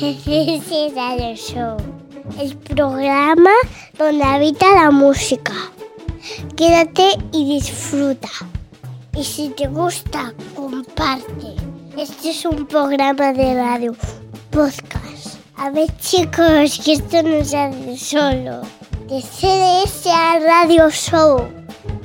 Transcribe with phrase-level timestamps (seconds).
[0.00, 1.76] Radio Show,
[2.38, 3.50] el programa
[3.98, 5.52] donde habita la música.
[6.56, 8.30] Quédate y disfruta.
[9.14, 11.54] Y si te gusta, comparte.
[11.98, 13.94] Este es un programa de radio,
[14.50, 15.36] podcast.
[15.56, 18.62] A ver chicos, que esto no se hace solo.
[19.06, 21.59] De CDS a Radio Show.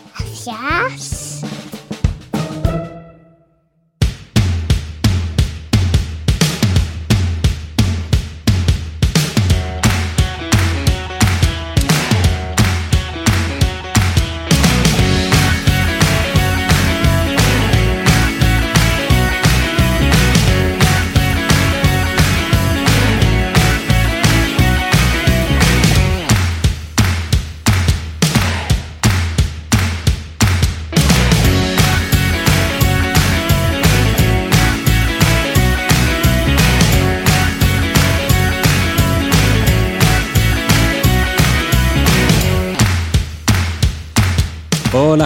[0.47, 1.26] Gracias.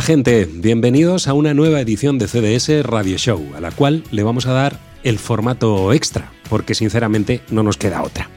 [0.01, 4.23] Hola gente, bienvenidos a una nueva edición de CDS Radio Show, a la cual le
[4.23, 8.31] vamos a dar el formato extra, porque sinceramente no nos queda otra.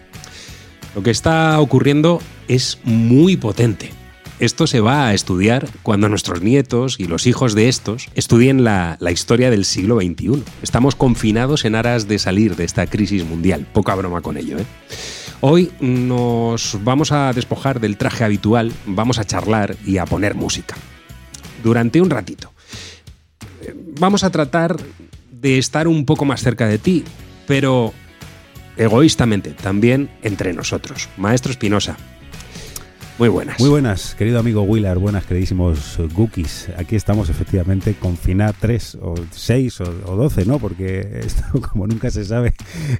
[0.93, 3.91] Lo que está ocurriendo es muy potente.
[4.39, 8.97] Esto se va a estudiar cuando nuestros nietos y los hijos de estos estudien la,
[9.09, 10.43] historia del siglo XXI.
[10.63, 13.65] Estamos confinados en aras de salir de esta crisis mundial.
[13.71, 14.65] Poca broma con ello, ¿eh?
[15.39, 20.75] Hoy nos vamos a despojar del traje habitual, vamos a charlar y a poner música
[21.63, 22.51] durante un ratito.
[23.99, 24.77] Vamos a tratar
[25.31, 27.03] de estar un poco más cerca de ti,
[27.47, 27.93] pero
[28.77, 31.09] egoístamente, también entre nosotros.
[31.17, 31.97] Maestro Espinosa,
[33.19, 33.59] muy buenas.
[33.59, 36.69] Muy buenas, querido amigo Willard, buenas, queridísimos Gookies.
[36.77, 40.59] Aquí estamos efectivamente con FINA 3 o 6 o, 12, ¿no?
[40.59, 42.53] Porque esto, como nunca se sabe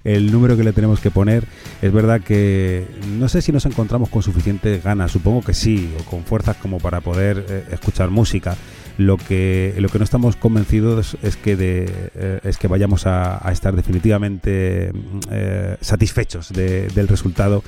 [0.03, 1.45] el número que le tenemos que poner,
[1.81, 2.85] es verdad que
[3.17, 6.79] no sé si nos encontramos con suficientes ganas, supongo que sí, o con fuerzas como
[6.79, 8.55] para poder eh, escuchar música.
[8.97, 13.41] Lo que, lo que no estamos convencidos es que, de, eh, es que vayamos a,
[13.51, 14.91] estar definitivamente
[15.31, 17.63] eh, satisfechos de, del resultado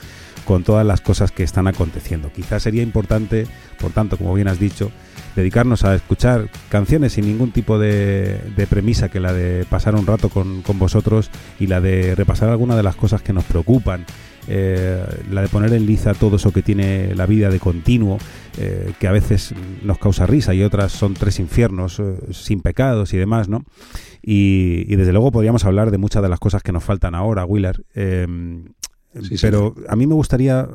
[0.45, 2.31] con todas las cosas que están aconteciendo.
[2.31, 3.47] Quizás sería importante,
[3.79, 4.91] por tanto, como bien has dicho,
[5.35, 10.05] dedicarnos a escuchar canciones sin ningún tipo de, de premisa que la de pasar un
[10.05, 11.29] rato con, con, vosotros
[11.59, 14.05] y la de repasar algunas de las cosas que nos preocupan.
[14.47, 18.19] Eh, la de poner en liza todo eso que tiene la vida de continuo,
[18.59, 23.11] eh, que a veces nos causa risa y otras son tres infiernos eh, sin pecados
[23.15, 23.63] y demás, ¿no?
[24.21, 27.43] Y, y, desde luego podríamos hablar de muchas de las cosas que nos faltan ahora,
[27.43, 27.81] Willard.
[29.41, 30.67] Pero a mí me gustaría,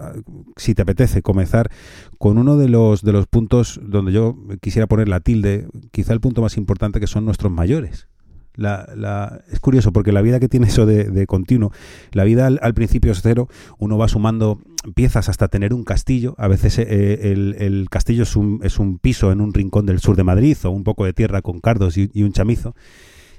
[0.56, 1.70] si te apetece, comenzar
[2.18, 6.20] con uno de los, de los puntos donde yo quisiera poner la tilde, quizá el
[6.20, 8.08] punto más importante que son nuestros mayores.
[8.56, 11.72] La, la, es curioso porque la vida que tiene eso de, de continuo,
[12.12, 14.60] la vida al, al, principio es cero, uno va sumando
[14.94, 18.98] piezas hasta tener un castillo, a veces eh, el, el, castillo es un, es un
[18.98, 21.96] piso en un rincón del sur de Madrid o un poco de tierra con cardos
[21.96, 22.74] y, y un chamizo.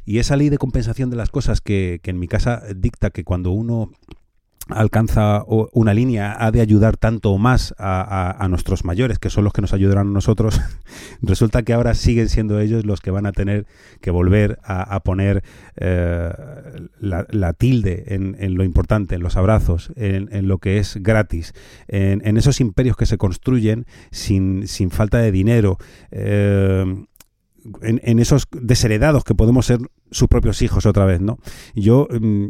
[0.05, 3.23] Y esa ley de compensación de las cosas que, que en mi casa dicta que
[3.23, 3.91] cuando uno
[4.69, 9.53] alcanza una línea, ha de ayudar tanto o más a, nuestros mayores, que son los
[9.53, 10.61] que nos ayudarán a nosotros,
[11.21, 13.65] resulta que ahora siguen siendo ellos los que van a tener
[14.01, 15.43] que volver a, poner
[15.75, 16.31] eh,
[16.99, 21.53] la, tilde en, lo importante, en los abrazos, en, lo que es gratis,
[21.87, 25.77] en, esos imperios que se construyen sin, sin falta de dinero.
[26.11, 27.05] Eh,
[27.83, 29.79] en, en, esos desheredados que podemos ser
[30.09, 31.37] sus propios hijos otra vez, ¿no?
[31.75, 32.47] Yo mm,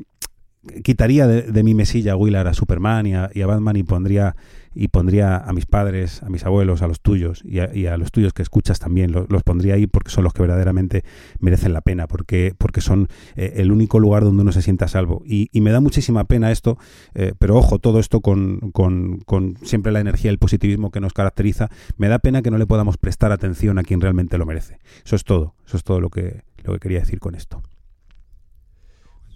[0.84, 4.36] quitaría de, mi mesilla a Willard, a Superman y a, Batman y pondría
[4.74, 8.32] y pondría a mis padres, a mis abuelos, a los tuyos y a, los tuyos
[8.32, 11.04] que escuchas también, los, pondría ahí porque son los que verdaderamente
[11.40, 15.24] merecen la pena, porque, porque son eh, el único lugar donde uno se sienta salvo.
[15.26, 16.78] Y, y me da muchísima pena esto,
[17.16, 21.02] eh, pero ojo, todo esto con, con, con siempre la energía y el positivismo que
[21.02, 24.46] nos caracteriza, me da pena que no le podamos prestar atención a quien realmente lo
[24.46, 24.80] merece.
[25.04, 27.62] Eso es todo, eso es todo lo que, lo que quería decir con esto.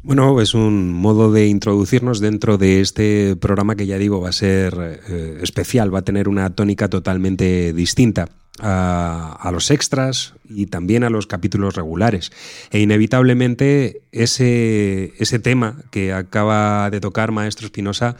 [0.05, 4.33] Bueno, es un modo de introducirnos dentro de este programa que ya digo va a
[4.33, 8.29] ser eh, especial, va a tener una tónica totalmente distinta.
[8.59, 12.31] A, los extras y también a los capítulos regulares.
[12.71, 18.15] E inevitablemente ese, ese tema que acaba de tocar Maestro Espinosa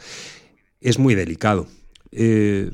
[0.82, 1.68] es muy delicado.
[2.12, 2.70] Eh,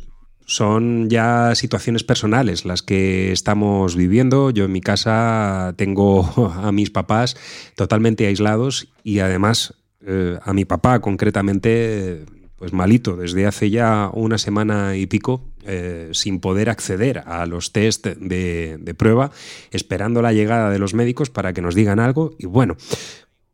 [0.47, 4.51] son ya situaciones personales las que estamos viviendo.
[4.51, 7.37] Yo en mi casa tengo a mis papás
[7.77, 9.75] totalmente aislados y además
[10.07, 12.25] eh, a mi papá concretamente
[12.57, 17.73] pues malito desde hace ya una semana y pico eh, sin poder acceder a los
[17.73, 19.33] test de, de, prueba,
[19.73, 22.35] esperando la llegada de los médicos para que nos digan algo.
[22.39, 22.77] Y bueno,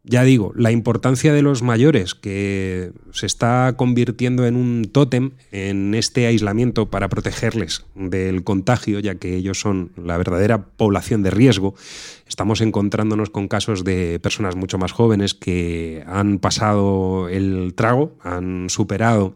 [0.04, 5.94] ya digo, la importancia de los mayores, que se está convirtiendo en un tótem en
[5.94, 11.74] este aislamiento para protegerles del contagio, ya que ellos son la verdadera población de riesgo.
[12.26, 18.70] Estamos encontrándonos con casos de personas mucho más jóvenes que han pasado el trago, han
[18.70, 19.34] superado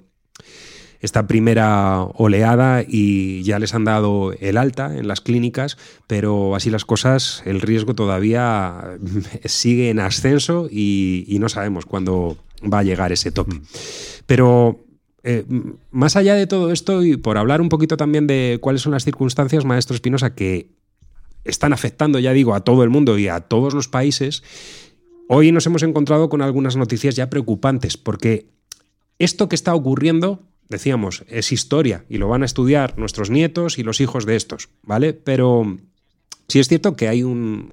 [1.02, 5.76] esta primera oleada y ya les han dado el alta en las clínicas,
[6.06, 8.98] pero así las cosas, el riesgo todavía
[9.44, 12.36] sigue en ascenso y, no sabemos cuándo
[12.72, 13.56] va a llegar ese tope.
[13.56, 13.62] Mm.
[14.26, 14.84] Pero
[15.24, 15.44] eh,
[15.90, 19.04] más allá de todo esto, y por hablar un poquito también de cuáles son las
[19.04, 20.70] circunstancias, maestro Espinosa, que
[21.42, 24.44] están afectando, ya digo, a todo el mundo y a todos los países,
[25.28, 28.46] hoy nos hemos encontrado con algunas noticias ya preocupantes, porque
[29.18, 33.84] esto que está ocurriendo decíamos, es historia y lo van a estudiar nuestros nietos y
[33.84, 35.12] los hijos de estos, ¿vale?
[35.12, 35.78] Pero
[36.48, 37.72] sí es cierto que hay, un,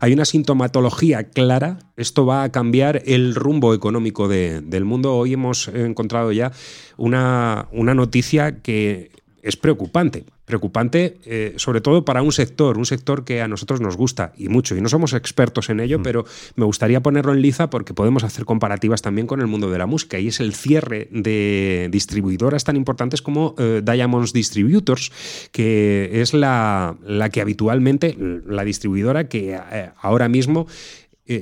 [0.00, 5.16] hay una sintomatología clara, esto va a cambiar el rumbo económico del mundo.
[5.16, 6.50] Hoy hemos encontrado ya
[6.96, 9.12] una, una noticia que
[9.48, 10.24] es preocupante.
[10.44, 14.48] Preocupante eh, sobre todo para un sector, un sector que a nosotros nos gusta y
[14.48, 14.76] mucho.
[14.76, 16.02] Y no somos expertos en ello, mm.
[16.02, 19.78] pero me gustaría ponerlo en liza porque podemos hacer comparativas también con el mundo de
[19.78, 20.18] la música.
[20.18, 25.12] Y es el cierre de distribuidoras tan importantes como eh, Diamonds Distributors,
[25.50, 28.16] que es la, la, que habitualmente,
[28.46, 30.66] la distribuidora que eh, ahora mismo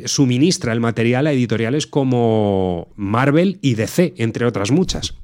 [0.06, 5.14] suministra el material a editoriales como Marvel y DC, entre otras muchas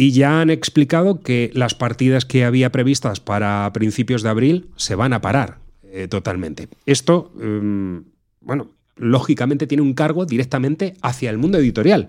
[0.00, 4.94] y ya han explicado que las partidas que había previstas para principios de abril se
[4.94, 5.58] van a parar
[5.92, 6.68] eh, totalmente.
[6.86, 8.04] Esto, em,
[8.40, 12.08] bueno, lógicamente tiene un cargo directamente hacia el mundo editorial.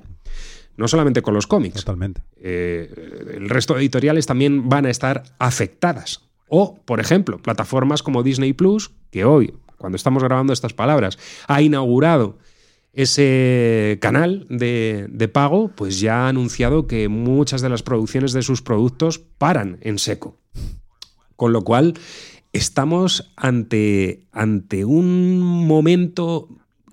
[0.77, 1.81] No solamente con los cómics.
[1.81, 2.21] Totalmente.
[2.37, 2.89] Eh,
[3.33, 6.21] el resto de editoriales también van a estar afectadas.
[6.47, 11.61] O, por ejemplo, plataformas como Disney Plus, que hoy, cuando estamos grabando estas palabras, ha
[11.61, 12.37] inaugurado
[12.93, 18.61] ese canal de, pago pues ya ha anunciado que muchas de las producciones de sus
[18.61, 20.37] productos paran en seco.
[21.35, 21.95] Con lo cual
[22.53, 26.49] estamos ante, ante un momento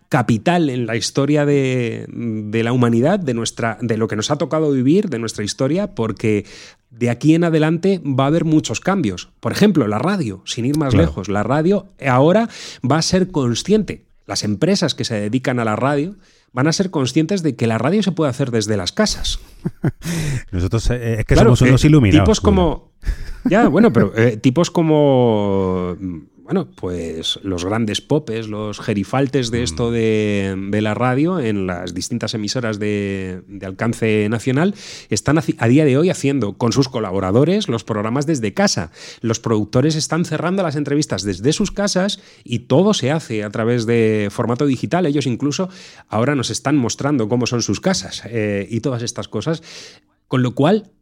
[0.09, 4.39] capital en la historia de, de, la humanidad, de, nuestra, de lo que nos ha
[4.39, 6.47] tocado vivir, de nuestra historia, porque
[6.91, 9.29] de aquí en adelante va a haber muchos cambios.
[9.41, 12.49] Por ejemplo, la radio, sin ir más lejos, la radio ahora
[12.83, 16.15] va a ser consciente las empresas que se dedican a la radio
[16.53, 19.41] van a ser conscientes de que la radio se puede hacer desde las casas.
[20.53, 22.25] Nosotros eh, es que somos unos eh, iluminados.
[22.27, 22.93] Tipos como...
[23.45, 25.97] Ya, bueno, pero eh, tipos como
[26.49, 30.71] bueno, pues los grandes popes, los gerifaltes de esto mm.
[30.71, 34.75] de, la radio en las distintas emisoras de, alcance nacional
[35.11, 38.93] están a, día de hoy haciendo con sus colaboradores los programas desde casa.
[39.21, 43.85] Los productores están cerrando las entrevistas desde sus casas y todo se hace a través
[43.85, 45.05] de formato digital.
[45.05, 45.69] Ellos incluso
[46.09, 49.63] ahora nos están mostrando cómo son sus casas eh, y todas estas cosas.
[50.29, 50.93] Con lo cual,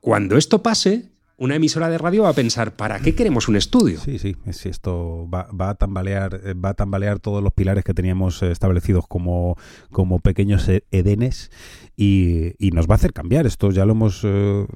[0.00, 3.98] cuando esto pase, una emisora de radio va a pensar, ¿para qué queremos un estudio?
[3.98, 8.42] Sí, sí, si esto va, a tambalear, va a tambalear todos los pilares que teníamos
[8.42, 9.56] eh, establecidos como,
[9.90, 11.50] como pequeños e-, edenes
[11.96, 13.46] y, nos va a hacer cambiar.
[13.46, 14.66] Esto ya lo hemos eh,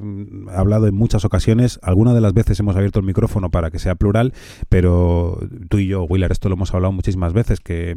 [0.52, 1.80] hablado en muchas ocasiones.
[1.82, 4.32] Algunas de las veces hemos abierto el micrófono para que sea plural,
[4.68, 7.96] pero tú y yo, Willer, esto lo hemos hablado muchísimas veces, que,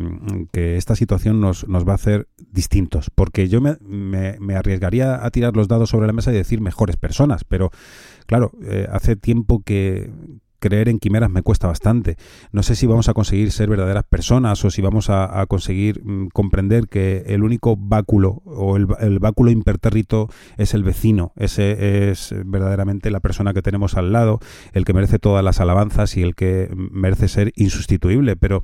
[0.53, 3.11] esta situación nos, nos, va a hacer distintos.
[3.13, 6.97] Porque yo me, me arriesgaría a tirar los dados sobre la mesa y decir mejores
[6.97, 7.71] personas, pero
[8.25, 10.09] claro, eh, hace tiempo que,
[10.61, 12.15] creer en quimeras me cuesta bastante.
[12.53, 16.29] No sé si vamos a conseguir ser verdaderas personas o si vamos a, conseguir mm,
[16.29, 21.33] comprender que el único báculo o el, báculo impertérrito es el vecino.
[21.35, 24.39] Ese es verdaderamente la persona que tenemos al lado,
[24.71, 28.35] el que merece todas las alabanzas y el que merece ser insustituible.
[28.35, 28.63] Pero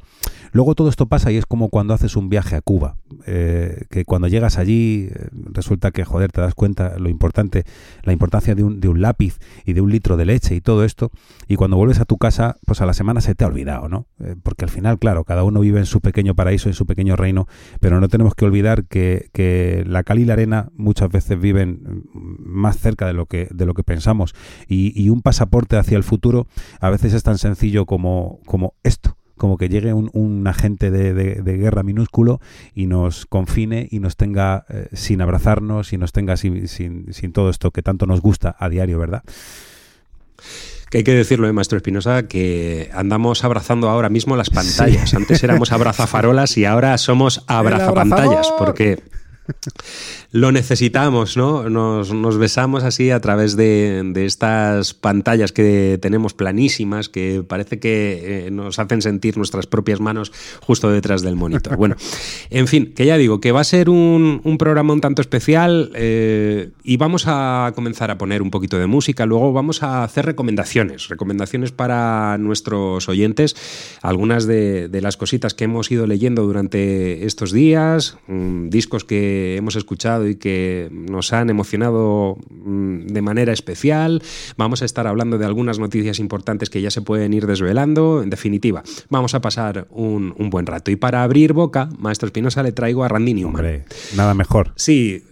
[0.51, 4.05] luego todo esto pasa y es como cuando haces un viaje a Cuba, eh, que
[4.05, 7.65] cuando llegas allí eh, resulta que, joder, te das cuenta lo importante,
[8.03, 10.83] la importancia de un, de un lápiz y de un litro de leche y todo
[10.83, 11.11] esto.
[11.47, 14.07] Y cuando vuelves a tu casa, pues a la semana se te ha olvidado, ¿no?
[14.19, 17.15] Eh, porque al final, claro, cada uno vive en su pequeño paraíso, en su pequeño
[17.15, 17.47] reino,
[17.79, 22.77] pero no tenemos que olvidar que, la cal y la arena muchas veces viven más
[22.77, 24.35] cerca de lo que, de lo que pensamos.
[24.67, 26.47] Y, y un pasaporte hacia el futuro
[26.81, 31.83] a veces es tan sencillo como, como esto como que llegue un, agente de, guerra
[31.83, 32.41] minúsculo
[32.73, 37.33] y nos confine y nos tenga eh, sin abrazarnos y nos tenga sin, sin, sin
[37.33, 39.21] todo esto que tanto nos gusta a diario, ¿verdad?
[40.89, 45.13] Que hay que decirlo, ¿eh, maestro Espinosa, que andamos abrazando ahora mismo las pantallas.
[45.13, 48.99] Antes éramos abrazafarolas y ahora somos abrazapantallas, porque
[50.31, 51.69] lo necesitamos, ¿no?
[51.69, 58.51] Nos, besamos así a través de, estas pantallas que tenemos planísimas, que parece que eh,
[58.51, 61.77] nos hacen sentir nuestras propias manos justo detrás del monitor.
[61.77, 61.95] Bueno,
[62.49, 66.71] en fin, que ya digo, que va a ser un, programa un tanto especial eh,
[66.83, 71.09] y vamos a comenzar a poner un poquito de música, luego vamos a hacer recomendaciones,
[71.09, 73.55] recomendaciones para nuestros oyentes,
[74.01, 79.75] algunas de, las cositas que hemos ido leyendo durante estos días, mm, discos que hemos
[79.75, 84.21] escuchado y que nos han emocionado mm, de manera especial.
[84.57, 88.21] Vamos a estar hablando de algunas noticias importantes que ya se pueden ir desvelando.
[88.23, 90.91] En definitiva, vamos a pasar un, buen rato.
[90.91, 93.83] Y para abrir boca, Maestro Espinosa, le traigo a Randy Newman.
[94.15, 94.73] nada mejor.
[94.75, 95.23] Sí,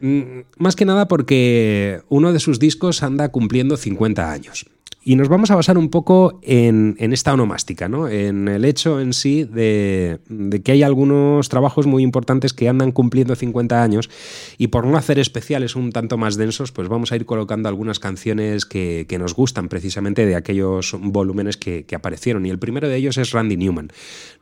[0.00, 4.66] mm, más que nada porque uno de sus discos anda cumpliendo 50 años.
[5.06, 8.08] Y nos vamos a basar un poco en, esta onomástica, ¿no?
[8.08, 10.18] en el hecho en sí de,
[10.64, 14.08] que hay algunos trabajos muy importantes que andan cumpliendo 50 años
[14.56, 17.98] y por no hacer especiales un tanto más densos, pues vamos a ir colocando algunas
[17.98, 22.46] canciones que, nos gustan precisamente de aquellos volúmenes que, aparecieron.
[22.46, 23.92] Y el primero de ellos es Randy Newman.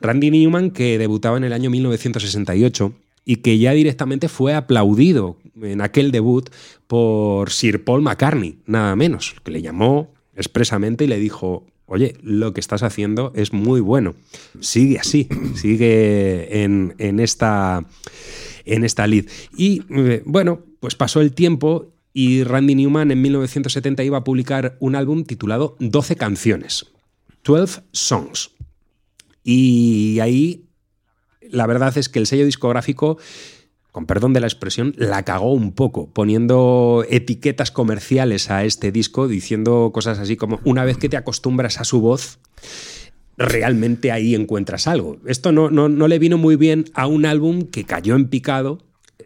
[0.00, 2.92] Randy Newman que debutaba en el año 1968
[3.24, 6.48] y que ya directamente fue aplaudido en aquel debut
[6.86, 12.54] por Sir Paul McCartney, nada menos, que le llamó expresamente y le dijo, oye, lo
[12.54, 14.14] que estás haciendo es muy bueno,
[14.60, 17.84] sigue así, sigue en, esta,
[18.64, 19.26] en esta lead.
[19.56, 24.76] Y eh, bueno, pues pasó el tiempo y Randy Newman en 1970 iba a publicar
[24.80, 26.86] un álbum titulado 12 canciones,
[27.44, 28.50] 12 Songs.
[29.44, 30.66] Y ahí
[31.52, 33.18] la verdad es que el sello discográfico
[33.92, 39.28] con perdón de la expresión, la cagó un poco, poniendo etiquetas comerciales a este disco,
[39.28, 42.38] diciendo cosas así como, una vez que te acostumbras a su voz,
[43.36, 45.18] realmente ahí encuentras algo.
[45.26, 48.78] Esto no, no, no le vino muy bien a un álbum que cayó en picado,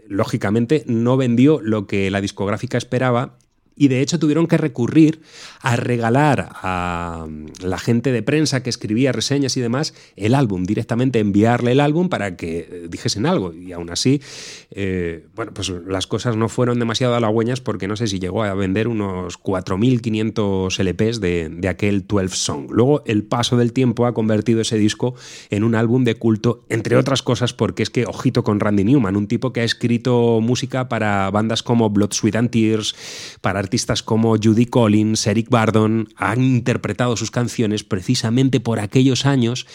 [0.09, 3.39] lógicamente no vendió lo que la discográfica esperaba
[3.76, 5.21] y de hecho tuvieron que recurrir
[5.61, 7.26] a regalar a
[7.62, 12.09] la gente de prensa que escribía reseñas y demás el álbum, directamente enviarle el álbum
[12.09, 13.52] para que eh, dijesen algo.
[13.52, 14.23] Y aún así,
[14.71, 18.54] eh, bueno, pues las cosas no fueron demasiado halagüeñas porque no sé si llegó a
[18.54, 22.71] vender unos 4.500 LPs de, de aquel 12 Song.
[22.71, 25.14] Luego el paso del tiempo ha convertido ese disco
[25.50, 29.16] en un álbum de culto, entre otras cosas porque es que, ojito con Randy Newman,
[29.16, 32.95] un tipo que ha escrito música para bandas como Blood, Sweat and Tears,
[33.40, 39.67] para artistas como Judy Collins, Eric Bardon, han interpretado sus canciones precisamente por aquellos años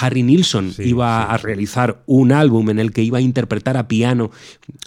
[0.00, 4.30] Harry Nilsson iba a realizar un álbum en el que iba a interpretar a piano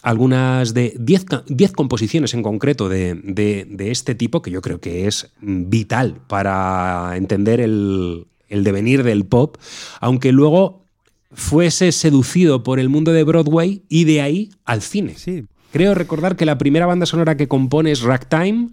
[0.04, 5.32] algunas de 10 composiciones en concreto de, de, este tipo, que yo creo que es
[5.42, 9.58] vital para entender el, el devenir del pop,
[10.00, 10.84] aunque luego
[11.32, 15.16] fuese seducido por el mundo de Broadway y de ahí al cine.
[15.18, 18.70] Sí, Creo recordar que la primera banda sonora que compone es Ragtime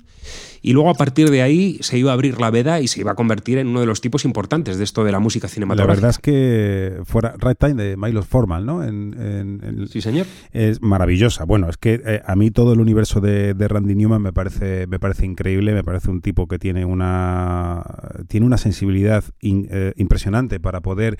[0.64, 3.12] y luego a partir de ahí se iba a abrir la veda y se iba
[3.12, 5.94] a convertir en uno de los tipos importantes de esto de la música cinematográfica.
[5.94, 8.82] La verdad es que fuera Ragtime de Milos Formal, ¿no?
[8.82, 10.26] En, sí, señor.
[10.52, 11.44] Es maravillosa.
[11.44, 14.98] Bueno, es que eh, a mí todo el universo de, Randy Newman me parece, me
[14.98, 17.84] parece increíble, me parece un tipo que tiene una,
[18.28, 21.16] tiene una sensibilidad eh, impresionante para poder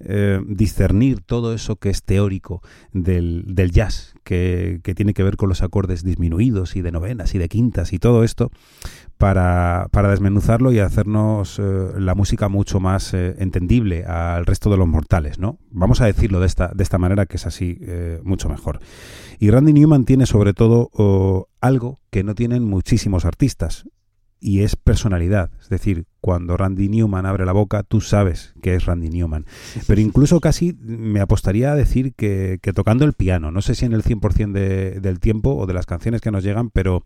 [0.00, 2.62] eh, discernir todo eso que es teórico
[2.92, 7.34] del, del jazz, que, que, tiene que ver con los acordes disminuidos y de novenas
[7.34, 8.50] y de quintas y todo esto,
[9.18, 14.76] para, para desmenuzarlo y hacernos eh, la música mucho más eh, entendible al resto de
[14.76, 15.58] los mortales, ¿no?
[15.70, 17.78] Vamos a decirlo de esta, de esta manera que es así
[18.22, 18.80] mucho mejor.
[19.38, 23.86] Y Randy Newman tiene sobre todo algo que no tienen muchísimos artistas,
[24.40, 25.50] y es personalidad.
[25.60, 29.46] Es decir, cuando Randy Newman abre la boca, tú sabes que es Randy Newman.
[29.86, 33.92] Pero incluso casi me apostaría a decir que, tocando el piano, no sé si en
[33.92, 37.02] el 100% de, del tiempo o de las canciones que nos llegan, pero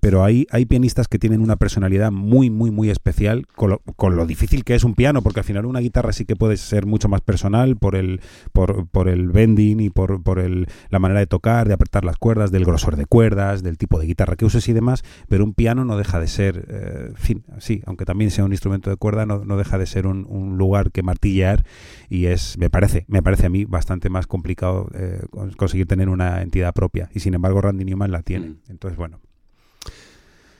[0.00, 4.16] pero hay, hay pianistas que tienen una personalidad muy, muy, muy especial con lo, con
[4.16, 6.86] lo, difícil que es un piano, porque al final una guitarra sí que puede ser
[6.86, 8.20] mucho más personal por el,
[8.52, 12.16] por, por el bending y por, por el, la manera de tocar, de apretar las
[12.16, 15.54] cuerdas, del grosor de cuerdas, del tipo de guitarra que uses y demás, pero un
[15.54, 18.96] piano no deja de ser, eh, en fin, sí, aunque también sea un instrumento de
[18.96, 21.64] cuerda, no, no deja de ser un, un, lugar que martillear
[22.08, 25.22] y es, me parece, me parece a mí bastante más complicado eh,
[25.56, 28.50] conseguir tener una entidad propia y sin embargo Randy Newman la tiene.
[28.50, 28.58] Mm.
[28.68, 29.20] Entonces, bueno,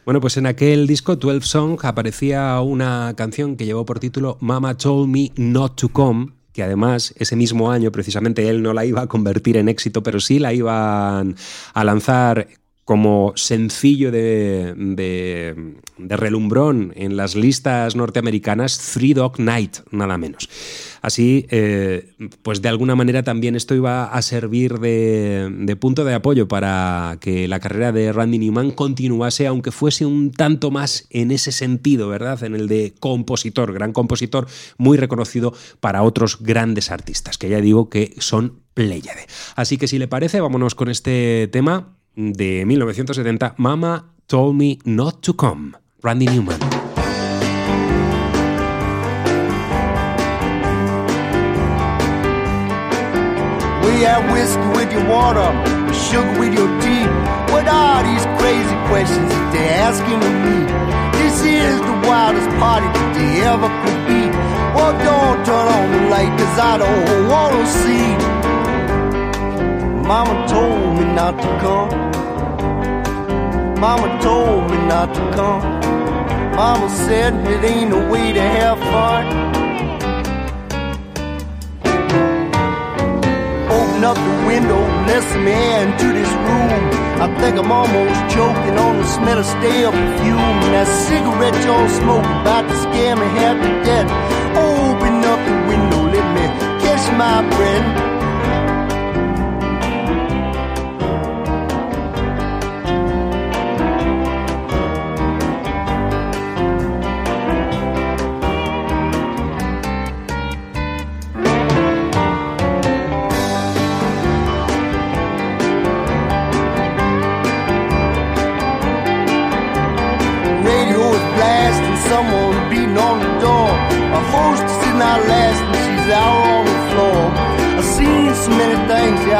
[0.04, 4.76] Bueno, pues en aquel disco 12 Song aparecía una canción que llevó por título Mama
[4.76, 9.02] Told Me Not to Come, que además ese mismo año precisamente él no la iba
[9.02, 11.37] a convertir en éxito, pero sí la iban
[11.75, 12.49] a lanzar
[12.91, 20.49] como sencillo de, de, relumbrón en las listas norteamericanas Three Dog Night, nada menos.
[21.01, 26.49] Así, eh, pues de alguna manera también esto iba a servir de, punto de apoyo
[26.49, 31.53] para que la carrera de Randy Newman continuase, aunque fuese un tanto más en ese
[31.53, 32.43] sentido, ¿verdad?
[32.43, 37.89] En el de compositor, gran compositor, muy reconocido para otros grandes artistas, que ya digo
[37.89, 39.29] que son Pléyade.
[39.55, 45.23] Así que si le parece, vámonos con este tema de 1970, Mama Told Me Not
[45.23, 46.59] to Come, Randy Newman.
[53.85, 55.49] We have whiskey with your water,
[55.93, 57.07] sugar with your tea.
[57.52, 60.59] What are these crazy questions that they're asking of me?
[61.19, 64.23] This is the wildest party that they ever could be.
[64.75, 68.40] Well, don't turn on the light, cause I don't wanna see.
[70.11, 71.90] Mama told me not to come.
[73.79, 75.62] Mama told me not to come.
[76.57, 79.25] Mama said it ain't a way to have fun.
[83.71, 86.83] Open up the window, let some air into this room.
[87.25, 90.57] I think I'm almost choking on the smell of stale perfume.
[90.67, 94.11] And that cigarette y'all smoking about to scare me half to death.
[94.59, 96.47] Open up the window, let me
[96.83, 98.10] catch my breath.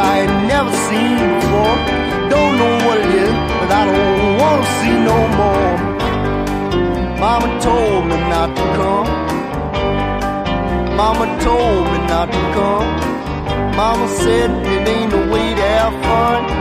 [0.09, 1.77] I ain't never seen before.
[2.33, 5.73] Don't know what it is, but I don't wanna see no more.
[7.25, 9.09] Mama told me not to come.
[10.97, 12.89] Mama told me not to come.
[13.77, 16.60] Mama said it ain't the way to have fun.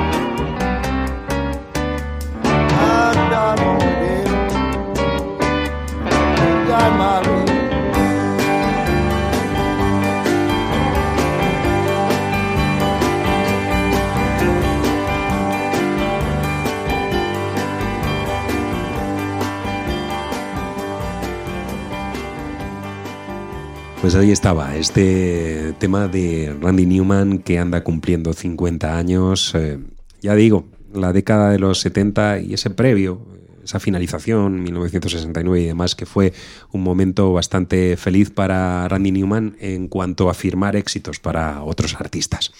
[24.01, 29.53] Pues ahí estaba, este tema de Randy Newman que anda cumpliendo 50 años.
[29.55, 29.77] Eh,
[30.21, 33.21] ya digo, la década de los 70 y ese previo,
[33.61, 36.31] esa finalización, 1969 y demás, que fue
[36.71, 42.53] un momento bastante feliz para Randy Newman en cuanto a firmar éxitos para otros artistas.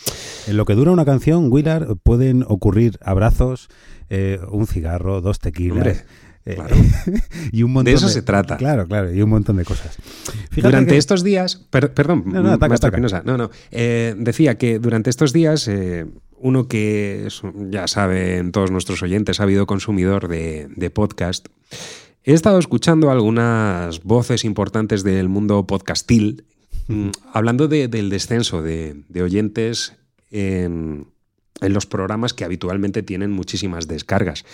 [0.46, 3.70] En lo que dura una canción, Willard, pueden ocurrir abrazos,
[4.10, 6.04] eh, un cigarro, dos tequilas.
[6.46, 6.58] Eh,
[7.52, 8.58] y un montón de eso se trata.
[8.58, 9.98] Claro, claro, y un montón de cosas.
[10.56, 16.06] durante estos días, perdón, no, no, no, no eh, decía que durante estos días eh,
[16.38, 17.28] uno que
[17.70, 21.48] ya saben todos nuestros oyentes, ha habido consumidor de, podcast,
[22.24, 26.46] he estado escuchando algunas voces importantes del mundo podcastil
[26.88, 29.94] mm, hablando del descenso de, oyentes
[30.32, 31.08] en,
[31.62, 34.46] en los programas que habitualmente tienen muchísimas descargas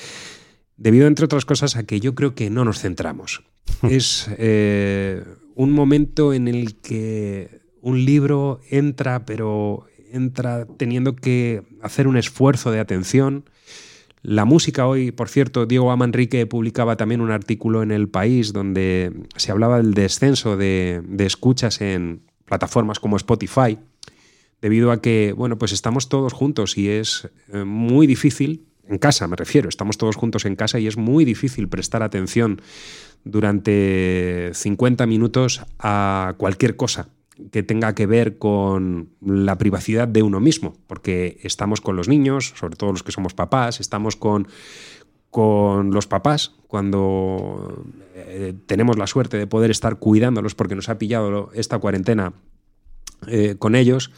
[0.78, 3.44] debido, entre otras cosas, a que yo creo que no nos centramos.
[3.90, 5.24] es eh,
[5.56, 12.72] un momento en el que un libro entra, pero entra teniendo que hacer un esfuerzo
[12.72, 13.46] de atención.
[14.22, 19.14] La música hoy, por cierto, Diego Amanrique publicaba también un artículo en El País donde
[19.36, 23.78] se hablaba del descenso de, de escuchas en plataformas como Spotify,
[24.62, 29.28] debido a que, bueno, pues estamos todos juntos y es eh, muy difícil en casa
[29.28, 32.62] me refiero, estamos todos juntos en casa y es muy difícil prestar atención
[33.24, 37.10] durante 50 minutos a cualquier cosa
[37.52, 42.54] que tenga que ver con la privacidad de uno mismo, porque estamos con los niños,
[42.56, 44.48] sobre todo los que somos papás, estamos con,
[45.32, 47.84] con los papás cuando
[48.15, 52.34] eh, tenemos la suerte de poder estar cuidándolos porque nos ha pillado esta cuarentena
[53.28, 54.12] eh, con ellos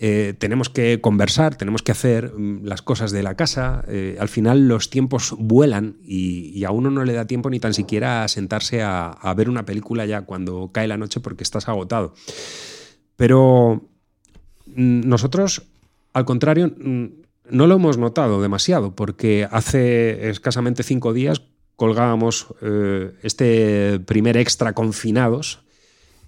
[0.00, 3.84] eh, tenemos que conversar, tenemos que hacer mm, las cosas de la casa.
[3.88, 7.74] Eh, al final los tiempos vuelan y, a uno no le da tiempo ni tan
[7.74, 12.14] siquiera a sentarse a, ver una película ya cuando cae la noche porque estás agotado.
[13.16, 13.88] Pero
[14.66, 15.62] mm, nosotros,
[16.12, 17.06] al contrario, mm,
[17.50, 21.42] no lo hemos notado demasiado porque hace escasamente cinco días
[21.74, 25.64] colgábamos eh, este primer extra confinados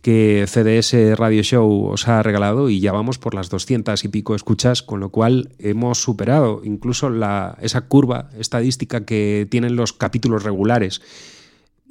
[0.03, 4.35] que CDS Radio Show os ha regalado y ya vamos por las 200 y pico
[4.35, 7.11] escuchas, con lo cual hemos superado incluso
[7.61, 11.03] esa curva estadística que tienen los capítulos regulares.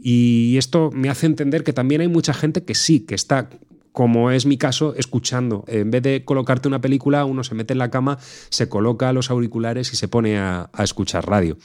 [0.01, 3.49] Y esto me hace entender que también hay mucha gente que sí, que está
[3.91, 5.65] como es mi caso, escuchando.
[5.67, 8.17] En vez de colocarte una película, uno se mete en la cama,
[8.49, 11.57] se coloca los auriculares y se pone a escuchar radio.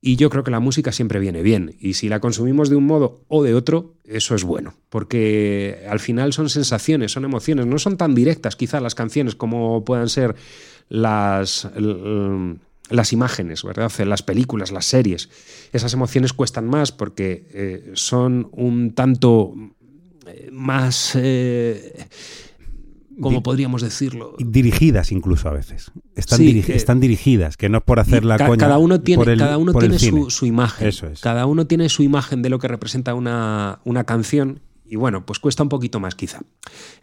[0.00, 1.74] Y yo creo que la música siempre viene bien.
[1.80, 4.74] Y si la consumimos de un modo o de otro, eso es bueno.
[4.90, 7.66] Porque al final son sensaciones, son emociones.
[7.66, 10.36] No son tan directas quizá las canciones como puedan ser
[10.88, 11.68] las,
[12.90, 13.90] las imágenes, ¿verdad?
[14.06, 15.30] Las películas, las series.
[15.72, 19.52] Esas emociones cuestan más porque eh, son un tanto
[20.26, 21.12] eh, más...
[21.16, 22.06] Eh,
[23.20, 24.36] ¿Cómo podríamos decirlo?
[24.38, 25.90] Dirigidas incluso a veces.
[26.14, 28.58] Están, están dirigidas, que no es por hacer la coña.
[28.58, 30.88] Cada uno tiene, cada uno tiene su, imagen.
[30.88, 31.20] Eso es.
[31.20, 35.38] Cada uno tiene su imagen de lo que representa una, una canción y bueno, pues
[35.38, 36.40] cuesta un poquito más quizá.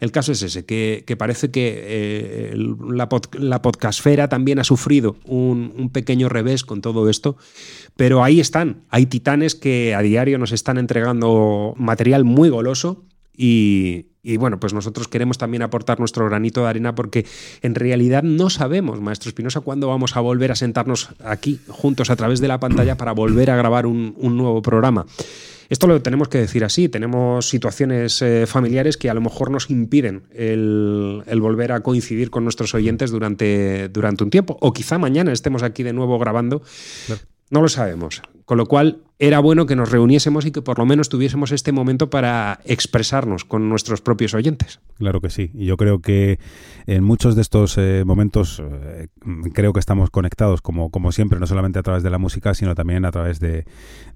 [0.00, 5.72] El caso es ese, que, parece que eh, la, la, podcastfera también ha sufrido un,
[5.76, 7.36] un, pequeño revés con todo esto,
[7.96, 13.04] pero ahí están, hay titanes que a diario nos están entregando material muy goloso
[13.36, 17.24] y, y bueno, pues nosotros queremos también aportar nuestro granito de arena porque
[17.62, 22.16] en realidad no sabemos, maestro Espinosa, cuándo vamos a volver a sentarnos aquí juntos a
[22.16, 25.06] través de la pantalla para volver a grabar un, nuevo programa.
[25.68, 26.88] Esto lo tenemos que decir así.
[26.88, 32.42] Tenemos situaciones eh, familiares que a lo mejor nos impiden el, volver a coincidir con
[32.42, 34.58] nuestros oyentes durante, durante un tiempo.
[34.60, 36.62] O quizá mañana estemos aquí de nuevo grabando.
[37.50, 38.22] Lo sabemos.
[38.44, 41.72] Con lo cual, era bueno que nos reuniésemos y que por lo menos tuviésemos este
[41.72, 44.80] momento para expresarnos con nuestros propios oyentes.
[44.98, 45.50] Claro que sí.
[45.54, 46.38] Y yo creo que
[46.86, 49.08] en muchos de estos eh, momentos eh,
[49.54, 52.74] creo que estamos conectados, como, como siempre, no solamente a través de la música, sino
[52.74, 53.64] también a través de,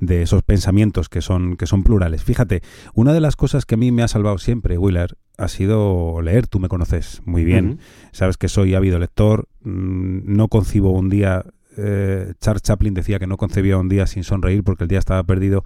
[0.00, 2.22] esos pensamientos que son, que son plurales.
[2.22, 2.62] Fíjate,
[2.94, 6.46] una de las cosas que a mí me ha salvado siempre, Willer, ha sido leer.
[6.46, 7.78] Tú me conoces muy bien.
[8.12, 9.48] Sabes que soy ávido lector.
[9.62, 11.44] Mm, no concibo un día
[11.82, 15.22] eh, Charles Chaplin decía que no concebía un día sin sonreír porque el día estaba
[15.24, 15.64] perdido.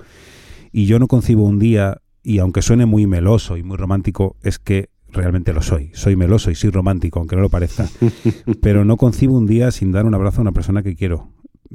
[0.72, 4.59] Y yo no concibo un día, y aunque suene muy meloso y muy romántico, es
[4.59, 5.90] que realmente lo soy.
[5.94, 7.88] Soy meloso y soy romántico, aunque no lo parezca.
[8.61, 11.31] Pero no concibo un día sin dar un abrazo a una persona que quiero.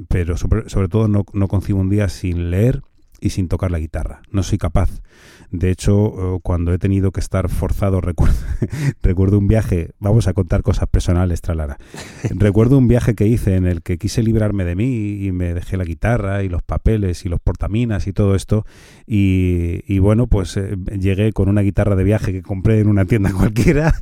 [0.08, 2.82] Pero sobre, sobre todo no, no concibo un día sin leer
[3.20, 4.22] y sin tocar la guitarra.
[4.30, 5.02] No soy capaz.
[5.52, 8.36] De hecho, eh, cuando he tenido que estar forzado, recuerdo,
[9.02, 11.78] recuerdo un viaje, vamos a contar cosas personales, Tralara.
[12.30, 15.76] recuerdo un viaje que hice en el que quise librarme de mí y me dejé
[15.76, 18.64] la guitarra y los papeles y los portaminas y todo esto.
[19.06, 23.32] Y, bueno, pues eh, llegué con una guitarra de viaje que compré en una tienda
[23.36, 23.94] cualquiera,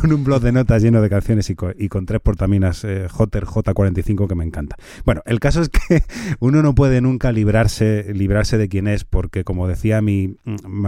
[0.00, 1.54] con un blog de notas lleno de canciones y
[1.88, 4.76] con, tres portaminas eh, J45 que me encanta.
[5.04, 6.02] Bueno, el caso es que
[6.40, 10.36] uno no puede nunca librarse, librarse de quién es, porque como decía mi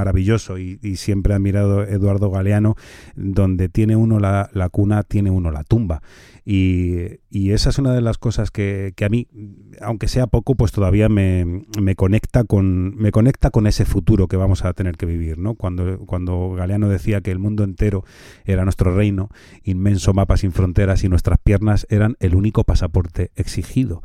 [0.02, 2.74] maravilloso y, siempre ha admirado Eduardo Galeano,
[3.14, 6.02] donde tiene uno la, cuna, tiene uno la tumba.
[6.44, 9.28] Y, esa es una de las cosas que, a mí,
[9.80, 11.64] aunque sea poco, pues todavía me,
[11.96, 15.54] conecta con, me conecta con ese futuro que vamos a tener que vivir, ¿no?
[15.54, 18.04] Cuando, cuando Galeano decía que el mundo entero
[18.44, 19.28] era nuestro reino,
[19.62, 24.02] inmenso mapa sin fronteras y nuestras piernas eran el único pasaporte exigido.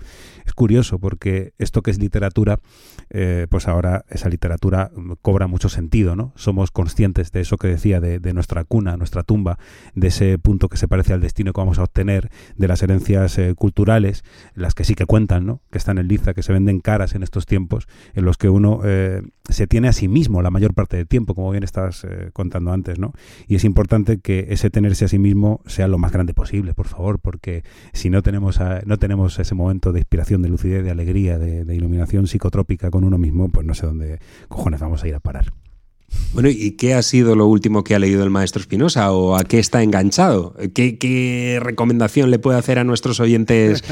[0.47, 2.59] Es curioso porque esto que es literatura,
[3.09, 6.31] eh, pues ahora esa literatura cobra mucho sentido, ¿no?
[6.37, 9.59] Somos conscientes de eso que decía, de, de nuestra cuna, nuestra tumba,
[9.93, 13.37] de ese punto que se parece al destino que vamos a obtener de las herencias
[13.37, 14.23] eh, culturales,
[14.55, 15.61] las que sí que cuentan, ¿no?
[15.69, 18.79] que están en liza, que se venden caras en estos tiempos, en los que uno
[18.85, 22.29] eh, se tiene a sí mismo la mayor parte del tiempo, como bien estabas eh,
[22.31, 22.99] contando antes.
[22.99, 23.11] ¿no?
[23.47, 26.87] Y es importante que ese tenerse a sí mismo sea lo más grande posible, por
[26.87, 31.37] favor, porque si no tenemos, no tenemos ese momento de inspiración, de lucidez, de alegría,
[31.37, 35.19] de, iluminación psicotrópica con uno mismo, pues no sé dónde cojones vamos a ir a
[35.19, 35.53] parar.
[36.33, 39.43] Bueno, ¿y qué ha sido lo último que ha leído el maestro Espinosa o a
[39.43, 40.55] qué está enganchado?
[40.73, 43.83] ¿Qué, recomendación le puede hacer a nuestros oyentes?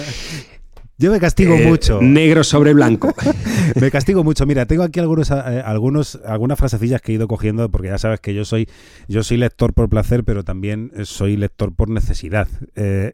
[0.97, 2.01] Yo me castigo eh, mucho.
[2.01, 3.13] Negro sobre blanco.
[3.81, 4.45] me castigo mucho.
[4.45, 8.21] Mira, tengo aquí algunos, eh, algunos, algunas frasecillas que he ido cogiendo porque ya sabes
[8.21, 8.69] que yo soy,
[9.08, 12.47] yo soy lector por placer, pero también soy lector por necesidad.
[12.75, 13.13] Eh,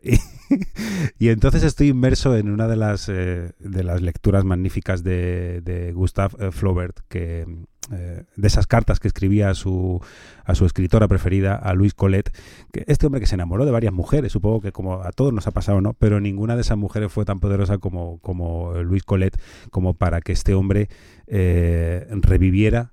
[1.19, 6.51] y, entonces estoy inmerso en una de las, de las lecturas magníficas de, de Gustav
[6.51, 7.45] Flaubert, que,
[7.91, 10.01] eh, de esas cartas que escribía a su,
[10.43, 12.31] a su escritora preferida, a Luis Colette,
[12.71, 15.47] que este hombre que se enamoró de varias mujeres, supongo que como a todos nos
[15.47, 15.93] ha pasado, ¿no?
[15.93, 20.31] Pero ninguna de esas mujeres fue tan poderosa como, como Luis Colette, como para que
[20.31, 20.89] este hombre
[21.27, 22.91] eh, reviviera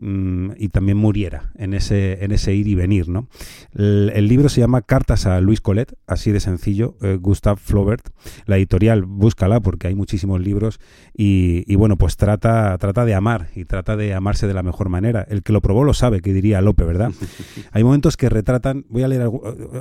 [0.00, 3.08] mm, y también muriera en ese, en ese ir y venir.
[3.08, 3.28] ¿no?
[3.74, 8.08] El, libro se llama Cartas a Luis Colet, así de sencillo, eh, Gustav Flaubert.
[8.46, 10.80] La editorial, búscala porque hay muchísimos libros
[11.14, 15.26] y, bueno, pues trata, trata de amar y trata de amarse de la mejor manera.
[15.28, 17.12] El que lo probó lo sabe, que diría Lope, ¿verdad?
[17.72, 19.22] hay momentos que retratan, voy a leer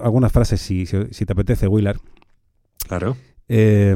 [0.03, 1.99] algunas frases si, si, te apetece, Willard.
[2.87, 3.17] Claro.
[3.49, 3.95] Eh,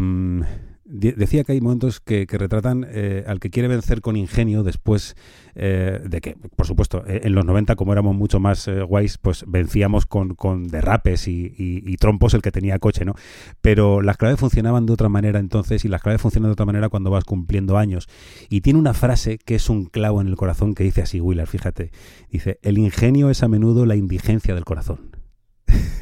[0.92, 5.16] decía que hay momentos que, retratan eh, al que quiere vencer con ingenio después
[5.56, 9.46] eh, de que, por supuesto, eh, en los 90, como éramos mucho más guays, pues
[9.48, 13.14] vencíamos con, derrapes y, trompos el que tenía coche, ¿no?
[13.62, 16.90] Pero las claves funcionaban de otra manera entonces y las claves funcionan de otra manera
[16.90, 18.08] cuando vas cumpliendo años.
[18.50, 21.48] Y tiene una frase que es un clavo en el corazón que dice así, Willard,
[21.48, 21.92] fíjate,
[22.30, 25.21] dice, el ingenio es a menudo la indigencia del corazón.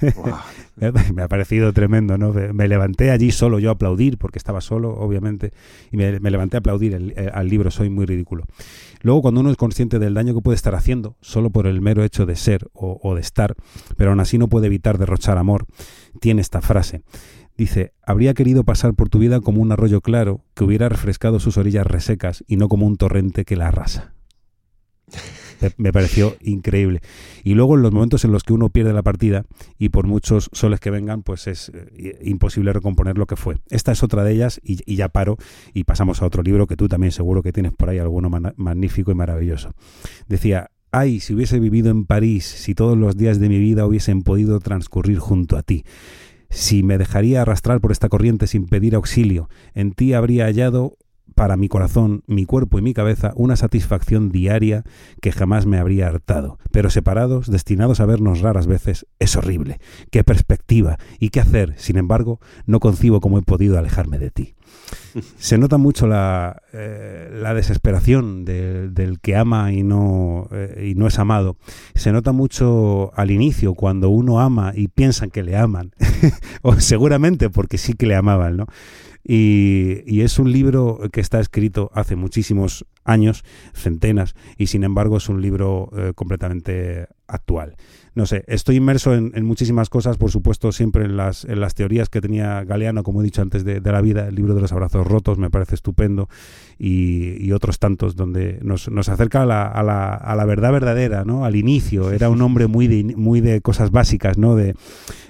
[1.13, 2.34] me ha parecido tremendo, ¿no?
[2.53, 5.51] Me levanté allí solo yo a aplaudir, porque estaba solo, obviamente,
[5.91, 8.45] y me, levanté a aplaudir eh, al libro, soy muy ridículo.
[9.01, 12.03] Luego, cuando uno es consciente del daño que puede estar haciendo, solo por el mero
[12.03, 13.55] hecho de ser o, de estar,
[13.97, 15.65] pero aún así no puede evitar derrochar amor,
[16.19, 17.01] tiene esta frase.
[17.58, 21.58] Dice, habría querido pasar por tu vida como un arroyo claro que hubiera refrescado sus
[21.58, 24.13] orillas resecas y no como un torrente que la arrasa
[25.78, 27.02] me, pareció increíble.
[27.43, 29.45] Y luego en los momentos en los que uno pierde la partida
[29.78, 33.58] y por muchos soles que vengan, pues es eh, imposible recomponer lo que fue.
[33.69, 35.38] Esta es otra de ellas y, ya paro
[35.74, 39.12] y pasamos a otro libro que tú también seguro que tienes por ahí alguno magnífico
[39.12, 39.72] y maravilloso.
[40.28, 44.22] Decía, ay, si hubiese vivido en París, si todos los días de mi vida hubiesen
[44.22, 45.84] podido transcurrir junto a ti
[46.50, 50.98] si me dejaría arrastrar por esta corriente sin pedir auxilio, en ti habría hallado
[51.39, 54.84] para mi corazón, mi cuerpo y mi cabeza una satisfacción diaria
[55.21, 56.60] que jamás me habría hartado.
[56.69, 59.80] Pero separados, destinados a vernos raras veces, es horrible.
[60.12, 61.75] Qué perspectiva y qué hacer.
[61.78, 64.56] Sin embargo, no concibo cómo he podido alejarme de ti.
[65.38, 71.08] Se nota mucho la, eh, la desesperación del que ama y no, eh, y no
[71.08, 71.56] es amado.
[71.95, 75.93] Se nota mucho al inicio, cuando uno ama y piensan que le aman.
[76.63, 78.67] o seguramente porque sí que le amaban, ¿no?
[79.23, 85.29] Y, es un libro que está escrito hace muchísimos años, centenas, y sin embargo es
[85.29, 87.76] un libro eh, completamente actual
[88.20, 92.10] no sé, estoy inmerso en, muchísimas cosas, por supuesto, siempre en las, en las teorías
[92.10, 95.08] que tenía Galeano, como he dicho antes, de, la vida, el libro de los abrazos
[95.08, 96.28] rotos me parece estupendo,
[96.78, 101.24] y, otros tantos donde nos, nos acerca a la, a, la, a la, verdad verdadera,
[101.24, 101.46] ¿no?
[101.46, 104.56] Al inicio, era un hombre muy de, muy de cosas básicas, ¿no?
[104.56, 104.76] De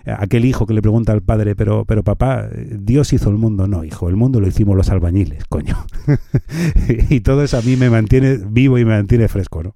[0.06, 3.84] aquel hijo que le pregunta al padre, pero, pero papá, Dios hizo el mundo, no,
[3.84, 5.86] hijo, el mundo lo hicimos los albañiles, coño.
[7.10, 9.76] y todo eso a mí me mantiene vivo y me mantiene fresco, ¿no?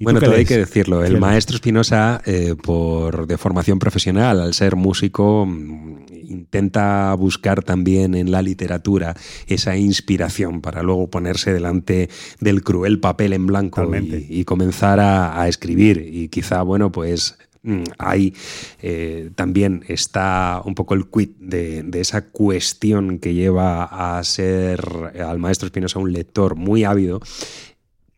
[0.00, 1.04] Bueno, todo hay que decirlo.
[1.04, 8.14] El maestro Espinosa, eh, por de formación profesional, al ser músico, mm, intenta buscar también
[8.14, 12.08] en la literatura esa inspiración para luego ponerse delante
[12.40, 13.90] del cruel papel en blanco
[14.28, 16.08] y, comenzar a, escribir.
[16.12, 18.34] Y quizá, bueno, pues mm, ahí
[18.82, 23.84] eh, también está un poco el quid de, de, esa cuestión que lleva
[24.18, 24.80] a ser
[25.26, 27.20] al maestro Espinosa un lector muy ávido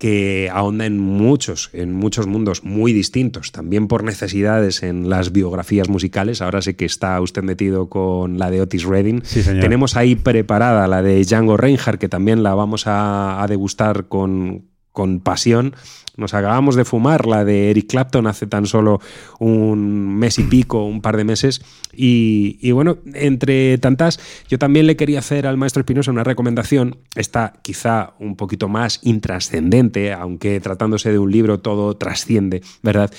[0.00, 5.90] que ahonda en muchos, en muchos mundos muy distintos, también por necesidades en las biografías
[5.90, 6.40] musicales.
[6.40, 9.20] Ahora sé que está usted metido con la de Otis Redding.
[9.60, 14.69] Tenemos ahí preparada la de Django Reinhardt, que también la vamos a, a degustar con,
[15.00, 15.74] con pasión.
[16.18, 19.00] Nos acabamos de fumar la de Eric Clapton hace tan solo
[19.38, 21.62] un mes y pico, un par de meses.
[21.90, 26.98] Y, bueno, entre tantas, yo también le quería hacer al maestro Espinosa una recomendación.
[27.14, 33.10] Esta quizá un poquito más intrascendente, aunque tratándose de un libro todo trasciende, ¿verdad?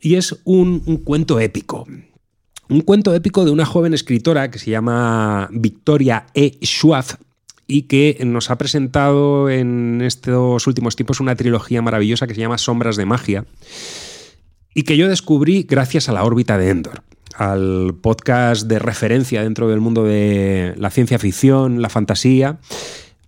[0.00, 1.86] Y es un, un cuento épico.
[2.68, 6.58] Un cuento épico de una joven escritora que se llama Victoria E.
[6.64, 7.04] Schwab,
[7.66, 12.58] y que nos ha presentado en estos últimos tiempos una trilogía maravillosa que se llama
[12.58, 13.44] Sombras de Magia
[14.74, 17.02] y que yo descubrí gracias a la órbita de Endor,
[17.36, 22.58] al podcast de referencia dentro del mundo de la ciencia ficción, la fantasía.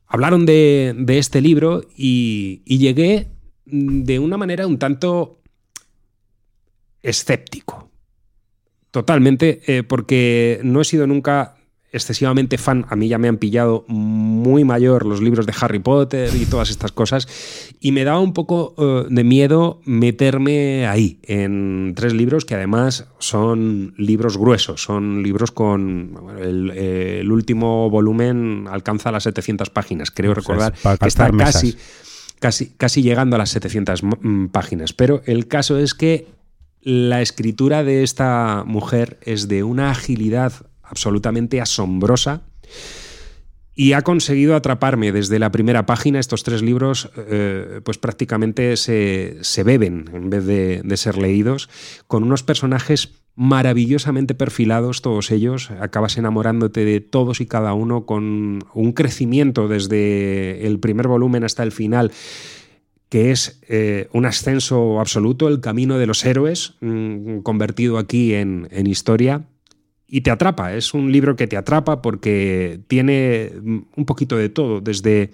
[0.09, 3.29] Hablaron de, este libro y, llegué
[3.64, 5.40] de una manera un tanto
[7.03, 7.90] escéptico.
[8.90, 11.56] Totalmente, eh, porque no he sido nunca
[11.96, 16.30] excesivamente fan, a mí ya me han pillado muy mayor los libros de Harry Potter
[16.35, 17.26] y todas estas cosas,
[17.80, 23.06] y me daba un poco eh, de miedo meterme ahí, en tres libros que además
[23.18, 26.14] son libros gruesos, son libros con...
[26.38, 31.76] el, último volumen alcanza las 700 páginas, creo recordar que está casi,
[32.38, 36.26] casi, casi llegando a las 700 mm, páginas, pero el caso es que
[36.87, 40.52] la escritura de esta mujer es de una agilidad
[40.88, 42.42] absolutamente asombrosa
[43.79, 46.18] y ha conseguido atraparme desde la primera página.
[46.18, 51.68] Estos tres libros, eh, pues prácticamente se, beben en vez de, ser leídos,
[52.07, 55.70] con unos personajes maravillosamente perfilados, todos ellos.
[55.79, 61.62] Acabas enamorándote de todos y cada uno con un crecimiento desde el primer volumen hasta
[61.62, 62.12] el final
[63.11, 68.66] que es eh, un ascenso absoluto, el camino de los héroes, mm, convertido aquí en,
[68.72, 69.44] en historia
[70.09, 70.75] y te atrapa.
[70.75, 75.33] Es un libro que te atrapa porque tiene un poquito de todo, desde,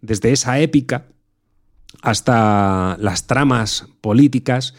[0.00, 1.06] desde esa épica
[2.02, 4.74] hasta las tramas políticas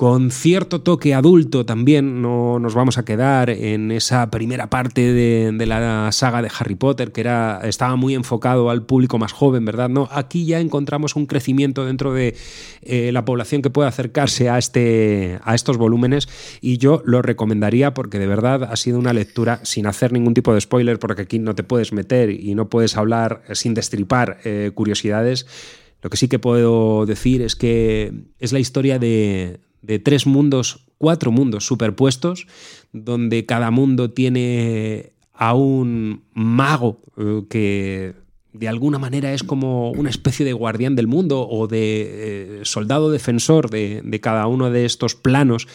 [0.00, 5.66] con cierto toque adulto también, no nos vamos a quedar en esa primera parte de,
[5.66, 9.90] la saga de Harry Potter, que era, estaba muy enfocado al público más joven, ¿verdad?
[9.90, 12.34] No, aquí ya encontramos un crecimiento dentro de
[12.80, 16.30] eh, la población que puede acercarse a, este, a estos volúmenes
[16.62, 20.54] y yo lo recomendaría porque de verdad ha sido una lectura sin hacer ningún tipo
[20.54, 24.70] de spoiler, porque aquí no te puedes meter y no puedes hablar sin destripar eh,
[24.72, 25.46] curiosidades.
[26.00, 30.86] Lo que sí que puedo decir es que es la historia de, de tres mundos,
[30.98, 32.46] cuatro mundos superpuestos,
[32.92, 38.14] donde cada mundo tiene a un mago eh, que
[38.52, 43.10] de alguna manera es como una especie de guardián del mundo o de eh, soldado
[43.10, 45.68] defensor de, de, cada uno de estos planos,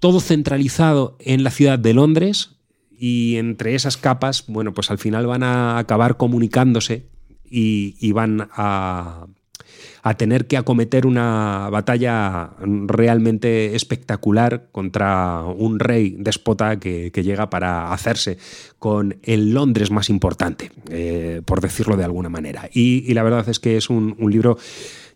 [0.00, 2.56] todo centralizado en la ciudad de Londres
[2.98, 7.06] y entre esas capas, bueno, pues al final van a acabar comunicándose
[7.44, 9.26] y, y van a,
[10.02, 17.92] a tener que acometer una batalla realmente espectacular contra un rey déspota que, llega para
[17.92, 18.38] hacerse
[18.78, 22.68] con el Londres más importante, eh, por decirlo de alguna manera.
[22.72, 24.58] Y, la verdad es que es un, libro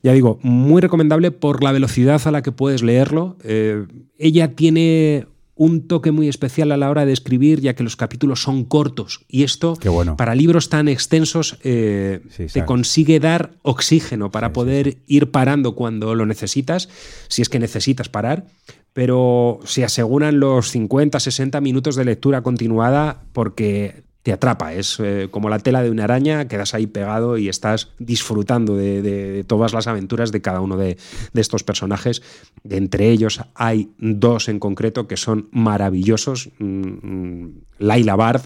[0.03, 3.37] ya digo, muy recomendable por la velocidad a la que puedes leerlo.
[3.45, 3.87] Eh,
[4.19, 5.27] ella tiene
[5.61, 9.27] un toque muy especial a la hora de escribir, ya que los capítulos son cortos.
[9.29, 9.77] Y esto,
[10.17, 16.25] para libros tan extensos, eh, te consigue dar oxígeno para poder ir parando cuando lo
[16.25, 16.89] necesitas,
[17.29, 18.47] si es que necesitas parar.
[18.95, 24.75] Pero se aseguran los 50, 60 minutos de lectura continuada porque te atrapa.
[24.75, 29.45] Es eh, como la tela de una araña, quedas ahí pegado y estás disfrutando de,
[29.49, 30.97] todas las aventuras de cada uno de,
[31.35, 32.23] estos personajes.
[32.69, 36.51] Entre ellos hay dos en concreto que son maravillosos.
[36.61, 38.43] Mm, mm, Laila Bard.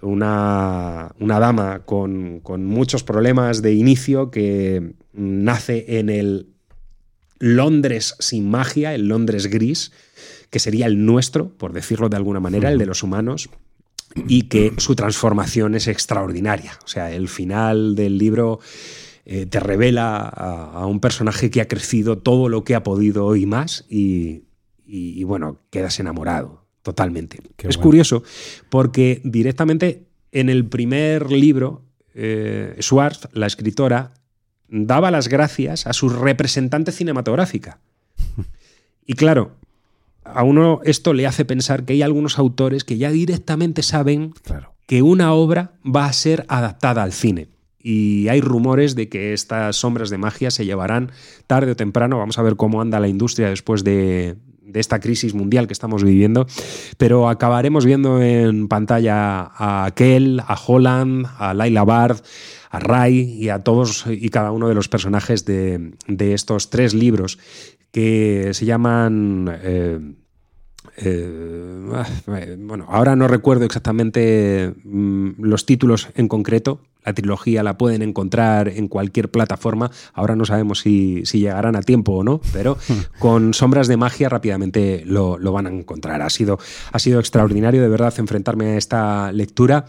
[0.00, 6.50] Una, una dama con, con muchos problemas de inicio que nace en el
[7.40, 9.90] Londres sin magia, el Londres gris,
[10.50, 13.50] que sería el nuestro, por decirlo de alguna manera, el de los humanos,
[14.26, 16.78] y que su transformación es extraordinaria.
[16.84, 18.60] O sea, el final del libro
[19.24, 23.46] eh, te revela a, un personaje que ha crecido todo lo que ha podido y
[23.46, 24.44] más y,
[25.24, 27.38] bueno, quedas enamorado totalmente.
[27.58, 28.22] es curioso
[28.70, 34.14] porque directamente en el primer libro, eh, Schwartz, la escritora,
[34.68, 37.80] daba las gracias a su representante cinematográfica.
[39.10, 39.56] Y claro,
[40.34, 44.34] a uno esto le hace pensar que hay algunos autores que ya directamente saben
[44.86, 47.48] que una obra va a ser adaptada al cine.
[47.80, 51.12] Y hay rumores de que estas sombras de magia se llevarán
[51.46, 52.18] tarde o temprano.
[52.18, 54.36] Vamos a ver cómo anda la industria después de,
[54.74, 56.46] esta crisis mundial que estamos viviendo.
[56.96, 62.18] Pero acabaremos viendo en pantalla a Kell, a Holland, a Laila Bard,
[62.70, 67.38] a Ray y a todos y cada uno de los personajes de, estos tres libros
[67.92, 69.98] que se llaman eh,
[71.00, 72.06] eh, ah,
[72.58, 76.80] bueno, ahora no recuerdo exactamente mm, los títulos en concreto.
[77.04, 79.90] La trilogía la pueden encontrar en cualquier plataforma.
[80.12, 82.76] Ahora no sabemos si, llegarán a tiempo o no, pero
[83.18, 86.20] con Sombras de Magia rápidamente lo, van a encontrar.
[86.20, 86.58] Ha sido,
[86.92, 89.86] ha sido extraordinario de verdad enfrentarme a esta lectura.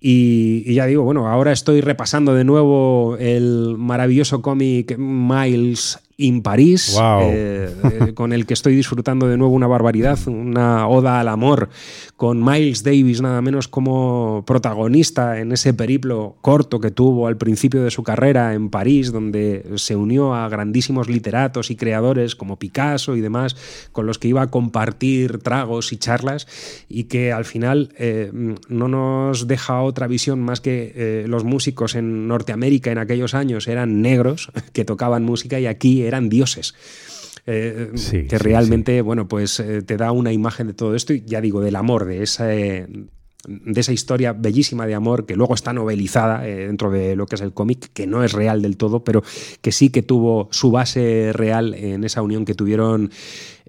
[0.00, 6.42] Y, y, ya digo, bueno, ahora estoy repasando de nuevo el maravilloso cómic Miles in
[6.42, 11.28] París, eh, eh, con el que estoy disfrutando de nuevo una barbaridad, una oda al
[11.28, 11.68] amor,
[12.16, 17.84] con Miles Davis nada menos como protagonista en ese periplo corto que tuvo al principio
[17.84, 23.14] de su carrera en París, donde se unió a grandísimos literatos y creadores como Picasso
[23.14, 23.56] y demás,
[23.92, 26.48] con los que iba a compartir tragos y charlas,
[26.88, 28.32] y que al final eh,
[28.68, 34.02] no nos deja otra visión más que los músicos en Norteamérica en aquellos años eran
[34.02, 36.74] negros que tocaban música y aquí eran dioses.
[37.50, 37.92] Eh,
[38.28, 41.62] que realmente, bueno, pues eh, te da una imagen de todo esto y ya digo,
[41.62, 42.86] del amor, de ese,
[43.46, 47.36] de esa historia bellísima de amor que luego está novelizada eh, dentro de lo que
[47.36, 49.22] es el cómic, que no es real del todo, pero
[49.62, 53.10] que sí que tuvo su base real en esa unión que tuvieron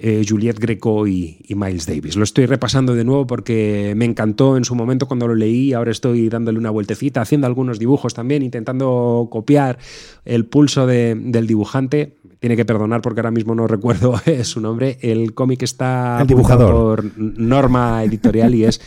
[0.02, 2.16] eh, Juliette Greco y, Miles Davis.
[2.16, 5.92] Lo estoy repasando de nuevo porque me encantó en su momento cuando lo leí, ahora
[5.92, 9.78] estoy dándole una vueltecita, haciendo algunos dibujos también, intentando copiar
[10.26, 14.98] el pulso del dibujante tiene que perdonar porque ahora mismo no recuerdo su nombre.
[15.02, 18.80] El cómic está el por norma editorial y es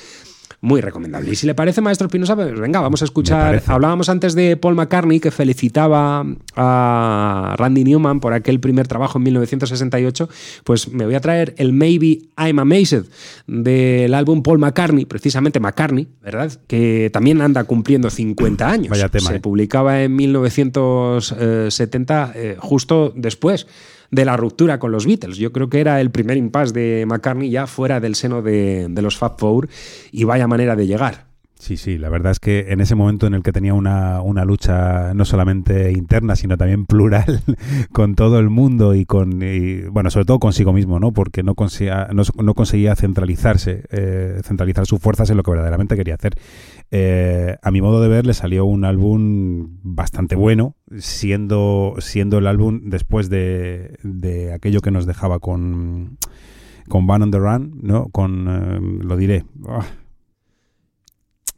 [0.63, 1.31] muy recomendable.
[1.33, 3.65] Y si le parece, maestro Espinosa, pues venga, vamos a escuchar.
[3.67, 9.25] Hablábamos antes de Paul McCartney, que felicitaba a Randy Newman por aquel primer trabajo en
[9.25, 10.29] 1968.
[10.63, 13.07] Pues me voy a traer el Maybe I'm Amazed
[13.49, 16.53] del álbum Paul McCartney, precisamente McCartney, ¿verdad?
[16.69, 18.91] Que también anda cumpliendo 50 años.
[18.91, 19.41] Vaya tema, Se ¿eh?
[19.41, 23.67] publicaba en 1970, eh, justo después
[24.13, 25.39] de la ruptura con los Beatles.
[25.39, 29.17] Yo creo que era el primer impasse de McCartney ya fuera del seno de, los
[29.17, 29.69] Fab Four
[30.13, 31.33] y vaya manera de llegar.
[31.59, 34.45] Sí, sí, la verdad es que en ese momento en el que tenía una, una
[34.45, 37.41] lucha no solamente interna, sino también plural
[37.93, 39.41] con todo el mundo y con,
[39.93, 41.13] bueno, sobre todo consigo mismo, ¿no?
[41.13, 46.17] Porque no conseguía, no, conseguía centralizarse, eh, centralizar sus fuerzas en lo que verdaderamente quería
[46.17, 46.35] hacer.
[46.91, 52.47] Eh, a mi modo de ver, le salió un álbum bastante bueno, siendo, siendo el
[52.47, 56.19] álbum después de, de aquello que nos dejaba con,
[56.89, 58.09] con Van on the Run, ¿no?
[58.11, 59.87] Con, eh, lo diré, ah,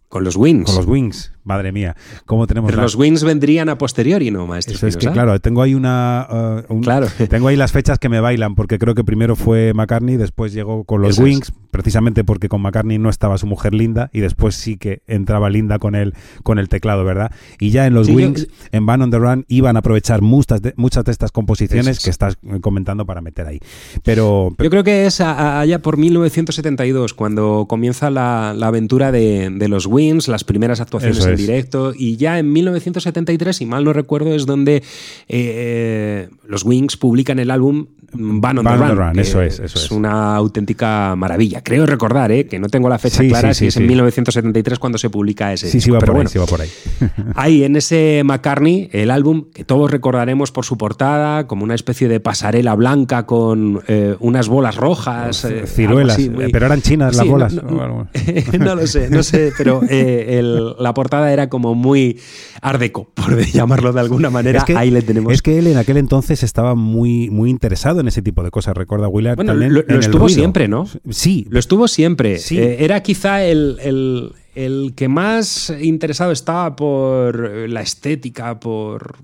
[0.09, 0.67] con los Wings.
[0.67, 1.95] Con los Wings, madre mía.
[2.27, 4.75] ¿Cómo tenemos Pero los Wings vendrían a posteriori, ¿no, maestro?
[4.75, 6.65] Eso es que, claro, tengo ahí una.
[6.69, 7.07] Uh, claro.
[7.29, 10.85] Tengo ahí las fechas que me bailan, porque creo que primero fue McCartney, después llegó
[10.85, 14.77] con los Wings, precisamente porque con McCartney no estaba su mujer Linda, y después sí
[14.77, 17.33] que entraba Linda con el, con el teclado, ¿verdad?
[17.59, 20.75] Y ya en los Wings, en Van on the Run, iban a aprovechar muchas de,
[20.77, 23.61] muchas de estas composiciones que estás comentando para meter ahí.
[24.03, 29.87] Pero, Yo creo que es allá por 1972, cuando comienza la, aventura de, de los
[29.87, 34.47] Wings las primeras actuaciones en directo, y ya en 1973, si mal no recuerdo, es
[34.47, 34.83] donde
[35.29, 39.91] eh, los Wings publican el álbum Van on, the, Run, eso es, eso es.
[39.91, 41.63] una auténtica maravilla.
[41.63, 42.47] Creo recordar, ¿eh?
[42.47, 45.69] que no tengo la fecha clara, si es en 1973 cuando se publica ese.
[45.69, 46.69] Sí, sí, va, por ahí, sí va por ahí.
[47.35, 52.09] Ahí en ese McCartney, el álbum que todos recordaremos por su portada, como una especie
[52.09, 55.47] de pasarela blanca con eh, unas bolas rojas.
[55.67, 56.19] ciruelas,
[56.53, 57.55] pero eran chinas las bolas.
[58.65, 59.83] No, lo sé, no sé, pero
[60.79, 62.19] la portada era como muy
[62.61, 64.65] ardeco, por llamarlo de alguna manera.
[64.77, 65.33] Ahí le tenemos.
[65.33, 68.77] Es que él en aquel entonces estaba muy, muy interesado en ese tipo de cosas,
[68.77, 69.37] recuerda Willard.
[69.37, 70.87] Bueno, lo, estuvo siempre, ¿no?
[71.11, 71.47] Sí.
[71.51, 72.37] Lo estuvo siempre.
[72.51, 73.79] Eh, era quizá el,
[74.55, 79.17] el que más interesado estaba por la estética, por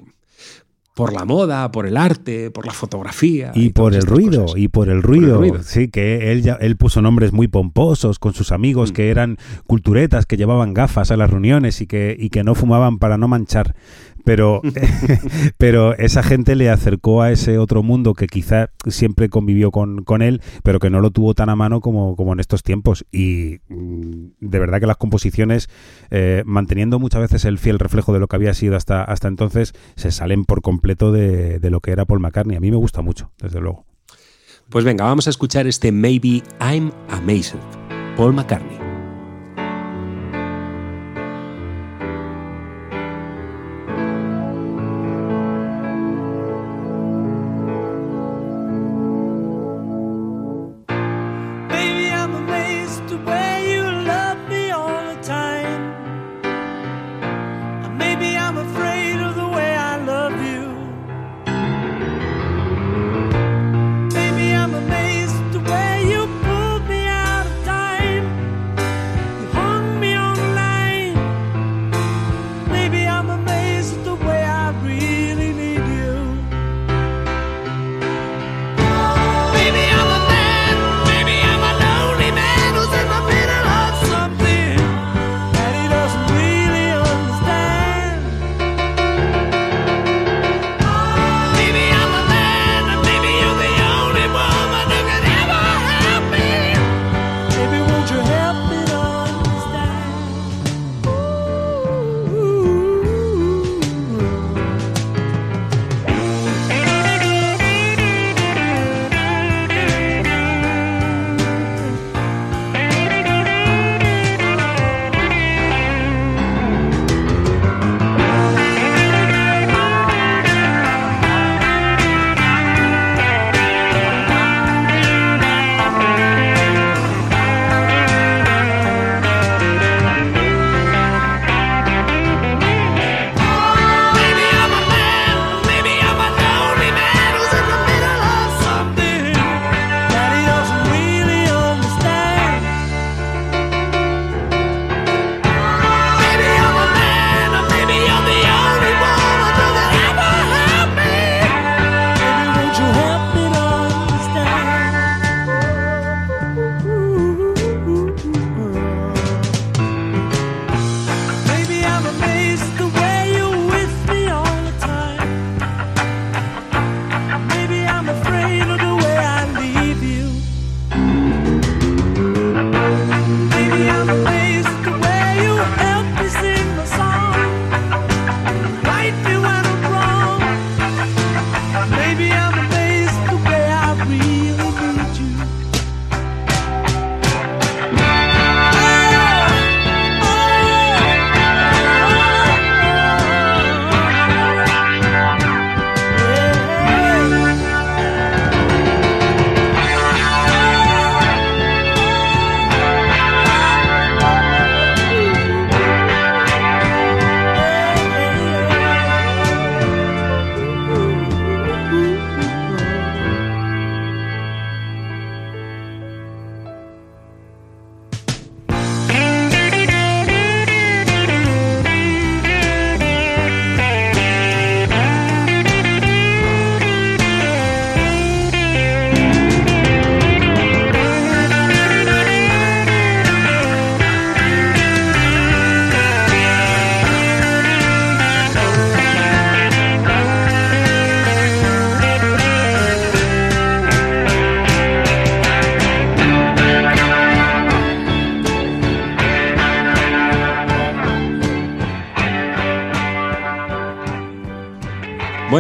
[1.00, 3.52] por la moda, por el arte, por la fotografía.
[3.54, 5.40] Y, por el ruido, y por el ruido.
[5.62, 8.94] Sí, que él, ya, él puso nombres muy pomposos con sus amigos, mm.
[8.94, 12.98] que eran culturetas, que llevaban gafas a las reuniones y que, y que no fumaban
[12.98, 13.74] para no manchar
[14.24, 14.60] pero,
[15.58, 20.22] pero esa gente le acercó a ese otro mundo que quizá siempre convivió con, con
[20.22, 23.04] él, pero que no lo tuvo tan a mano como, como en estos tiempos.
[23.12, 25.68] Y mm, de verdad que las composiciones,
[26.10, 29.72] eh, manteniendo muchas veces el fiel reflejo de lo que había sido hasta, hasta entonces,
[29.96, 32.56] se salen por completo de, de lo que era Paul McCartney.
[32.56, 33.84] A mí me gusta mucho, desde luego.
[34.68, 37.58] Pues venga, vamos a escuchar este Maybe I'm Amazed,
[38.16, 38.79] Paul McCartney.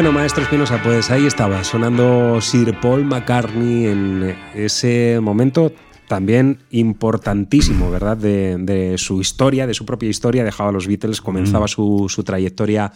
[0.00, 5.72] Bueno, maestro Espinosa, pues ahí estaba, sonando Sir Paul McCartney en ese momento
[6.08, 8.16] también importantísimo, ¿verdad?
[8.16, 11.68] De, su historia, de su propia historia, dejaba los Beatles, comenzaba mm.
[11.68, 12.90] su, su, trayectoria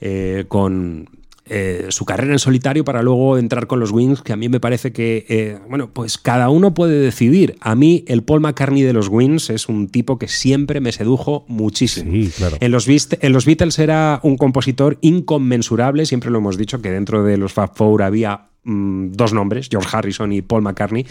[0.00, 1.10] eh, con
[1.52, 4.60] eh, su carrera en solitario para luego entrar con los Wings, que a mí me
[4.60, 7.56] parece que, eh, bueno, pues cada uno puede decidir.
[7.60, 11.44] A mí el Paul McCartney de los Wings es un tipo que siempre me sedujo
[11.48, 12.12] muchísimo.
[12.12, 17.24] en, los, en los Beatles era un compositor inconmensurable, siempre lo hemos dicho, que dentro
[17.24, 21.04] de los Fab Four había mm, dos nombres, George Harrison y Paul McCartney,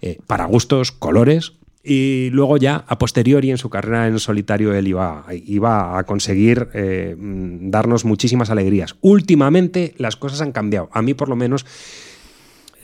[0.00, 1.52] eh, para gustos, colores,
[1.84, 6.68] y luego ya, a posteriori, en su carrera en solitario, él iba, iba a conseguir
[6.74, 8.96] eh, darnos muchísimas alegrías.
[9.00, 10.88] Últimamente las cosas han cambiado.
[10.92, 11.66] A mí, por lo menos,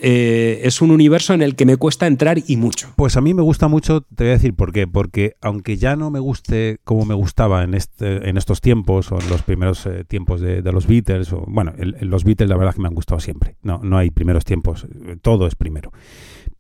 [0.01, 2.92] eh, es un universo en el que me cuesta entrar y mucho.
[2.96, 4.88] Pues a mí me gusta mucho, te voy a decir por qué.
[4.88, 9.20] Porque aunque ya no me guste como me gustaba en, este, en estos tiempos, o
[9.20, 12.80] en los primeros eh, tiempos de, los Beatles, o bueno, los Beatles la verdad que
[12.80, 13.55] me han gustado siempre.
[13.62, 14.88] No, no hay primeros tiempos,
[15.22, 15.92] todo es primero.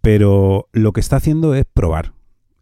[0.00, 2.17] Pero lo que está haciendo es probar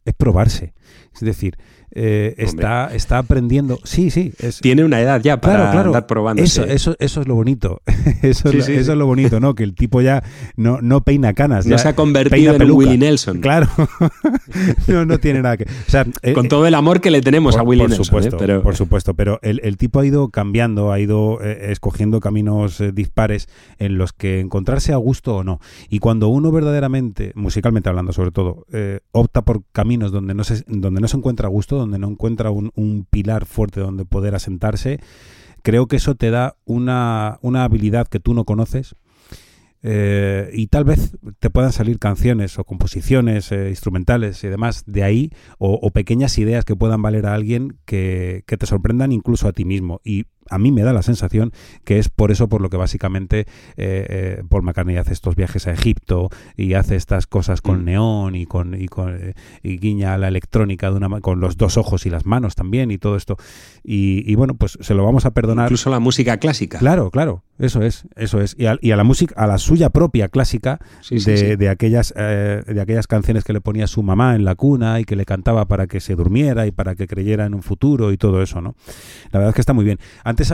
[0.07, 0.73] es probarse.
[1.15, 1.59] Es decir,
[1.99, 3.79] eh, está, está aprendiendo.
[3.85, 4.31] Sí, sí.
[4.61, 6.43] Tiene una edad ya para andar probando.
[6.43, 7.81] Eso, eso, eso es lo bonito.
[8.23, 9.55] eso, es, lo bonito, ¿no?
[9.55, 10.23] Que el tipo ya
[10.57, 11.65] no, no peina canas.
[11.67, 13.41] No se ha convertido en Willie Nelson.
[13.41, 13.69] Claro.
[14.89, 15.67] no, no tiene nada que.
[16.21, 18.03] Eh, Con todo el amor que le tenemos a Willie por Nelson.
[18.03, 18.07] ¿eh?
[18.07, 18.63] Supuesto, pero...
[18.63, 24.13] Por supuesto, pero el, tipo ha ido cambiando, ha ido escogiendo caminos dispares en los
[24.13, 25.61] que encontrarse a gusto o no.
[25.89, 28.67] Y cuando uno verdaderamente, musicalmente hablando sobre todo,
[29.13, 32.51] opta por caminos donde no se, donde no se encuentra a gusto, donde no encuentra
[32.51, 35.01] un, pilar fuerte donde poder asentarse,
[35.63, 38.97] creo que eso te da una, una habilidad que tú no conoces.
[39.83, 45.05] Eh, y tal vez te puedan salir canciones o composiciones eh, instrumentales y demás de
[45.05, 49.53] ahí, o, pequeñas ideas que puedan valer a alguien que, que, te sorprendan incluso a
[49.53, 50.01] ti mismo.
[50.03, 51.53] Y a mí me da la sensación
[51.85, 55.67] que es por eso por lo que básicamente eh, eh, Paul McCartney hace estos viajes
[55.67, 57.85] a Egipto y hace estas cosas con mm.
[57.85, 61.77] neón y con y, con, eh, y guiña la electrónica de una con los dos
[61.77, 63.37] ojos y las manos también y todo esto.
[63.83, 65.67] Y, bueno pues se lo vamos a perdonar.
[65.67, 66.79] Incluso la música clásica.
[66.79, 68.55] Claro claro eso es eso es.
[68.59, 70.79] Y a, y a la música a la suya propia clásica
[71.11, 75.05] de, de, aquellas de aquellas canciones que le ponía su mamá en la cuna y
[75.05, 78.17] que le cantaba para que se durmiera y para que creyera en un futuro y
[78.17, 78.75] todo eso no
[79.31, 79.99] la verdad es que está muy bien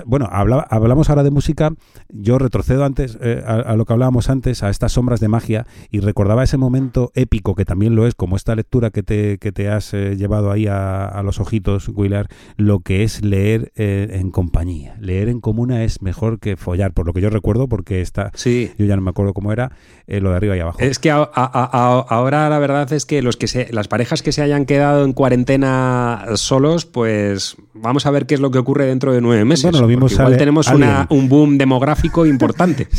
[0.07, 1.73] bueno, hablamos ahora de música,
[2.09, 6.01] yo retrocedo antes eh, a, lo que hablábamos antes, a estas sombras de magia, y
[6.01, 9.69] recordaba ese momento épico, que también lo es, como esta lectura que te, que te
[9.69, 12.27] has eh, llevado ahí a, los ojitos, Willard,
[12.57, 14.97] lo que es leer eh, en compañía.
[15.01, 18.71] Leer en comuna es mejor que follar, por lo que yo recuerdo, porque está, sí.
[18.79, 19.73] yo ya no me acuerdo cómo era,
[20.07, 20.79] lo de arriba y abajo.
[20.81, 24.67] Es que ahora la verdad es que los que se, las parejas que se hayan
[24.67, 29.21] quedado en cuarentena solos, pues vamos a ver qué es lo que ocurre dentro de
[29.21, 29.72] nueve meses.
[29.73, 30.69] Bueno, lo mismo igual tenemos
[31.09, 32.89] un boom demográfico importante.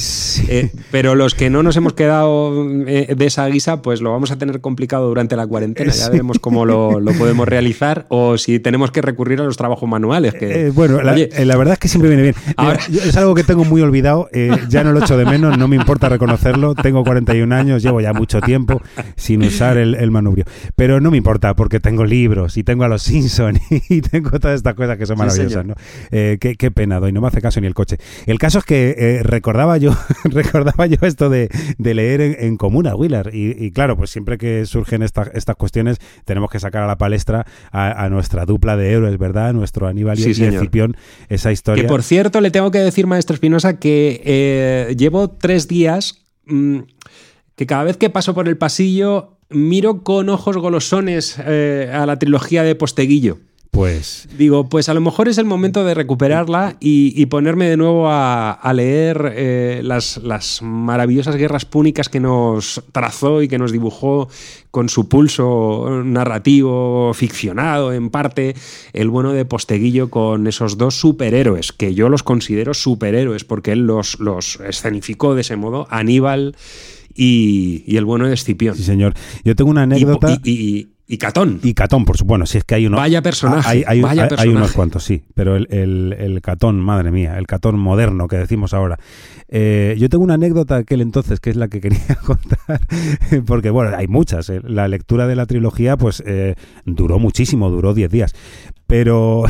[0.49, 4.32] Eh, pero los que no nos hemos quedado eh, de esa guisa, pues lo vamos
[4.32, 5.91] a tener complicado durante la cuarentena.
[5.91, 10.34] Ya veremos cómo lo, podemos realizar o si tenemos que recurrir a los trabajos manuales.
[10.34, 11.13] Que, eh, bueno, la,
[11.57, 12.36] verdad es que siempre viene bien.
[12.91, 14.30] es algo que tengo muy olvidado,
[14.69, 16.76] ya no lo echo de menos, no me importa reconocerlo.
[16.76, 18.82] Tengo 41 años, llevo ya mucho tiempo
[19.15, 20.45] sin usar el, manubrio.
[20.76, 23.59] Pero no me importa porque tengo libros y tengo a los Simpsons
[23.89, 25.65] y tengo todas estas cosas que son maravillosas.
[25.65, 25.76] ¿no?
[26.64, 27.97] Qué penado y no me hace caso ni el coche.
[28.26, 29.91] El caso es que eh, recordaba yo
[30.24, 35.03] recordaba yo esto de, leer en, común a Willard y, claro, pues siempre que surgen
[35.03, 39.53] estas cuestiones tenemos que sacar a la palestra a, nuestra dupla de héroes, ¿verdad?
[39.53, 40.95] Nuestro Aníbal y, Escipión,
[41.28, 41.84] esa historia.
[41.84, 46.80] Que por cierto, le tengo que decir, maestro Espinosa, que eh, llevo tres días mm,
[47.57, 52.18] que cada vez que paso por el pasillo miro con ojos golosones eh, a la
[52.18, 53.39] trilogía de Posteguillo.
[53.74, 54.28] Pues.
[54.38, 58.71] Digo, pues a lo mejor es el momento de recuperarla y, ponerme de nuevo a,
[58.71, 64.30] leer eh, las, las, maravillosas guerras púnicas que nos trazó y que nos dibujó
[64.69, 68.53] con su pulso narrativo ficcionado, en parte,
[68.93, 73.88] el bueno de Posteguillo con esos dos superhéroes, que yo los considero superhéroes porque él
[73.88, 76.55] los, los escenificó de ese modo, Aníbal
[77.15, 78.76] y, el bueno de Escipión.
[78.76, 79.15] Sí, señor.
[79.43, 80.39] Yo tengo una anécdota.
[80.43, 81.59] y y Catón.
[81.63, 82.33] Y Catón, por supuesto.
[82.33, 82.97] Bueno, si es que hay uno.
[82.97, 83.83] Vaya personaje.
[83.85, 85.23] Hay, vaya hay, unos cuantos, sí.
[85.35, 85.67] Pero el,
[86.17, 88.97] el, Catón, madre mía, el Catón moderno que decimos ahora.
[89.49, 92.81] Eh, yo tengo una anécdota de aquel entonces que es la que quería contar.
[93.45, 94.49] Porque, bueno, hay muchas.
[94.49, 94.61] Eh.
[94.63, 98.33] La lectura de la trilogía, pues, eh, duró muchísimo, duró 10 días.
[98.93, 99.41] Pero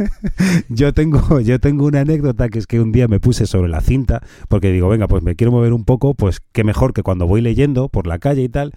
[0.70, 3.82] yo tengo yo tengo una anécdota que es que un día me puse sobre la
[3.82, 7.26] cinta porque digo, venga, pues me quiero mover un poco, pues qué mejor que cuando
[7.26, 8.72] voy leyendo por la calle y tal,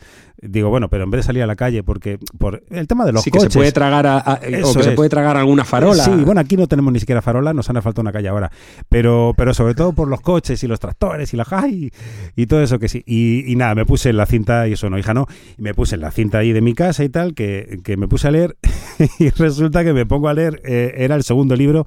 [0.46, 3.14] Digo, bueno, pero en vez de salir a la calle, porque por el tema de
[3.14, 3.48] los sí, coches.
[3.48, 6.04] que se puede tragar a- a- o que se puede tragar alguna farola.
[6.04, 8.52] Sí, bueno, aquí no tenemos ni siquiera farola, nos hace falta una calle ahora.
[8.90, 11.92] Pero, pero sobre todo por los coches y los tractores y la ¡ay!
[12.36, 13.04] y todo eso que sí.
[13.06, 15.28] Y, y nada, me puse en la cinta, y eso no, hija, no.
[15.58, 18.10] Y me puse en la cinta ahí de mi casa y tal, que, que me
[18.10, 18.58] puse a leer.
[19.20, 21.86] y resulta que me pongo a leer, eh, era el segundo libro,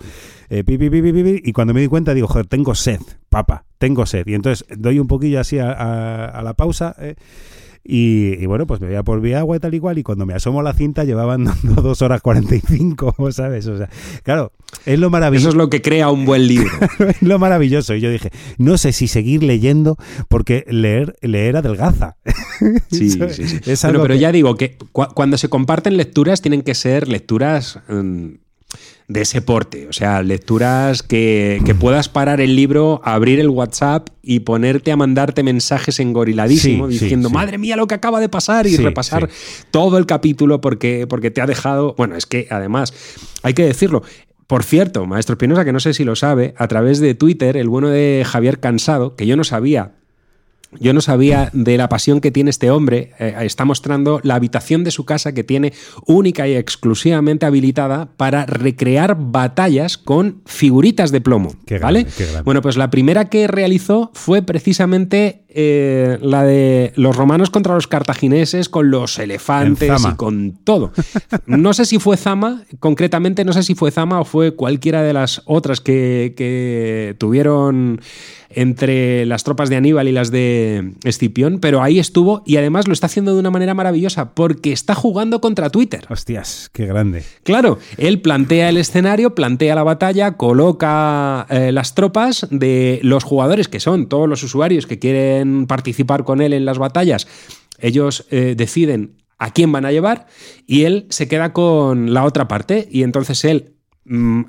[0.48, 4.26] eh, y cuando me di cuenta digo, joder, tengo sed, papa, tengo sed.
[4.26, 6.94] Y entonces doy un poquillo así a la pausa.
[6.98, 7.14] eh,
[7.88, 9.98] y, y bueno, pues me voy a por mi agua y tal y cual.
[9.98, 13.66] Y cuando me asomo a la cinta llevaban dando dos horas 45, ¿sabes?
[13.66, 13.88] O sea,
[14.22, 14.52] claro,
[14.84, 15.48] es lo Eso maravilloso.
[15.50, 16.70] es lo que crea un buen libro.
[17.08, 17.94] es lo maravilloso.
[17.94, 19.96] Y yo dije, no sé si seguir leyendo
[20.28, 22.16] porque leer, leer adelgaza.
[22.90, 23.60] Sí, Eso sí, sí.
[23.70, 27.08] es Bueno, pero que- ya digo que cu- cuando se comparten lecturas tienen que ser
[27.08, 28.28] lecturas mm,
[29.08, 29.86] de ese porte.
[29.88, 34.96] O sea, lecturas que, que puedas parar el libro, abrir el WhatsApp y ponerte a
[34.96, 37.34] mandarte mensajes engoriladísimo Sí, sí, diciendo, sí.
[37.34, 39.28] madre mía, lo que acaba de pasar y repasar
[39.70, 41.94] todo el capítulo porque, porque te ha dejado.
[41.96, 42.92] Bueno, es que además,
[43.42, 44.02] hay que decirlo.
[44.46, 47.68] Por cierto, Maestro Espinosa, que no sé si lo sabe, a través de Twitter, el
[47.68, 49.92] bueno de Javier Cansado, que yo no sabía
[50.80, 53.12] yo no sabía de la pasión que tiene este hombre.
[53.18, 55.72] Eh, está mostrando la habitación de su casa que tiene
[56.06, 61.54] única y exclusivamente habilitada para recrear batallas con figuritas de plomo.
[61.66, 62.00] Qué ¿Vale?
[62.00, 62.42] grande, qué grande.
[62.42, 67.86] Bueno, pues la primera que realizó fue precisamente eh, la de los romanos contra los
[67.86, 70.92] cartagineses, con los elefantes y con todo.
[71.46, 75.14] No sé si fue Zama, concretamente no sé si fue Zama o fue cualquiera de
[75.14, 78.02] las otras que, que tuvieron
[78.50, 82.92] entre las tropas de Aníbal y las de Escipión, pero ahí estuvo y además lo
[82.92, 86.06] está haciendo de una manera maravillosa porque está jugando contra Twitter.
[86.08, 87.22] Hostias, qué grande.
[87.42, 93.68] Claro, él plantea el escenario, plantea la batalla, coloca eh, las tropas de los jugadores
[93.68, 97.26] que son todos los usuarios que quieren participar con él en las batallas.
[97.78, 100.26] Ellos eh, deciden a quién van a llevar
[100.66, 103.75] y él se queda con la otra parte y entonces él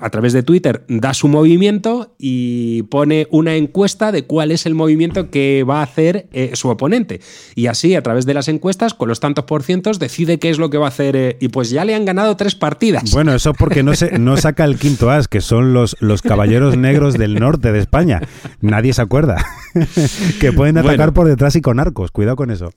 [0.00, 4.74] a través de Twitter da su movimiento y pone una encuesta de cuál es el
[4.74, 7.20] movimiento que va a hacer eh, su oponente.
[7.56, 10.58] Y así, a través de las encuestas, con los tantos por cientos, decide qué es
[10.58, 11.16] lo que va a hacer.
[11.16, 13.10] eh, y pues ya le han ganado tres partidas.
[13.12, 16.76] Bueno, eso porque no, se, no saca el quinto as, que son los, los caballeros
[16.76, 18.20] negros del norte de España.
[18.60, 19.44] Nadie se acuerda.
[20.40, 21.12] que pueden atacar Bueno.
[21.14, 22.10] por detrás y con arcos.
[22.10, 22.72] Cuidado con eso.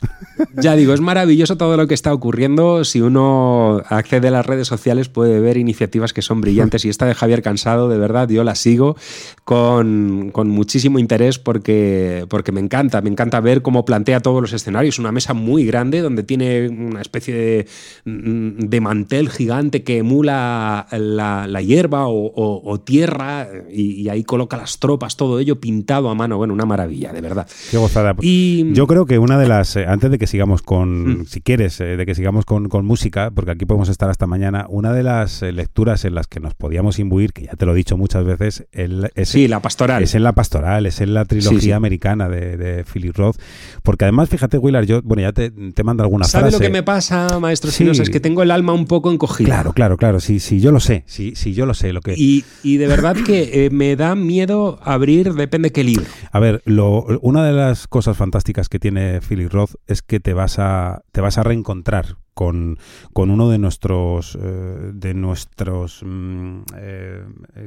[0.55, 2.83] Ya digo, es maravilloso todo lo que está ocurriendo.
[2.85, 7.05] Si uno accede a las redes sociales puede ver iniciativas que son brillantes y esta
[7.05, 8.95] de Javier Cansado, de verdad, yo la sigo
[9.43, 14.53] con, con muchísimo interés porque, porque me encanta, me encanta ver cómo plantea todos los
[14.53, 14.99] escenarios.
[14.99, 17.67] Una mesa muy grande donde tiene una especie de,
[18.05, 24.23] de mantel gigante que emula la, la hierba o, o- o tierra y, y ahí
[24.23, 26.37] coloca las tropas, todo ello pintado a mano.
[26.37, 27.47] Bueno, una maravilla, de verdad.
[27.69, 28.15] Qué gozada.
[28.21, 31.25] Y Yo creo que una de las, eh, antes de que sigamos con, Mm.
[31.25, 34.65] si quieres, eh, de que sigamos con, con música, porque aquí podemos estar hasta mañana,
[34.69, 37.73] una de las eh, lecturas en las que nos podíamos imbuir, que ya te lo
[37.73, 40.03] he dicho muchas veces, el, es, sí, la pastoral.
[40.03, 41.71] es en la pastoral, es en la trilogía Sí, sí.
[41.73, 43.35] americana de, de Philip Roth,
[43.83, 46.57] porque además, fíjate, Willard, yo, bueno, ya te, te mando alguna ¿Sabe frase.
[46.57, 47.89] lo que me pasa, maestro Sí.
[47.89, 49.47] Es que tengo el alma un poco encogida.
[49.47, 52.13] Claro, claro, claro, sí, sí, yo lo sé, sí, sí, yo lo sé, lo que...
[52.15, 56.05] Y, y de verdad que eh, me da miedo abrir, depende qué libro.
[56.31, 60.33] A ver, lo, una de las cosas fantásticas que tiene Philip Roth es que te
[60.33, 62.77] vas a, te vas a reencontrar con,
[63.13, 67.23] con uno de nuestros, eh, de nuestros mm, eh,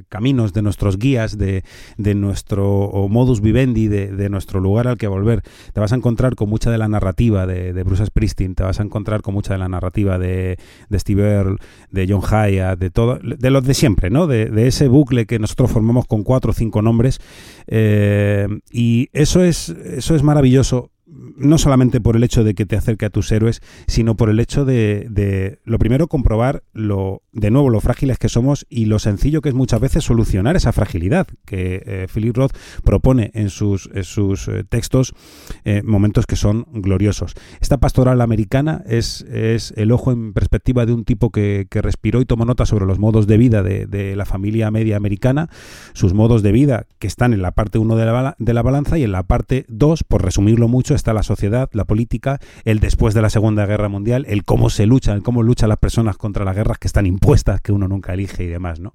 [0.08, 1.64] caminos, de nuestros guías, de,
[1.96, 5.42] de nuestro modus vivendi, de, nuestro lugar al que volver.
[5.72, 8.80] Te vas a encontrar con mucha de la narrativa de, de Bruce Springsteen, te vas
[8.80, 10.58] a encontrar con mucha de la narrativa de,
[10.88, 11.58] de Steve Earle,
[11.90, 14.26] de John Hyatt, de todo, de los de siempre, ¿no?
[14.26, 17.20] De, de ese bucle que nosotros formamos con cuatro o cinco nombres.
[17.66, 22.76] Eh, y eso es, eso es maravilloso no solamente por el hecho de que te
[22.76, 27.50] acerque a tus héroes, sino por el hecho de, de, lo primero, comprobar lo, de
[27.50, 31.26] nuevo lo frágiles que somos y lo sencillo que es muchas veces solucionar esa fragilidad
[31.44, 35.14] que eh, Philip Roth propone en sus, en sus eh, textos,
[35.64, 37.34] eh, momentos que son gloriosos.
[37.60, 42.20] Esta pastoral americana es, es el ojo en perspectiva de un tipo que, que respiró
[42.20, 45.50] y tomó nota sobre los modos de vida de, de, la familia media americana,
[45.92, 48.96] sus modos de vida que están en la parte 1 de la, de la balanza
[48.96, 53.14] y en la parte 2, por resumirlo mucho, está la sociedad, la política, el después
[53.14, 56.44] de la Segunda Guerra Mundial, el cómo se lucha, el cómo luchan las personas contra
[56.44, 58.92] las guerras que están impuestas, que uno nunca elige y demás, ¿no?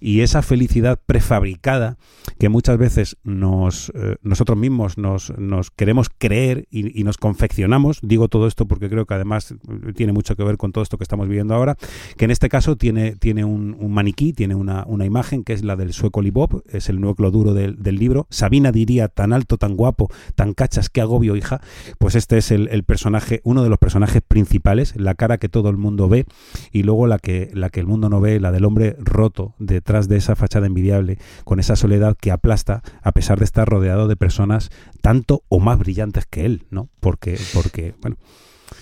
[0.00, 1.96] Y esa felicidad prefabricada
[2.38, 5.32] que muchas veces nos eh, nosotros mismos nos,
[5.76, 9.54] queremos creer y, nos confeccionamos, digo todo esto porque creo que además
[9.94, 11.76] tiene mucho que ver con todo esto que estamos viviendo ahora,
[12.16, 15.76] que en este caso tiene, tiene un, maniquí, tiene una, una, imagen que es la
[15.76, 18.26] del sueco Libop, es el núcleo duro del, del libro.
[18.30, 21.60] Sabina diría tan alto, tan guapo, tan cachas, que agobio hija,
[21.98, 25.76] pues este es el, personaje, uno de los personajes principales, la cara que todo el
[25.76, 26.26] mundo ve
[26.72, 30.08] y luego la que, la que el mundo no ve, la del hombre roto detrás
[30.08, 34.16] de esa fachada envidiable, con esa soledad que aplasta a pesar de estar rodeado de
[34.16, 34.70] personas
[35.00, 36.88] tanto o más brillantes que él, ¿no?
[37.00, 38.16] Porque, porque bueno.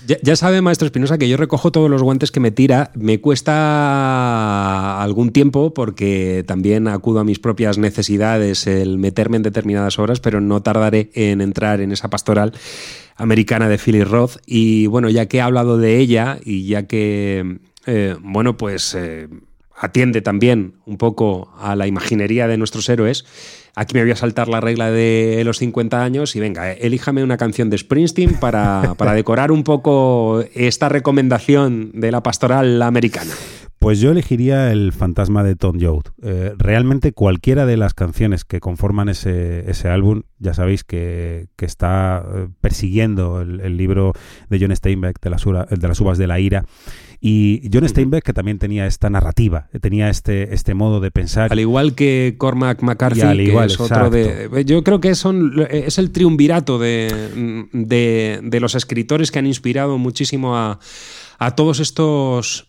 [0.04, 2.90] Ya, sabe, maestro Espinosa, que yo recojo todos los guantes que me tira.
[2.94, 10.00] Me cuesta algún tiempo porque también acudo a mis propias necesidades el meterme en determinadas
[10.00, 12.52] horas, pero no tardaré en entrar en esa pastoral
[13.16, 14.38] americana de Philly Roth.
[14.44, 19.28] Y bueno, ya que he hablado de ella y ya que, eh, bueno, pues eh,
[19.82, 23.24] atiende también un poco a la imaginería de nuestros héroes,
[23.74, 27.36] aquí me voy a saltar la regla de los 50 años y venga, elíjame una
[27.36, 33.32] canción de Springsteen para, decorar un poco esta recomendación de la pastoral americana.
[33.78, 36.04] Pues yo elegiría el fantasma de Tom Joad.
[36.22, 42.24] Eh, realmente cualquiera de las canciones que conforman ese, ese álbum, ya sabéis que, está
[42.32, 44.12] eh, persiguiendo el, libro
[44.48, 46.64] de John Steinbeck de de las uvas de la ira
[47.24, 51.52] y John Steinbeck, que también tenía esta narrativa, tenía este, este modo de pensar.
[51.52, 54.64] Al igual que Cormac McCarthy, que es otro de.
[54.66, 60.56] Yo creo que son, es el triunvirato de, de, los escritores que han inspirado muchísimo
[60.56, 60.80] a,
[61.38, 62.66] a todos estos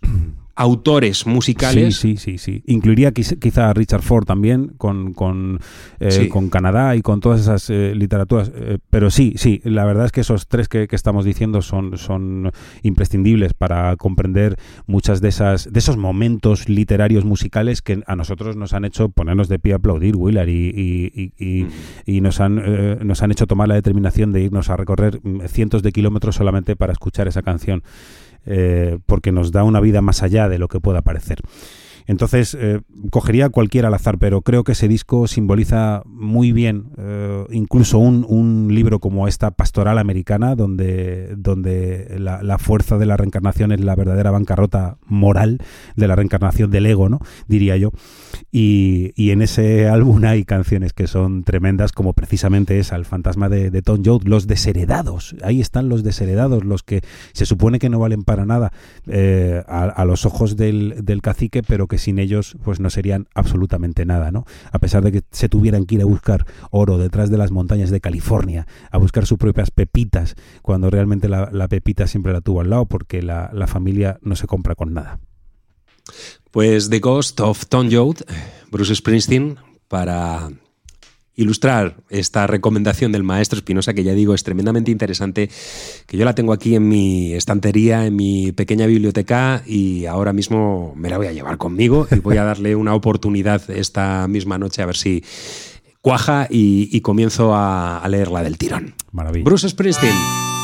[0.55, 1.95] autores musicales.
[1.95, 2.63] Sí, sí, sí, sí.
[2.67, 5.59] Incluiría quizá a Richard Ford también, con, con,
[5.99, 8.51] eh, con Canadá y con todas esas eh, literaturas.
[8.53, 12.51] Eh, pero sí, sí, la verdad es que esos tres que, estamos diciendo son, son
[12.83, 18.73] imprescindibles para comprender muchas de esas de esos momentos literarios musicales que a nosotros nos
[18.73, 21.67] han hecho ponernos de pie a aplaudir, Willard, y, y, y,
[22.05, 25.81] y nos, han, nos han hecho tomar la determinación de irnos a recorrer mm, cientos
[25.81, 27.83] de kilómetros solamente para escuchar esa canción.
[28.45, 31.39] Eh, porque nos da una vida más allá de lo que pueda parecer.
[32.07, 37.45] Entonces, eh, cogería cualquiera al azar, pero creo que ese disco simboliza muy bien eh,
[37.51, 43.71] incluso un, un, libro como esta Pastoral Americana, donde, donde la, fuerza de la reencarnación
[43.71, 45.59] es la verdadera bancarrota moral
[45.95, 47.19] de la reencarnación del ego, ¿no?
[47.47, 47.91] diría yo.
[48.51, 53.49] Y, y en ese álbum hay canciones que son tremendas, como precisamente esa, El fantasma
[53.49, 55.35] de, de Tom Joad, Los desheredados.
[55.43, 57.01] Ahí están los desheredados, los que
[57.33, 58.71] se supone que no valen para nada
[59.07, 62.89] eh, a, a, los ojos del, del cacique, pero que que sin ellos pues no
[62.89, 64.47] serían absolutamente nada, ¿no?
[64.71, 67.91] A pesar de que se tuvieran que ir a buscar oro detrás de las montañas
[67.91, 70.33] de California, a buscar sus propias pepitas,
[70.63, 74.47] cuando realmente la, pepita siempre la tuvo al lado, porque la, la familia no se
[74.47, 75.19] compra con nada.
[76.49, 78.21] Pues The Ghost of Tom Joad,
[78.71, 80.49] Bruce Springsteen, para
[81.35, 85.49] ilustrar esta recomendación del maestro Espinosa, que ya digo es tremendamente interesante,
[86.07, 90.93] que yo la tengo aquí en mi estantería, en mi pequeña biblioteca y ahora mismo
[90.95, 94.81] me la voy a llevar conmigo y voy a darle una oportunidad esta misma noche
[94.81, 95.23] a ver si
[96.01, 98.93] cuaja y, comienzo a, a leerla del tirón.
[99.11, 99.45] Maravilla.
[99.45, 100.62] Bruce Springsteen.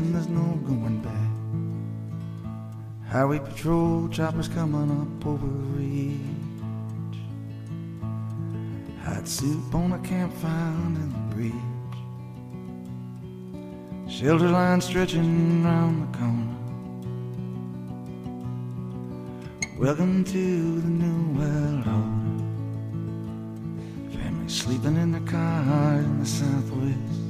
[0.00, 1.30] And there's no going back.
[3.12, 5.46] Highway patrol choppers coming up over
[5.76, 7.18] ridge.
[9.04, 11.54] Hot soup on a campfire under the bridge.
[14.10, 16.56] Shelter line stretching around the corner.
[19.78, 22.06] Welcome to the new world order.
[24.48, 27.29] Sleeping in the car in the southwest.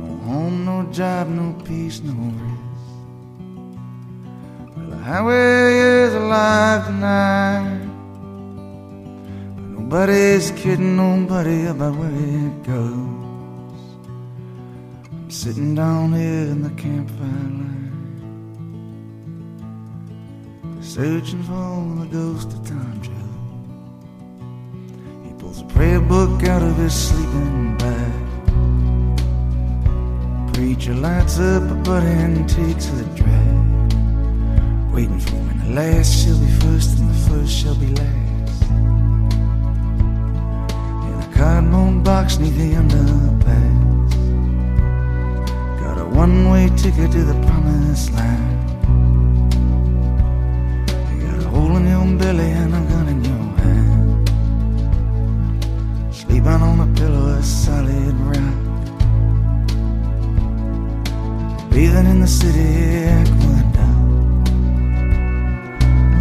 [0.00, 2.86] No home, no job, no peace, no rest.
[4.74, 7.86] Well, the highway is alive tonight.
[9.56, 13.82] But nobody's kidding nobody about where it goes.
[15.12, 17.80] I'm sitting down here in the campfire line.
[20.80, 23.38] Searching for the ghost of time travel
[25.26, 28.29] He pulls a prayer book out of his sleeping bag.
[30.60, 33.94] Preacher lights up a butt and takes the drag.
[34.92, 38.62] Waiting for when the last shall be first and the first shall be last.
[41.08, 44.10] In a cardboard box neath the underpass.
[45.80, 48.70] Got a one way ticket to the promised land.
[51.10, 54.28] You got a hole in your belly and a gun in your hand.
[56.14, 58.69] Sleeping on a pillow of solid rock.
[61.70, 62.68] Bathing in the city
[63.18, 64.46] aqueduct.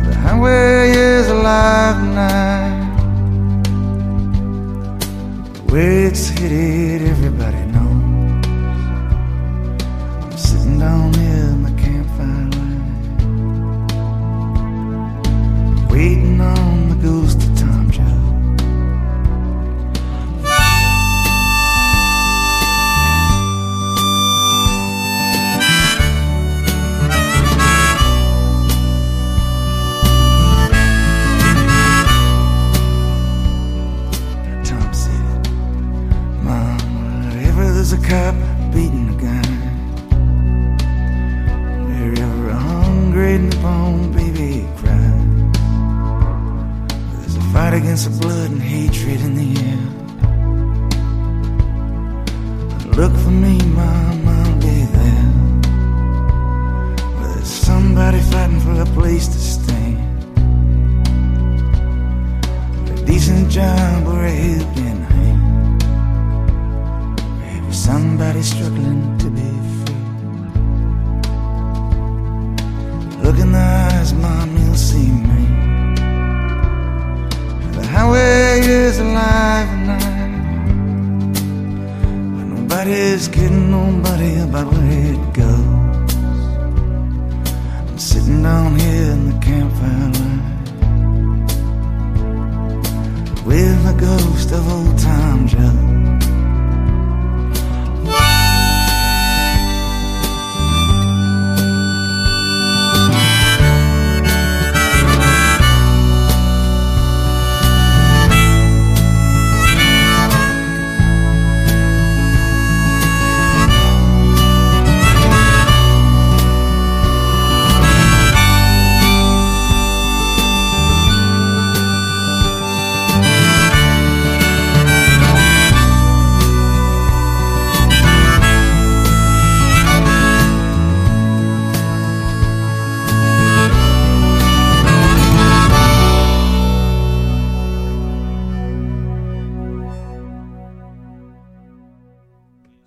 [0.05, 2.77] The highway is alive tonight.
[5.71, 8.45] Where it's headed, everybody knows.
[10.23, 12.91] I'm sitting down in the campfire light,
[15.91, 16.68] waiting on
[47.79, 49.83] against the blood and hatred in the air.
[52.99, 55.29] Look for me, Mom, I'll be there.
[57.15, 59.89] Where there's somebody fighting for a place to stay.
[62.93, 65.83] a decent job or a helping hand.
[67.39, 70.03] Maybe somebody struggling to be free.
[73.23, 75.68] Look in the eyes, mom, you'll see me.
[77.91, 81.33] Highway is alive at night.
[82.35, 86.13] But nobody's kidding nobody about where it goes.
[87.89, 90.39] I'm sitting down here in the campfire light
[93.43, 95.88] with a ghost of old Tom Joe.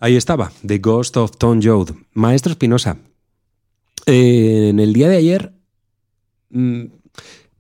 [0.02, 1.90] Ahí estaba, The Ghost of Tom Joad.
[2.12, 2.96] Maestro Espinosa,
[4.06, 5.52] eh, en el día de ayer
[6.50, 6.86] mm,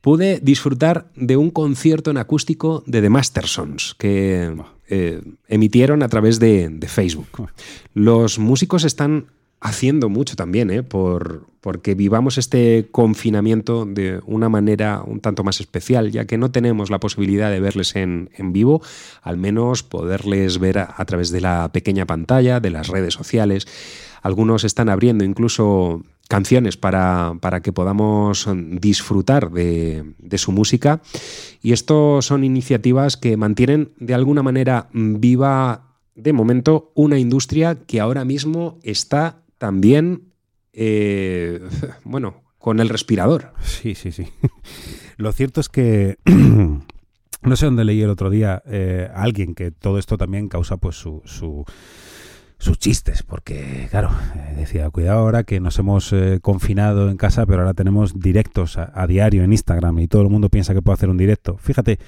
[0.00, 4.56] pude disfrutar de un concierto en acústico de The Mastersons que
[4.88, 7.48] eh, emitieron a través de, de Facebook.
[7.94, 9.28] Los músicos están
[9.62, 10.82] haciendo mucho también ¿eh?
[10.82, 16.50] por porque vivamos este confinamiento de una manera un tanto más especial, ya que no
[16.50, 18.82] tenemos la posibilidad de verles en, en vivo,
[19.22, 23.68] al menos poderles ver a, través de la pequeña pantalla, de las redes sociales.
[24.22, 31.00] Algunos están abriendo incluso canciones para, para que podamos disfrutar de, de su música.
[31.62, 38.00] Y esto son iniciativas que mantienen de alguna manera viva, de momento, una industria que
[38.00, 40.32] ahora mismo está también,
[40.72, 41.60] eh,
[42.02, 43.52] bueno, con el respirador.
[43.62, 44.26] Sí, sí, sí.
[45.16, 49.70] Lo cierto es que no sé dónde leí el otro día eh, a alguien que
[49.70, 51.64] todo esto también causa pues su, su
[52.58, 57.44] sus chistes, porque claro, eh, decía, cuidado ahora que nos hemos eh, confinado en casa,
[57.44, 60.82] pero ahora tenemos directos a, a, diario en Instagram y todo el mundo piensa que
[60.82, 61.56] puede hacer un directo.
[61.58, 61.98] Fíjate,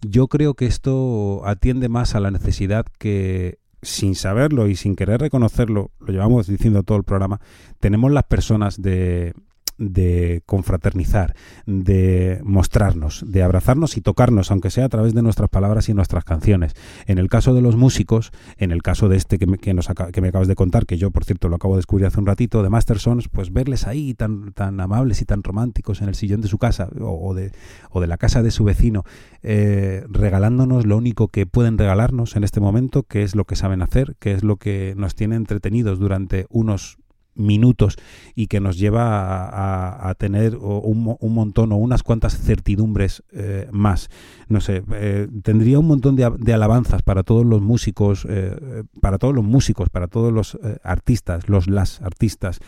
[0.00, 5.20] yo creo que esto atiende más a la necesidad que sin saberlo y sin querer
[5.20, 7.40] reconocerlo, lo llevamos diciendo todo el programa,
[7.78, 9.34] tenemos las personas de,
[9.80, 11.34] de confraternizar,
[11.66, 16.22] de mostrarnos, de abrazarnos y tocarnos, aunque sea a través de nuestras palabras y nuestras
[16.22, 16.74] canciones.
[17.06, 20.28] En el caso de los músicos, en el caso de este que me, que me
[20.28, 22.68] acabas de contar, que yo por cierto lo acabo de descubrir hace un ratito, de
[22.68, 26.58] Mastersons, pues verles ahí tan, tan amables y tan románticos en el sillón de su
[26.58, 27.52] casa o, o de,
[27.90, 29.04] o de la casa de su vecino,
[29.42, 33.80] eh, regalándonos lo único que pueden regalarnos en este momento, que es lo que saben
[33.80, 36.98] hacer, que es lo que nos tiene entretenidos durante unos
[37.40, 37.96] minutos
[38.34, 43.22] y que nos lleva a, a, a tener un, un, montón o unas cuantas certidumbres
[43.32, 44.08] eh, más.
[44.48, 49.34] No sé, eh, tendría un montón de, alabanzas para todos los músicos, eh, para todos
[49.34, 52.58] los músicos, para todos los artistas, los las artistas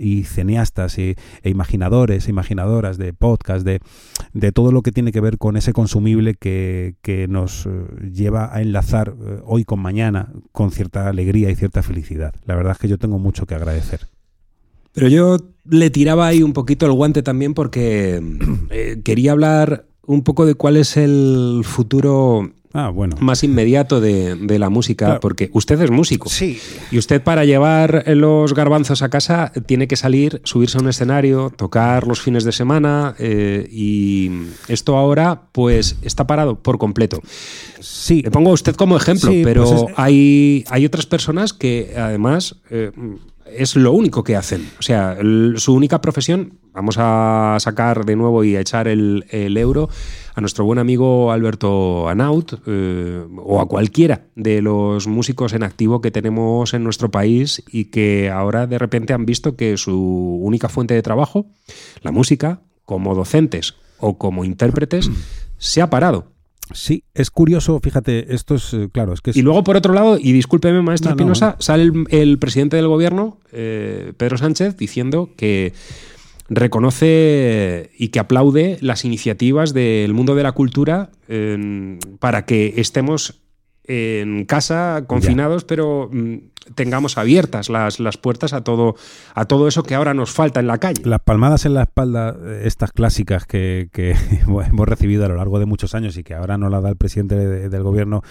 [0.00, 3.80] y cineastas y, e imaginadores, e imaginadoras de podcast, de,
[4.32, 7.68] de, todo lo que tiene que ver con ese consumible que, que nos
[8.12, 9.14] lleva a enlazar
[9.44, 12.34] hoy con mañana con cierta alegría y cierta felicidad.
[12.44, 14.05] La verdad es que yo tengo mucho que agradecer.
[14.96, 15.36] Pero yo
[15.68, 18.20] le tiraba ahí un poquito el guante también porque
[18.70, 23.16] eh, quería hablar un poco de cuál es el futuro Ah, bueno.
[23.20, 25.20] más inmediato de, de la música, Claro.
[25.20, 26.28] porque usted es músico.
[26.28, 26.58] Sí.
[26.90, 31.50] Y usted para llevar los garbanzos a casa tiene que salir, subirse a un escenario,
[31.56, 34.30] tocar los fines de semana eh, y
[34.68, 37.20] esto ahora pues está parado por completo.
[37.80, 38.22] Sí.
[38.22, 41.94] Le pongo a usted como ejemplo, Sí, pero pues es- hay, hay otras personas que
[41.96, 42.92] además eh,
[43.56, 44.68] es lo único que hacen.
[44.78, 45.16] O sea,
[45.56, 49.88] su única profesión, vamos a sacar de nuevo y a echar el, el euro
[50.34, 56.02] a nuestro buen amigo Alberto Anaut eh, o a cualquiera de los músicos en activo
[56.02, 60.68] que tenemos en nuestro país y que ahora de repente han visto que su única
[60.68, 61.46] fuente de trabajo,
[62.02, 65.10] la música, como docentes o como intérpretes,
[65.56, 66.35] se ha parado.
[66.72, 69.92] Sí, es curioso, fíjate, esto es, eh, claro, es que es- Y luego, por otro
[69.94, 71.62] lado, y discúlpeme, maestro No, no, Espinosa, no.
[71.62, 75.72] sale el, el presidente del gobierno, eh, Pedro Sánchez, diciendo que
[76.48, 81.10] reconoce y que aplaude las iniciativas del mundo de la cultura
[82.20, 83.40] para que estemos
[83.84, 86.34] en casa, confinados, pero mm,
[86.74, 88.96] tengamos abiertas las, las puertas a todo,
[89.34, 91.02] a todo eso que ahora nos falta en la calle.
[91.04, 94.14] las palmadas en la espalda, eh, estas clásicas que, que
[94.46, 96.96] hemos recibido a lo largo de muchos años y que ahora no la da el
[96.96, 98.22] presidente de- del gobierno,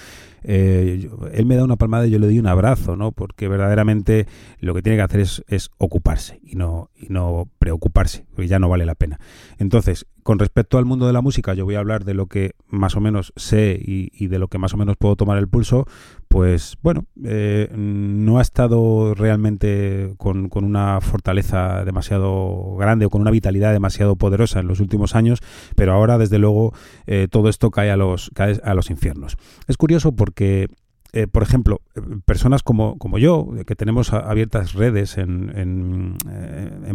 [0.44, 3.12] eh, él me da una palmada y yo le doy un abrazo, ¿no?
[3.12, 4.28] Porque verdaderamente
[4.60, 8.60] lo que tiene que hacer es, es ocuparse y no, y no preocuparse, porque ya
[8.60, 9.20] no vale la pena.
[9.58, 12.52] Entonces, con respecto al mundo de la música, yo voy a hablar de lo que
[12.68, 15.48] más o menos sé y, y de lo que más o menos puedo tomar el
[15.48, 15.88] pulso,
[16.36, 23.22] pues bueno, eh, no ha estado realmente con, con una fortaleza demasiado grande o con
[23.22, 25.40] una vitalidad demasiado poderosa en los últimos años,
[25.78, 26.74] pero ahora desde luego
[27.08, 29.38] eh, todo esto cae a los, cae a los infiernos.
[29.70, 30.68] Es curioso porque
[31.16, 36.18] eh, por ejemplo, eh, personas como, como yo, eh, que tenemos abiertas redes en, en,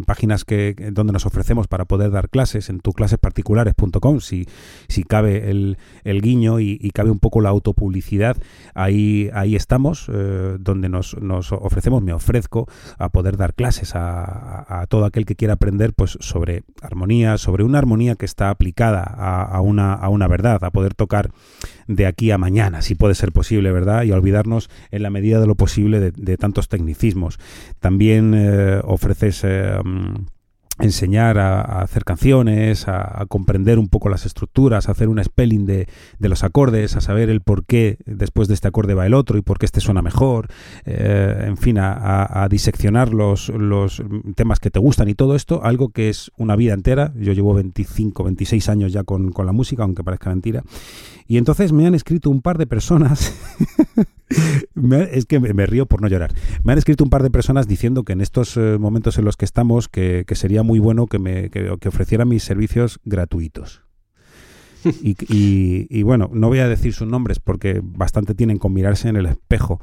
[0.05, 4.47] páginas que, donde nos ofrecemos para poder dar clases, en tuclasesparticulares.com, si,
[4.89, 8.37] si cabe el, el guiño y, cabe un poco la autopublicidad,
[8.75, 10.11] ahí, ahí estamos,
[10.59, 12.67] donde nos, nos ofrecemos, me ofrezco
[12.99, 17.63] a poder dar clases a- a todo aquel que quiera aprender pues, sobre armonía, sobre
[17.65, 21.31] una armonía que está aplicada a, a una, a una verdad, a poder tocar
[21.87, 24.03] de aquí a mañana, si puede ser posible, ¿verdad?
[24.11, 27.39] Y a olvidarnos en la medida de lo posible de, tantos tecnicismos.
[27.79, 29.41] También eh, ofreces...
[29.45, 30.27] eh, mm,
[30.83, 35.89] enseñar a, hacer canciones, a, comprender un poco las estructuras, a hacer un spelling de,
[36.19, 39.37] de los acordes, a saber el por qué después de este acorde va el otro
[39.37, 40.49] y por qué este suena mejor,
[40.87, 44.03] eh, en fin, a- a diseccionar los, los
[44.37, 47.13] temas que te gustan y todo esto, algo que es una vida entera.
[47.15, 50.63] Yo llevo 25, 26 años ya con, con la música, aunque parezca mentira.
[51.31, 53.33] Y entonces me han escrito un par de personas
[55.13, 56.35] es que me, río por no llorar.
[56.65, 59.37] Me han escrito un par de personas diciendo que en estos eh, momentos en los
[59.37, 63.85] que estamos, que, que sería muy bueno que me que, que ofreciera mis servicios gratuitos.
[65.05, 69.09] Y, y- y bueno, no voy a decir sus nombres porque bastante tienen con mirarse
[69.09, 69.79] en el espejo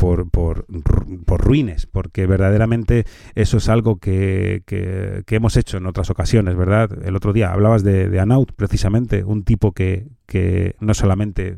[0.00, 4.62] por, por, ru- por ruines, porque verdaderamente eso es algo que,
[5.28, 6.90] hemos hecho en otras ocasiones, ¿verdad?
[7.04, 10.08] El otro día hablabas de, de Anaut, precisamente, un tipo que,
[10.80, 11.56] no solamente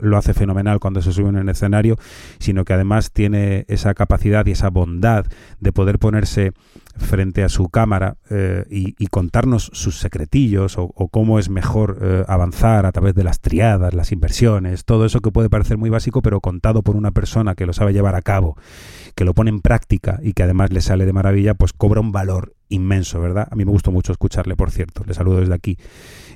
[0.00, 1.96] lo hace fenomenal cuando se sube en el escenario,
[2.38, 5.26] sino que además tiene esa capacidad y esa bondad
[5.60, 6.52] de poder ponerse
[6.96, 12.24] frente a su cámara eh, y, contarnos sus secretillos o, o cómo es mejor eh,
[12.26, 16.22] avanzar a través de las triadas, las inversiones, todo eso que puede parecer muy básico,
[16.22, 18.56] pero contado por una persona que lo sabe llevar a cabo,
[19.14, 22.12] que lo pone en práctica y que además le sale de maravilla, pues cobra un
[22.12, 23.48] valor inmenso, ¿verdad?
[23.50, 25.78] A mí me gustó mucho escucharle, por cierto, le saludo desde aquí.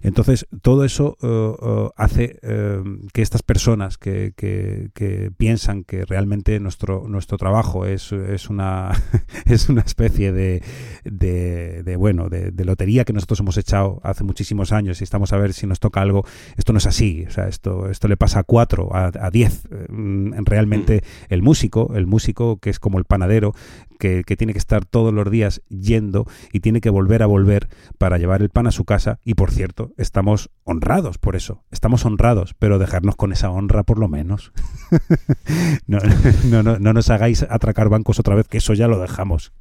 [0.02, 2.82] Entonces, todo eso eh, eh, hace eh,
[3.12, 8.92] que estas personas que, que- que piensan que realmente nuestro, nuestro trabajo es, es, una,
[9.46, 10.62] es una especie de,
[11.04, 15.32] de, de, bueno, de, de lotería que nosotros hemos echado hace muchísimos años y estamos
[15.32, 16.24] a ver si nos toca algo,
[16.56, 17.24] esto no es así.
[17.26, 19.66] O sea, esto, esto le pasa a cuatro, a, a diez.
[19.88, 23.54] Mm, Realmente el músico, el músico que es como el panadero,
[23.98, 27.68] que, que tiene que estar todos los días yendo y tiene que volver a volver
[27.98, 29.18] para llevar el pan a su casa.
[29.24, 31.64] Y por cierto, estamos honrados por eso.
[31.70, 34.52] Estamos honrados, pero dejarnos con esa honra por lo menos.
[35.86, 35.98] no,
[36.44, 39.52] no, no, no nos hagáis atracar bancos otra vez, que eso ya lo dejamos.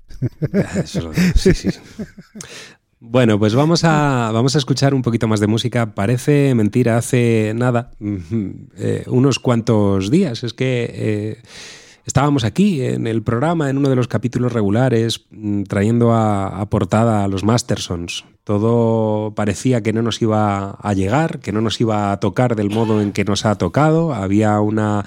[0.75, 1.69] Eso, sí.
[2.99, 5.93] Bueno, pues vamos a, vamos a escuchar un poquito más de música.
[5.93, 10.43] Parece mentira, hace nada, eh, unos cuantos días.
[10.43, 11.41] Es que eh,
[12.05, 16.69] estábamos aquí en el programa, en uno de los capítulos regulares, mm, trayendo a, a
[16.69, 18.25] portada a los Mastersons.
[18.47, 22.69] Todo parecía que no nos iba a llegar, que no nos iba a tocar del
[22.69, 24.13] modo en que nos ha tocado.
[24.13, 25.03] Había una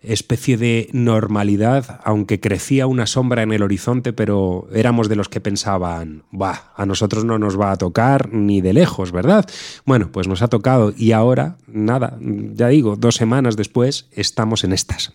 [0.00, 5.42] especie de normalidad, aunque crecía una sombra en el horizonte, pero éramos de los que
[5.42, 9.44] pensaban, va, a nosotros no nos va a tocar ni de lejos, ¿verdad?
[9.84, 14.72] Bueno, pues nos ha tocado y ahora, nada, ya digo, dos semanas después estamos en
[14.72, 15.12] estas.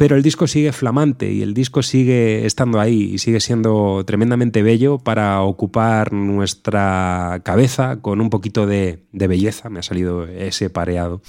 [0.00, 4.62] Pero el disco sigue flamante y el disco sigue estando ahí y sigue siendo tremendamente
[4.62, 9.68] bello para ocupar nuestra cabeza con un poquito de, belleza.
[9.68, 11.20] Me ha salido ese pareado.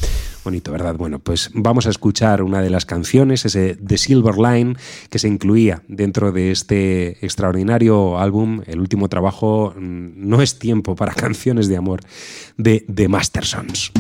[0.46, 0.96] Bonito, ¿verdad?
[0.96, 4.78] Bueno, pues vamos a escuchar una de las canciones, ese The Silver Line,
[5.10, 8.62] que se incluía dentro de este extraordinario álbum.
[8.68, 12.00] El último trabajo, mm, No es tiempo para canciones de amor,
[12.56, 13.92] de The Mastersons.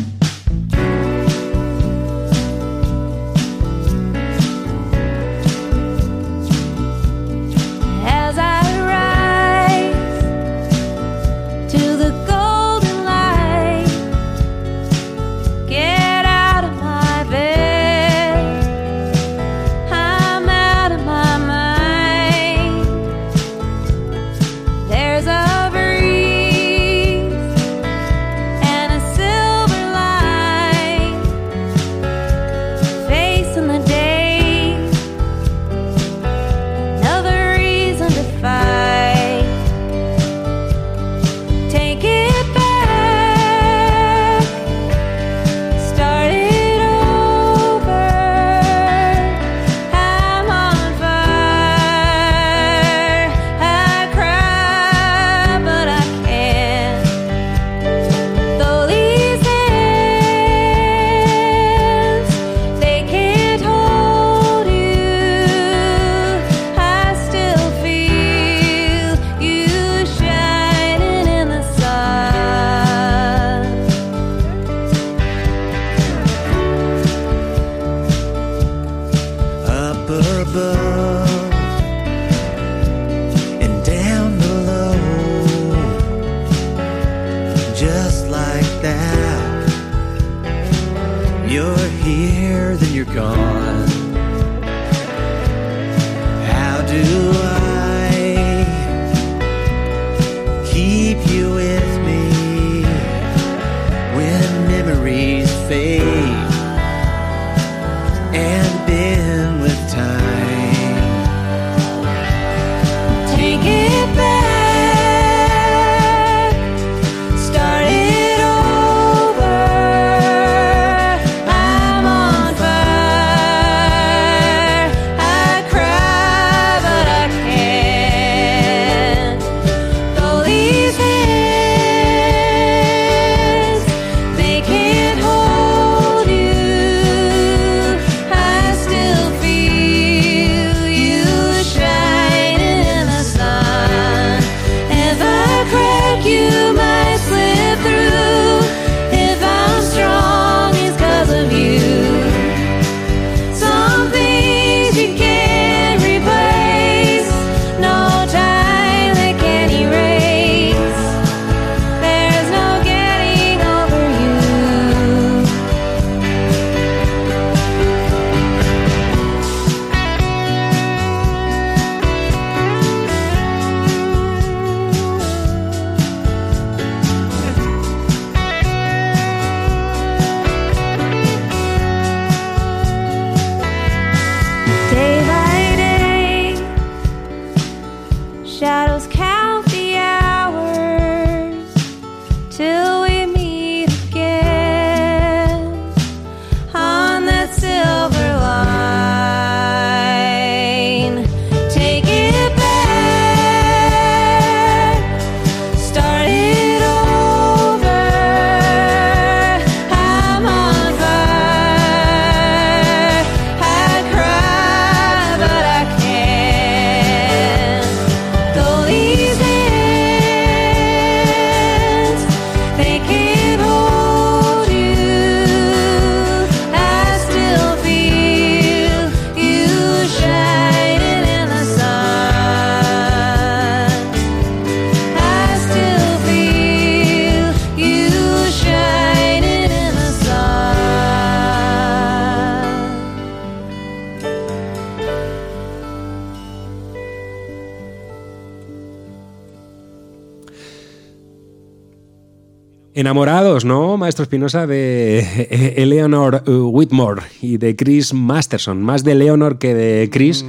[253.01, 258.81] Enamorados, ¿no, maestro Espinosa, de Eleanor Whitmore y de Chris Masterson?
[258.81, 260.45] Más de Eleanor que de Chris.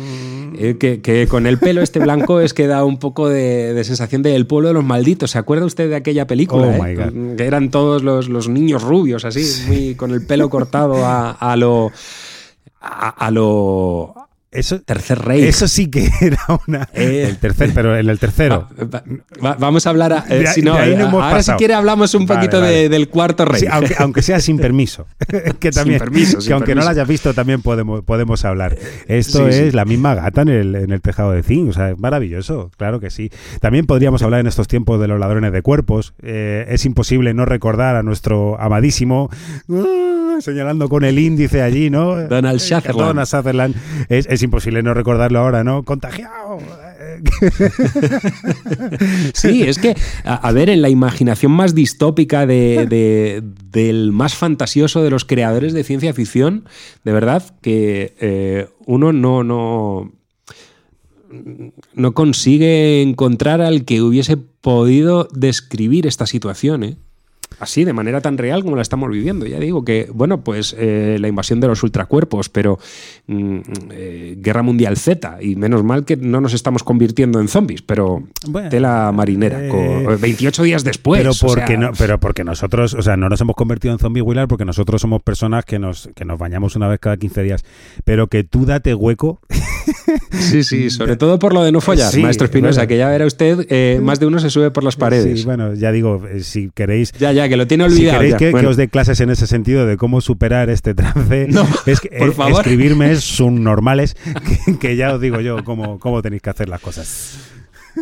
[0.58, 3.84] eh, que, que con el pelo este blanco es que da un poco de, de
[3.84, 5.30] sensación del pueblo de los malditos.
[5.32, 6.68] ¿Se acuerda usted de aquella película?
[6.68, 6.78] Oh, eh?
[6.80, 7.36] my God.
[7.36, 11.56] Que eran todos los, los niños rubios, así, muy, con el pelo cortado a, a
[11.56, 11.90] lo.
[12.80, 14.14] A, a lo.
[14.52, 15.44] Eso, Tercer rey.
[15.44, 16.38] eso sí que era
[16.68, 16.86] una.
[16.92, 17.24] Eh.
[17.26, 18.68] El tercer, pero en el tercero.
[18.94, 19.02] Va-
[19.42, 20.12] va- vamos a hablar.
[20.12, 21.56] a- eh, De- si no, de ahí no eh, ahora, pasado.
[21.56, 23.60] si quiere, hablamos un Vale, poquito de- del cuarto rey.
[23.62, 25.06] Sí, aunque, aunque sea sin permiso.
[25.58, 28.76] que también, permiso, que sin aunque no lo hayas visto, también podemos, podemos hablar.
[29.08, 29.76] Esto Sí, es sí.
[29.76, 31.70] la misma gata en el, en el tejado de zinc.
[31.70, 33.30] O sea, es maravilloso, claro que sí.
[33.62, 36.12] También podríamos hablar en estos tiempos de los ladrones de cuerpos.
[36.22, 39.30] Eh, es imposible no recordar a nuestro amadísimo,
[39.70, 42.16] ah, señalando con el índice allí, ¿no?
[42.28, 42.98] Donald Sutherland.
[42.98, 43.74] Donald Sutherland.
[44.08, 45.82] Es, es imposible no recordarlo ahora, ¿no?
[45.84, 46.58] Contagiado.
[49.34, 49.94] Sí, es que,
[50.24, 55.84] a, ver, en la imaginación más distópica de- del más fantasioso de los creadores de
[55.84, 56.64] ciencia ficción,
[57.04, 60.12] de verdad que eh, uno no, no,
[61.94, 66.96] no consigue encontrar al que hubiese podido describir esta situación, ¿eh?
[67.62, 69.46] Así, de manera tan real como la estamos viviendo.
[69.46, 72.80] Ya digo que, bueno, pues eh, la invasión de los ultracuerpos, pero
[73.28, 73.58] mm,
[73.92, 78.24] eh, Guerra Mundial Z, y menos mal que no nos estamos convirtiendo en zombies, pero
[78.48, 81.20] Bueno, tela marinera, eh, con- 28 días después.
[81.20, 84.00] pero o sea, porque no, pero porque nosotros, o sea, no nos hemos convertido en
[84.00, 87.42] zombie Willard porque nosotros somos personas que nos, que nos bañamos una vez cada 15
[87.44, 87.64] días.
[88.04, 89.40] Pero que tú date hueco.
[90.30, 92.88] Sí, sí, sobre todo por lo de no follar, Sí, maestro Espinosa, bueno.
[92.88, 95.40] que ya verá usted, eh, más de uno se sube por las paredes.
[95.40, 97.12] Sí, bueno, ya digo, si queréis.
[97.18, 98.18] Ya, ya, que lo tiene Si olvidado.
[98.20, 98.60] queréis ya.
[98.60, 102.08] que, os dé clases en ese sentido de cómo superar este trance, No, es que,
[102.18, 102.52] por eh, favor.
[102.62, 104.16] escribirme es un normales,
[104.66, 107.38] que, que ya os digo yo cómo, cómo tenéis que hacer las cosas.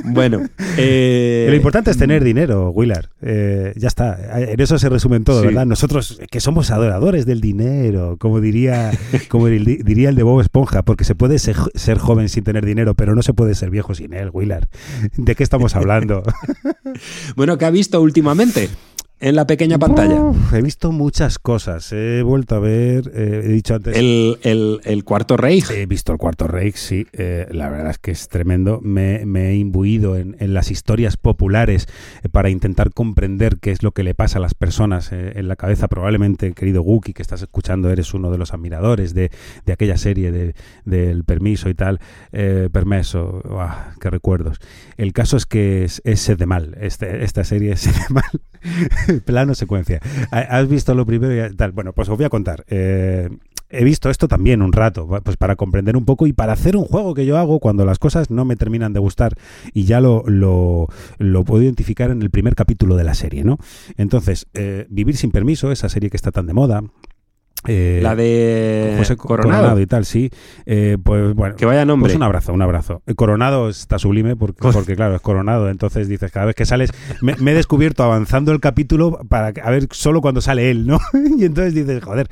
[0.05, 0.40] Bueno,
[0.77, 3.06] eh, lo importante es tener dinero, Willard.
[3.22, 4.39] Eh, ya está.
[4.40, 5.48] En eso se resumen todo, Sí.
[5.48, 5.66] ¿verdad?
[5.66, 8.93] Nosotros que somos adoradores del dinero, como diría,
[9.28, 12.64] como dir- diría el de Bob Esponja, porque se puede ser, ser joven sin tener
[12.64, 14.68] dinero, pero no se puede ser viejo sin él, Willard.
[15.16, 16.22] ¿De qué estamos hablando?
[17.35, 18.68] bueno, ¿qué ha visto últimamente
[19.20, 20.14] en la pequeña pantalla?
[20.22, 21.92] Uf, he visto muchas cosas.
[21.92, 23.97] He vuelto a ver, eh, he dicho antes.
[23.97, 25.62] El, el- el cuarto rey.
[25.74, 27.06] He visto el Cuarto Reich, sí.
[27.12, 28.80] eh, la verdad es que es tremendo.
[28.82, 31.86] Me, me he imbuido en, en las historias populares
[32.22, 35.48] eh, para intentar comprender qué es lo que le pasa a las personas eh, en
[35.48, 35.88] la cabeza.
[35.88, 39.30] Probablemente, querido Guki, que estás escuchando, eres uno de los admiradores de,
[39.66, 42.01] de aquella serie de- del permiso y tal.
[42.32, 44.59] Eh, permiso, uah, qué recuerdos.
[44.97, 46.76] El caso es que es, es de mal.
[46.80, 48.24] Este- esta serie es de mal.
[49.24, 50.01] Plano secuencia.
[50.31, 51.47] Ha- ¿Has visto lo primero?
[51.47, 51.73] y tal?
[51.73, 52.65] Bueno, pues os voy a contar.
[52.69, 53.28] Eh,
[53.73, 56.85] he visto esto también un rato, pues para comprender un poco y para hacer un
[56.85, 59.35] juego que yo hago cuando las cosas no me terminan de gustar
[59.73, 60.89] y ya lo, lo,
[61.19, 63.59] lo puedo identificar en el primer capítulo de la serie, ¿no?
[63.97, 66.82] Entonces, eh, Vivir sin permiso, esa serie que está tan de moda.
[67.66, 69.78] Eh, La de José Coronado.
[69.81, 70.31] y tal, sí.
[70.66, 72.09] Eh, pues bueno, Que vaya nombre.
[72.09, 73.03] pues un abrazo, un abrazo.
[73.07, 75.69] Eh, Coronado está sublime porque, porque claro, es Coronado.
[75.69, 79.70] Entonces dices, cada vez que sales, me, me he descubierto avanzando el capítulo para a
[79.70, 80.99] ver solo cuando sale él, ¿no?
[81.39, 82.28] y entonces dices, joder,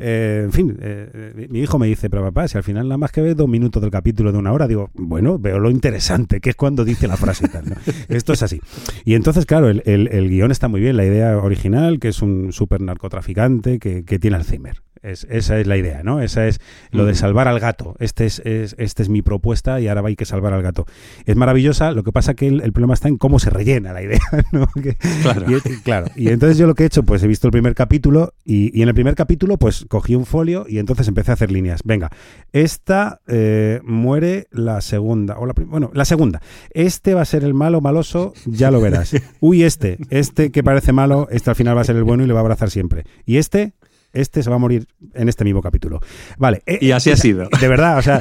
[0.00, 2.98] eh, en fin, eh, eh, mi hijo me dice, pero papá, si al final nada
[2.98, 6.40] más que ves dos minutos del capítulo de una hora, digo, bueno, veo lo interesante,
[6.40, 7.76] que es cuando dice la frase y tal, ¿no?
[8.08, 8.60] Esto es así.
[9.04, 12.22] Y entonces, claro, el, el- el guion está muy bien, la idea original, que es
[12.22, 14.82] un súper narcotraficante que, que tiene Alzheimer.
[15.02, 16.20] Es- esa es la idea, ¿no?
[16.20, 16.60] Esa es
[16.90, 17.96] lo de salvar al gato.
[18.00, 20.86] Este es, es- este es mi propuesta y ahora hay que salvar al gato.
[21.26, 24.02] Es maravillosa, lo que pasa que el, el problema está en cómo se rellena la
[24.02, 24.20] idea,
[24.52, 24.66] ¿no?
[24.82, 25.46] Que- Claro.
[25.48, 26.06] y, claro.
[26.16, 28.82] Y entonces yo lo que he hecho, pues he visto el primer capítulo y, y
[28.82, 31.80] en el primer capítulo, pues cogí un folio y entonces empecé a hacer líneas.
[31.84, 32.10] Venga,
[32.52, 36.40] esta eh, muere la segunda, o la bueno, la segunda.
[36.74, 39.12] Este va a ser el malo maloso, ya lo verás.
[39.40, 42.26] Uy, este, este que parece malo, este al final va a ser el bueno y
[42.26, 43.04] le va a abrazar siempre.
[43.24, 43.72] Y este,
[44.12, 46.00] este se va a morir en este mismo capítulo.
[46.38, 46.62] Vale.
[46.66, 47.48] eh, Y así ha sido.
[47.60, 48.20] de verdad, o sea,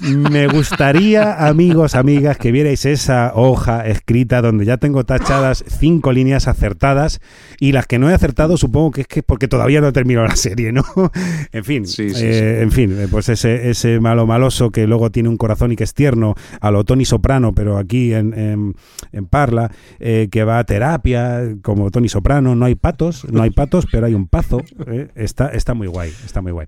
[0.00, 6.48] me gustaría, amigos, amigas, que vierais esa hoja escrita donde ya tengo tachadas cinco líneas
[6.48, 7.20] acertadas
[7.60, 10.26] y las que no he acertado supongo que es que porque todavía no he terminado
[10.26, 10.84] la serie, ¿no?
[11.52, 15.10] En fin, Sí, sí, eh, en fin, eh, pues ese, ese malo maloso que luego
[15.10, 18.74] tiene un corazón y que es tierno, a lo Tony Soprano, pero aquí en, en-
[19.12, 19.70] en Parla,
[20.00, 24.06] eh, que va a terapia, como Tony Soprano, no hay patos, no hay patos, pero
[24.06, 26.66] hay un pazo, eh, está, está muy guay, está muy guay.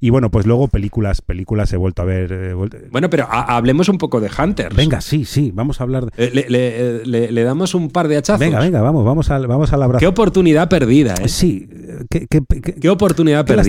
[0.00, 2.32] Y bueno, pues luego películas, películas he vuelto a ver.
[2.32, 4.74] eh, vuelto- Bueno, pero ha- hablemos un poco de Hunters.
[4.76, 6.06] Venga, sí, sí, vamos a hablar.
[6.06, 8.40] de- Eh, Le, le- le- le damos un par de hachazos.
[8.40, 10.00] Venga, venga, vamos, vamos al, vamos al abrazo.
[10.00, 11.28] Qué oportunidad perdida, ¿eh?
[11.28, 11.68] Sí,
[12.10, 13.62] ¿qué, qué- qué- Qué oportunidad perdida.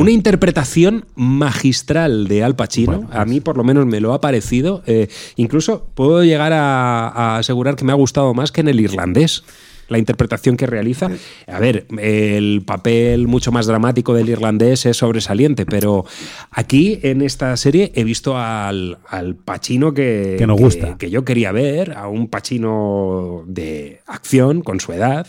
[0.00, 2.92] Una interpretación magistral de Al Pacino.
[2.98, 4.82] Bueno, a mí, por lo menos, me lo ha parecido.
[4.86, 8.80] Eh, incluso puedo llegar a, a asegurar que me ha gustado más que en el
[8.80, 9.44] irlandés.
[9.92, 11.08] La interpretación que realiza.
[11.46, 16.04] A ver, el papel mucho más dramático del irlandés es sobresaliente, pero
[16.50, 20.98] aquí en esta serie he visto al, al Pacino que, Que nos gusta.
[20.98, 25.26] que yo quería ver, a un Pacino de acción con su edad,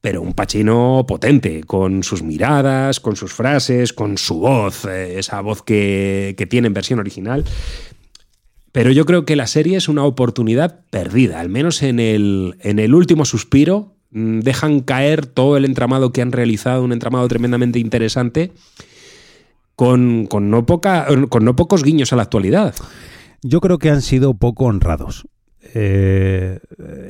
[0.00, 5.40] pero un Pacino potente, con sus miradas, con sus frases, con su voz, eh, esa
[5.40, 7.44] voz que, que tiene en versión original.
[8.72, 12.78] Pero yo creo que la serie es una oportunidad perdida, al menos en el, en
[12.78, 13.94] el último suspiro.
[14.10, 18.52] mm, Dejan caer todo el entramado que han realizado, un entramado tremendamente interesante,
[19.76, 22.74] con, con no, poca, con no pocos guiños a la actualidad.
[23.42, 25.26] Yo creo que han sido poco honrados.
[25.74, 26.60] Eh,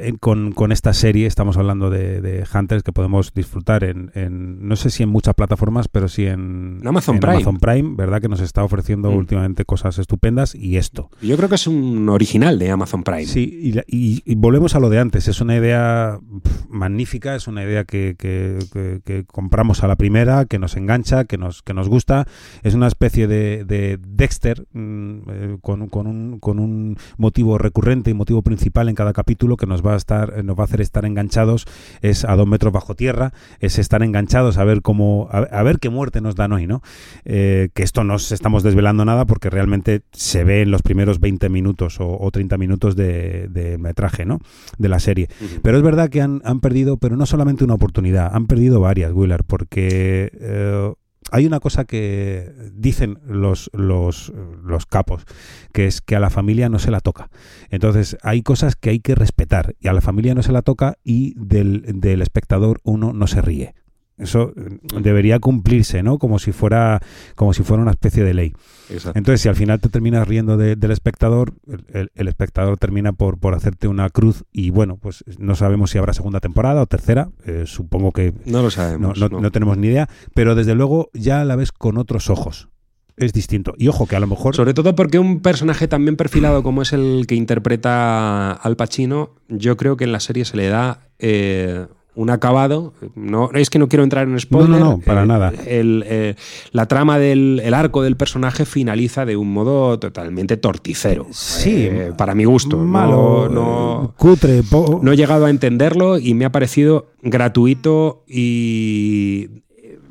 [0.02, 4.66] en- con, con esta serie estamos hablando de, de Hunters que podemos disfrutar en, en-
[4.68, 7.34] no sé si en muchas plataformas, pero sí en, En Amazon Prime.
[7.36, 8.20] Amazon Prime, ¿verdad?
[8.20, 9.16] Que nos está ofreciendo Mm.
[9.16, 11.10] últimamente cosas estupendas y esto.
[11.20, 13.26] Yo creo que es un original de Amazon Prime.
[13.26, 15.26] Sí, y, y- y volvemos a lo de antes.
[15.28, 19.96] Es una idea pf, magnífica, es una idea que, que- que- que compramos a la
[19.96, 22.26] primera, que nos engancha, que nos, que nos gusta.
[22.62, 28.10] Es una especie de, de Dexter mm, eh, con, con un, con un motivo recurrente
[28.10, 28.51] y motivo principal
[28.88, 31.66] en cada capítulo que nos va a estar, eh, nos va a hacer estar enganchados.
[32.00, 35.78] Es a dos metros bajo tierra, es estar enganchados a ver cómo, a, a ver
[35.78, 36.82] qué muerte nos dan hoy, ¿no?
[37.24, 41.20] Eh, que esto no os estamos desvelando nada porque realmente se ve en los primeros
[41.20, 44.38] 20 minutos o, o 30 minutos de, de metraje, ¿no?
[44.78, 45.28] De la serie.
[45.62, 49.12] Pero es verdad que han, han perdido, pero no solamente una oportunidad, han perdido varias,
[49.12, 50.92] Willard, porque eh,
[51.32, 54.32] hay una cosa que dicen los, los,
[54.62, 55.24] los capos,
[55.72, 57.30] que es que a la familia no se la toca.
[57.70, 60.98] Entonces, hay cosas que hay que respetar, y a la familia no se la toca
[61.02, 63.74] y del, del espectador uno no se ríe.
[64.18, 66.18] Eso eh, debería cumplirse, ¿no?
[66.18, 67.00] Como si fuera,
[67.34, 68.52] como si fuera una especie de ley.
[68.90, 69.18] Exacto.
[69.18, 73.12] Entonces, si al final te terminas riendo de- del espectador, el, el- el espectador termina
[73.12, 76.86] por, por hacerte una cruz y bueno, pues no sabemos si habrá segunda temporada o
[76.86, 79.18] tercera, eh, supongo que No lo no, sabemos.
[79.18, 79.40] no- no.
[79.40, 82.68] no tenemos ni idea, pero desde luego ya la ves con otros ojos.
[83.16, 83.74] Es distinto.
[83.76, 84.56] Y ojo, que a lo mejor...
[84.56, 89.34] Sobre todo porque un personaje tan bien perfilado como es el que interpreta al Pacino,
[89.48, 92.92] yo creo que en la serie se le da eh, un acabado.
[93.14, 94.70] No, es que no quiero entrar en spoiler.
[94.70, 95.52] No, no, no, para eh, nada.
[95.66, 96.34] el, eh,
[96.72, 101.26] la trama del el arco del personaje finaliza de un modo totalmente torticero.
[101.30, 102.78] Sí, eh, para mi gusto.
[102.78, 104.62] Malo, no, cutre,
[105.00, 109.48] no he llegado a entenderlo y me ha parecido gratuito y,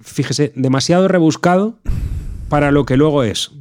[0.01, 1.79] fíjese, demasiado rebuscado
[2.49, 3.51] para lo que luego es.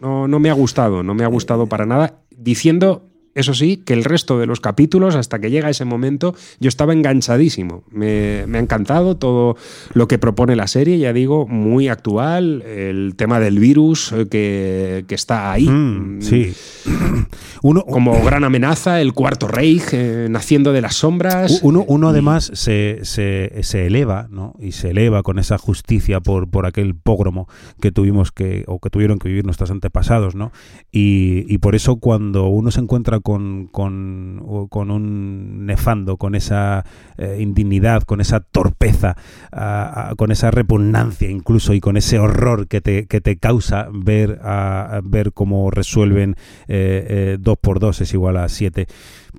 [0.00, 3.92] No, no me ha gustado, no me ha gustado para nada, diciendo, eso sí, que
[3.94, 7.82] el resto de los capítulos, hasta que llega ese momento, yo estaba enganchadísimo.
[7.90, 9.56] Me, me ha encantado todo
[9.94, 15.04] lo que propone la serie, ya digo, muy actual, el tema del virus eh, que,
[15.08, 15.68] que está ahí.
[15.68, 16.52] Mm, sí.
[17.62, 21.60] Uno, Como gran amenaza, el cuarto Reich eh, naciendo de las sombras.
[21.62, 24.54] Uno, uno Y- además se, se, se eleva, ¿no?
[24.60, 27.48] Y se eleva con esa justicia por, por aquel pógromo
[27.80, 30.50] que tuvimos que, o que tuvieron que vivir nuestros antepasados, ¿no?
[30.90, 36.84] Y, y por eso cuando uno se encuentra con, con, con un nefando, con esa
[37.16, 39.16] eh, indignidad, con esa torpeza,
[39.50, 43.88] a- a- con esa repugnancia incluso y con ese horror que te, que te causa
[43.92, 46.36] ver, a, ver cómo resuelven
[46.68, 48.86] eh, eh, 2 por 2 es igual a 7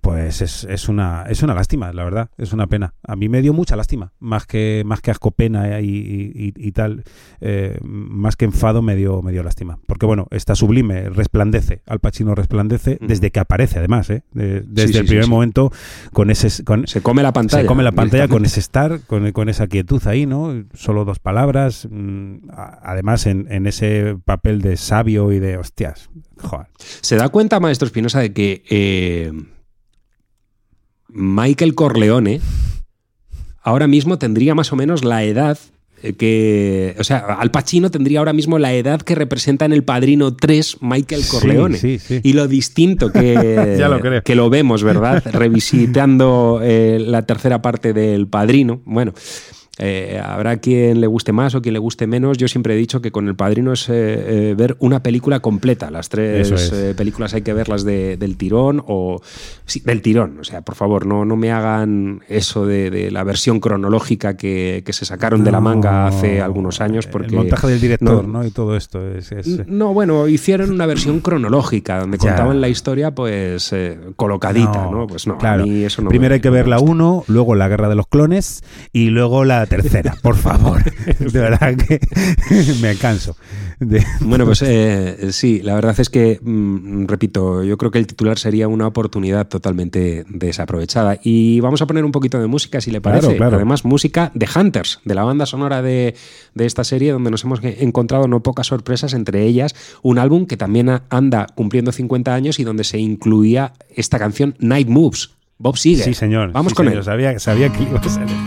[0.01, 2.93] pues es, es una es una lástima, la verdad, es una pena.
[3.07, 6.71] A mí me dio mucha lástima, más que más que asco pena y, y- y-
[6.71, 7.03] tal,
[7.41, 11.99] eh, más que enfado me dio me dio lástima, porque bueno, está sublime, resplandece, Al
[11.99, 14.23] Pacino resplandece desde que aparece además, ¿eh?
[14.33, 15.29] De- desde sí, el primer sí.
[15.29, 15.71] momento
[16.11, 17.61] con ese con, Se come la pantalla.
[17.63, 20.63] se come la pantalla con ese estar, con, con esa quietud ahí, ¿no?
[20.73, 21.87] Solo dos palabras.
[21.89, 22.49] mm,
[22.83, 26.09] Además, en, en ese papel de sabio y de hostias.
[26.41, 26.67] Joder.
[26.77, 29.31] ¿Se da cuenta, maestro Espinosa, de que eh,
[31.13, 32.41] Michael Corleone
[33.61, 35.57] ahora mismo tendría más o menos la edad
[36.01, 36.95] eh, que.
[36.99, 40.77] O sea, Al Pacino tendría ahora mismo la edad que representa en El Padrino 3
[40.81, 41.77] Michael Corleone.
[41.77, 42.29] Sí, sí, sí.
[42.29, 44.21] Y lo distinto que, Ya lo creo.
[44.21, 45.23] que lo vemos, ¿verdad?
[45.31, 48.81] Revisitando eh, la tercera parte del Padrino.
[48.85, 49.13] Bueno,
[49.79, 52.37] eh, habrá quien le guste más o quien le guste menos.
[52.37, 53.93] Yo siempre he dicho que con El Padrino es eh,
[54.51, 55.89] eh, ver una película completa.
[55.89, 56.71] Las tres es.
[56.71, 59.19] eh, películas hay que verlas de- del tirón o...
[59.65, 60.39] Sí, del tirón.
[60.39, 64.83] O sea, por favor, no, no me hagan eso de, de la versión cronológica que,
[64.85, 67.07] que se sacaron de la manga hace No, algunos años.
[67.07, 68.45] Porque El montaje del director, no- ¿no?
[68.45, 69.07] Y todo esto.
[69.09, 72.29] Es, es- no, bueno, hicieron una versión cronológica donde Ya.
[72.29, 73.73] contaban la historia pues
[74.15, 75.07] colocadita, ¿no?
[75.07, 75.63] Pues no, claro.
[75.63, 76.91] a mí eso no Primero me- hay que ver la gusta.
[76.91, 80.83] 1, luego la guerra de los clones y luego la la tercera, por favor.
[81.19, 81.99] De verdad que
[82.81, 83.35] me canso.
[83.79, 88.07] de- Bueno, pues eh, sí, la verdad es que, mm, repito, yo creo que el
[88.07, 91.17] titular sería una oportunidad totalmente desaprovechada.
[91.23, 93.35] Y vamos a poner un poquito de música, si le parece.
[93.37, 93.55] claro.
[93.55, 96.15] Además, música de Hunters, de la banda sonora de,
[96.53, 100.57] de esta serie, donde nos hemos encontrado no pocas sorpresas, entre ellas un álbum que
[100.57, 106.03] también anda cumpliendo 50 años y donde se incluía esta canción Night Moves, Bob Seger.
[106.05, 106.51] Sí, señor.
[106.51, 106.99] Vamos sí, con señor.
[106.99, 107.03] él.
[107.05, 108.37] Sabía, sabía que iba a salir.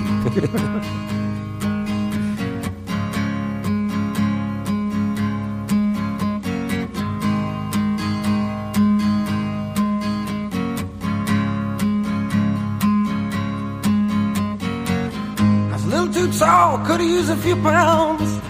[14.48, 18.40] I was a little too tall, could have used a few pounds.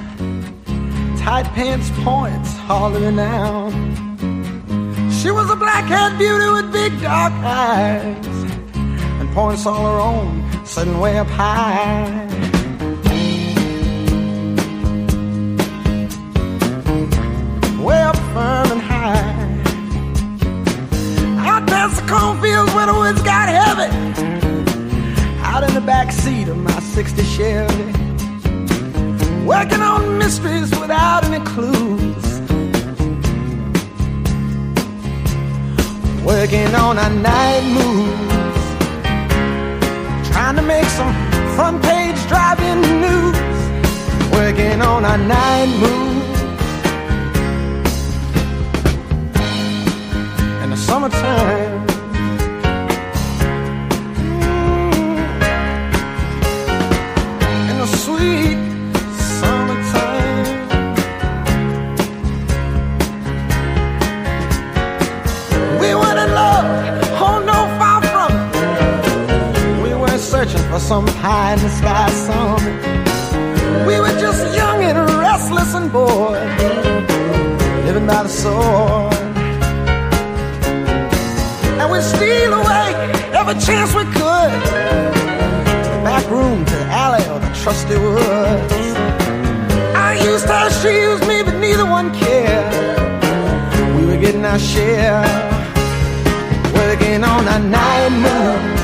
[1.21, 3.73] Tight pants points, hollering out.
[5.27, 8.27] She was a black-haired beauty with big dark eyes.
[9.21, 12.29] And points all her own, sitting way up high.
[17.87, 19.35] Way up firm and high.
[21.49, 23.91] Out past the cornfields where the woods got heavy
[25.43, 27.85] out in the back seat of my 60 Chevy.
[29.45, 31.76] Working on mysteries without any clues.
[36.47, 38.67] Working on our night moves.
[40.31, 41.13] Trying to make some
[41.57, 43.37] front page driving news.
[44.31, 46.41] Working on our night moves.
[50.63, 51.76] In the summertime.
[70.79, 73.87] Some pie in the sky summit.
[73.87, 76.43] We were just young and restless and bored,
[77.87, 79.15] living by the sword.
[81.81, 82.89] And we'd steal away
[83.33, 84.97] every chance we could
[86.07, 88.73] back room to the alley or the trusty woods.
[90.09, 92.73] I used her, she used me, but neither one cared.
[93.97, 95.25] We were getting our share,
[96.75, 98.76] working on our night moves,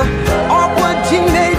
[0.00, 1.51] awkward teenage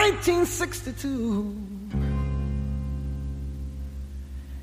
[0.00, 1.54] 1962.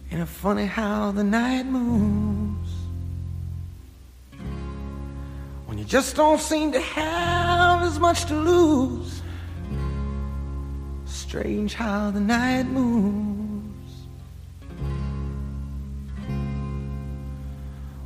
[0.10, 2.72] And it's funny how the night moves.
[5.68, 9.22] When you just don't seem to have as much to lose.
[11.06, 13.94] Strange how the night moves.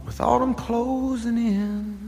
[0.05, 2.00] With autumn closing in.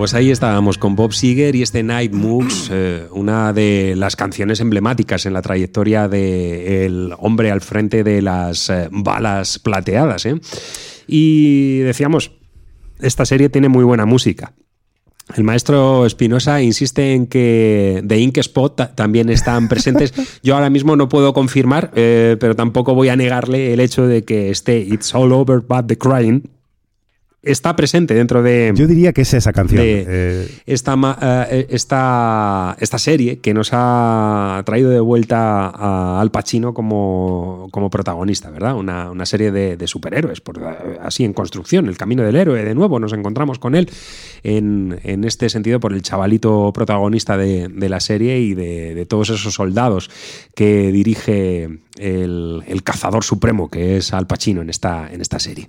[0.00, 4.60] Pues ahí estábamos con Bob Seger y este Night Moves, eh, una de las canciones
[4.60, 10.24] emblemáticas en la trayectoria del hombre al frente de las eh, balas plateadas.
[10.24, 10.40] ¿eh?
[11.06, 12.32] Y decíamos,
[12.98, 14.54] esta serie tiene muy buena música.
[15.36, 20.14] El maestro Espinosa insiste en que The Ink Spot también están presentes.
[20.42, 24.24] Yo ahora mismo no puedo confirmar, eh, pero tampoco voy a negarle el hecho de
[24.24, 26.48] que esté It's All Over But the Crying
[27.42, 28.72] está presente dentro de.
[28.74, 29.82] Yo diría que es esa canción.
[29.84, 30.48] Eh.
[30.66, 30.96] esta,
[31.50, 37.88] eh, esta, esta, serie que nos ha traído de vuelta a Al Pacino como, como
[37.88, 38.74] protagonista, ¿verdad?
[38.74, 40.60] Una, una serie de, superhéroes, por,
[41.00, 42.62] así en construcción, el camino del héroe.
[42.62, 43.88] De nuevo nos encontramos con él
[44.42, 49.06] en, en este sentido por el chavalito protagonista de, de la serie y de, de,
[49.06, 50.10] todos esos soldados
[50.54, 51.68] que dirige
[51.98, 55.66] el, el, cazador supremo que es Al Pacino en esta, en esta serie.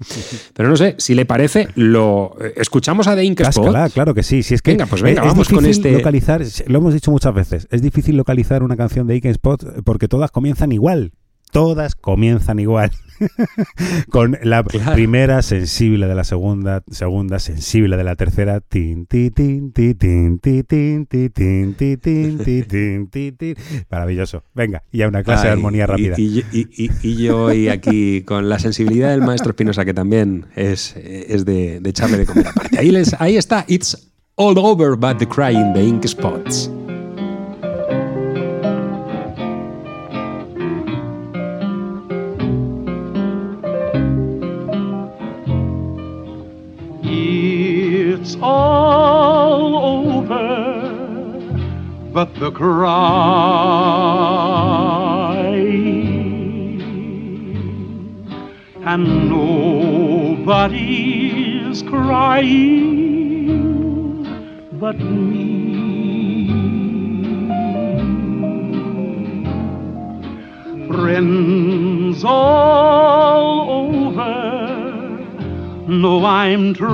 [0.54, 4.24] Pero no sé, si le parece, lo eh, escuchamos a The Ink Claro, claro que
[4.24, 4.44] sí.
[4.44, 5.92] Si es que venga, pues venga, vamos con este.
[5.92, 10.08] Localizar, lo hemos dicho muchas veces, es difícil localizar una canción de Ink Spot porque
[10.08, 11.14] todas comienzan igual
[11.52, 12.92] todas comienzan igual.
[14.10, 19.72] Con la primera sensible de la segunda, segunda sensible de la tercera, tin tin tin
[19.72, 23.56] tin tin tin tin tin tin tin
[23.90, 24.44] Maravilloso.
[24.54, 26.16] Venga, y a una clase de armonía rápida.
[26.18, 26.44] Y,
[27.24, 31.90] yo y aquí con la sensibilidad del maestro Espinosa, que también es, es de, de
[31.90, 32.80] echarle de comer aparte.
[32.80, 36.72] Ahí, les, ahí está, It's All Over But the Crying, The Ink Spots.
[48.42, 49.76] All
[50.20, 50.92] over,
[52.14, 52.82] but the cry,
[58.86, 60.62] and nobody's
[61.84, 63.02] crying
[64.80, 65.72] but me.
[70.88, 74.61] Friends all over
[75.88, 76.92] know I'm trying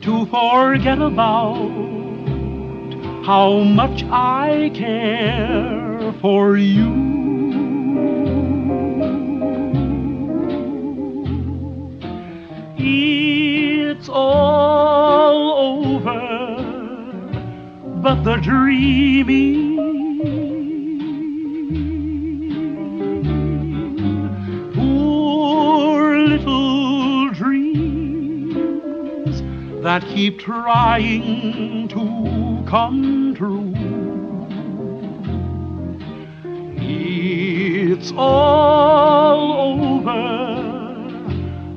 [0.00, 1.68] to forget about
[3.24, 7.08] how much I care for you.
[12.78, 15.52] It's all
[15.84, 16.20] over,
[18.02, 19.78] but the dreaming
[29.98, 33.72] that keep trying to come true.
[36.76, 40.14] It's all over,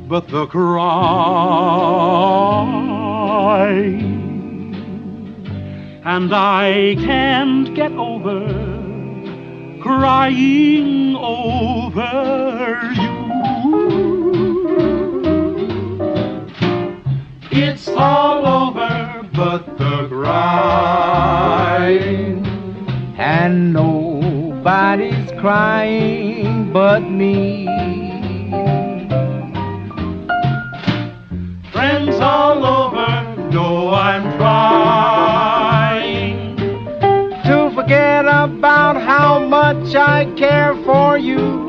[0.07, 0.71] but the cry,
[6.05, 8.69] and I can't get over
[9.81, 12.01] crying over
[18.01, 21.31] all over but the crying.
[23.17, 27.67] And nobody's crying but me.
[31.71, 33.21] Friends all over
[33.51, 35.37] know I'm trying
[37.45, 41.60] to forget about how much I care for you.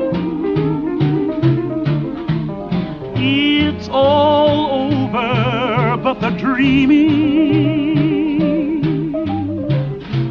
[6.53, 7.13] Dreaming.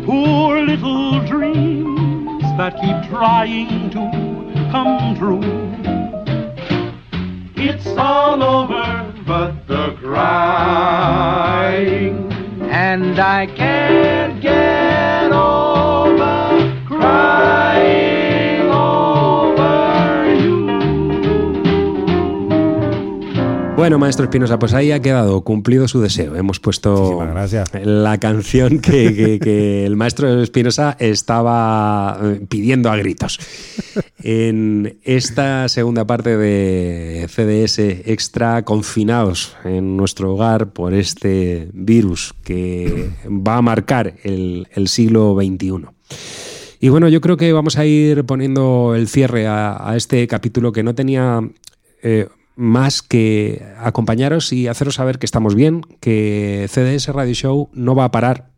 [0.07, 4.09] Poor little dreams that keep trying to
[4.71, 5.43] come true.
[7.57, 11.03] It's all over but the crying.
[12.71, 14.02] And I can't
[23.83, 26.37] Bueno, maestro Espinosa, pues ahí ha quedado cumplido su deseo.
[26.37, 27.19] Hemos puesto
[27.83, 33.41] la canción que, que, que el maestro Espinosa estaba eh, pidiendo a gritos.
[34.23, 43.11] En esta segunda parte de CDS Extra, confinados en nuestro hogar por este virus que
[43.27, 45.87] va a marcar el, el siglo XXI.
[46.79, 50.71] Y bueno, yo creo que vamos a ir poniendo el cierre a, a este capítulo
[50.71, 51.41] que no tenía
[52.05, 52.29] eh,
[52.63, 58.05] más que acompañaros y haceros saber que estamos bien, que CDS Radio Show no va
[58.05, 58.51] a parar.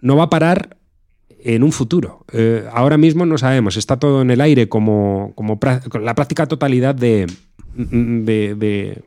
[0.00, 0.76] No va a parar
[1.42, 2.24] en un futuro.
[2.32, 5.58] Eh, ahora mismo no sabemos, está todo en el aire como, como
[6.00, 7.26] la práctica totalidad de,
[7.74, 9.02] de, de-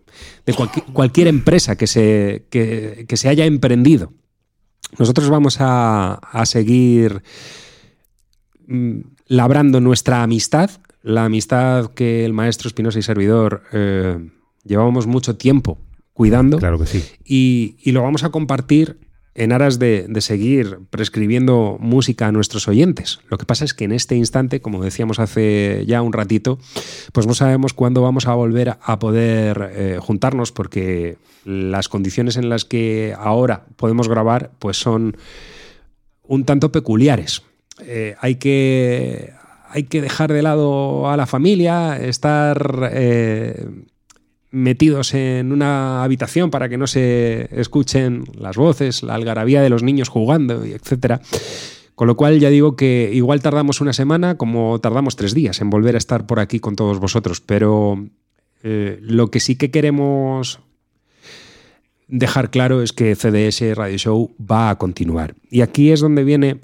[0.46, 4.12] de cualqui- cualquier empresa que se, que se haya emprendido.
[4.98, 7.22] Nosotros vamos a, a seguir
[8.68, 10.70] mm, labrando nuestra amistad,
[11.08, 14.20] la amistad que el maestro Espinosa y servidor eh,
[14.66, 15.78] llevábamos mucho tiempo
[16.12, 17.04] cuidando Claro que sí.
[17.24, 19.00] y, y lo vamos a compartir
[19.34, 23.20] en aras de, de seguir prescribiendo música a nuestros oyentes.
[23.30, 26.58] Lo que pasa es que en este instante, como decíamos hace ya un ratito,
[27.14, 32.50] pues no sabemos cuándo vamos a volver a poder eh, juntarnos porque las condiciones en
[32.50, 35.16] las que ahora podemos grabar pues son
[36.24, 37.44] un tanto peculiares.
[37.86, 39.37] Eh, hay que
[39.78, 43.64] hay que dejar de lado a la familia, estar eh,
[44.50, 49.84] metidos en una habitación para que no se escuchen las voces, la algarabía de los
[49.84, 51.22] niños jugando, etcétera.
[51.94, 55.70] Con lo cual ya digo que igual tardamos una semana como tardamos tres días en
[55.70, 58.04] volver a estar por aquí con todos vosotros, pero
[58.64, 60.60] eh, lo que sí que queremos
[62.08, 65.36] dejar claro es que CDS Radio Show va a continuar.
[65.52, 66.62] Y aquí es donde viene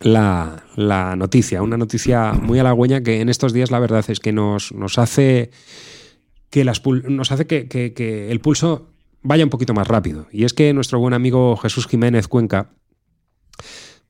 [0.00, 4.32] la, la noticia, una noticia muy halagüeña que en estos días la verdad es que
[4.32, 5.50] nos, nos hace
[6.50, 8.88] que las nos hace que, que- el pulso
[9.22, 10.26] vaya un poquito más rápido.
[10.32, 12.70] Y es que nuestro buen amigo Jesús Jiménez Cuenca,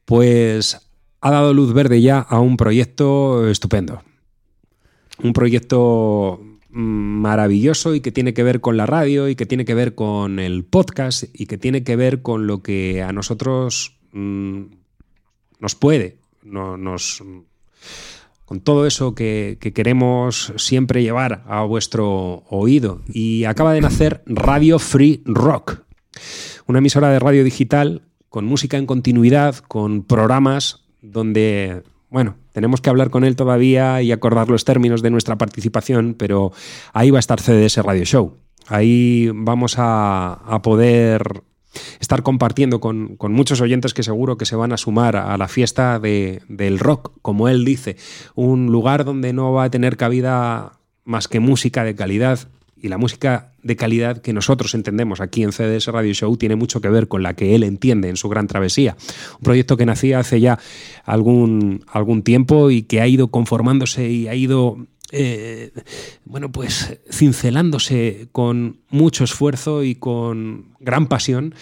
[0.05, 0.79] pues
[1.21, 4.03] ha dado luz verde ya a un proyecto estupendo.
[5.23, 6.41] Un proyecto
[6.71, 10.39] maravilloso y que tiene que ver con la radio y que tiene que ver con
[10.39, 14.63] el podcast y que tiene que ver con lo que a nosotros mm,
[15.61, 17.23] nos puede, no, nos,
[18.45, 23.03] con todo eso que, que queremos siempre llevar a vuestro oído.
[23.07, 25.83] Y acaba de nacer Radio Free Rock,
[26.67, 32.91] una emisora de radio digital con música en continuidad, con programas donde, bueno, tenemos que
[32.91, 36.53] hablar con él todavía y acordar los términos de nuestra participación, pero
[36.93, 38.37] ahí va a estar CDS Radio Show.
[38.67, 41.43] Ahí vamos a, a poder
[42.01, 45.49] estar compartiendo con, con muchos oyentes que seguro que se van a sumar a la
[45.49, 47.97] fiesta de- del rock, como él dice,
[48.35, 50.73] un lugar donde no va a tener cabida
[51.05, 52.41] más que música de calidad
[52.81, 56.81] y la música de calidad que nosotros entendemos aquí en CDS Radio Show tiene mucho
[56.81, 58.97] que ver con la que él entiende en su gran travesía.
[59.39, 60.61] Un proyecto que nacía hace ya
[61.05, 65.73] algún, algún tiempo y que ha ido conformándose y ha ido eh,
[66.25, 71.55] bueno, pues cincelándose con mucho esfuerzo y con gran pasión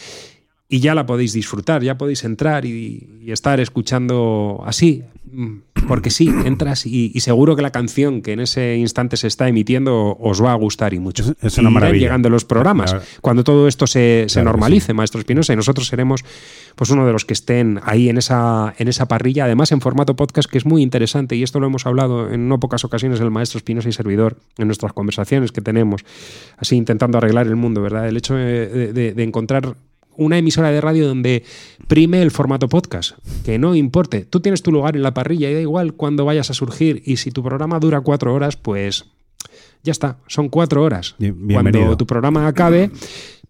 [0.68, 6.10] y ya la podéis disfrutar, ya podéis entrar y, y estar escuchando así, mm, porque
[6.10, 10.16] sí, entras y, y seguro que la canción que en ese instante se está emitiendo
[10.18, 11.22] os va a gustar y mucho.
[11.40, 12.06] Es- Y una maravilla.
[12.06, 13.06] llegando los programas Claro.
[13.20, 16.24] cuando todo esto se, Claro normalice, Maestro Espinosa, y nosotros seremos
[16.74, 20.16] pues uno de los que estén ahí en esa, en esa parrilla, además en formato
[20.16, 23.30] podcast, que es muy interesante, y esto lo hemos hablado en no pocas ocasiones el
[23.30, 26.04] Maestro Espinosa y servidor en nuestras conversaciones que tenemos,
[26.58, 28.08] así intentando arreglar el mundo, ¿verdad?
[28.08, 29.76] El hecho de, de- de- de encontrar
[30.16, 31.44] una emisora de radio donde
[31.88, 35.54] prime el formato podcast, que no importe, tú tienes tu lugar en la parrilla y
[35.54, 39.06] da igual cuando vayas a surgir, y si tu programa dura cuatro horas, pues
[39.82, 41.14] ya está, son cuatro horas.
[41.18, 41.62] Bienvenido.
[41.62, 42.90] Cuando tu programa acabe,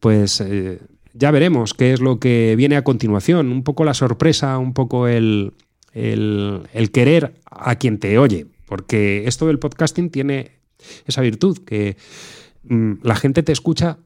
[0.01, 0.81] pues eh,
[1.15, 3.51] ya veremos qué es lo que viene a continuación.
[3.51, 5.55] Un poco la sorpresa, un poco el,
[5.93, 8.47] el, el querer a quien te oye.
[8.67, 10.51] Porque esto del podcasting tiene
[11.07, 11.97] esa virtud, que
[12.65, 13.99] mm, la gente te escucha,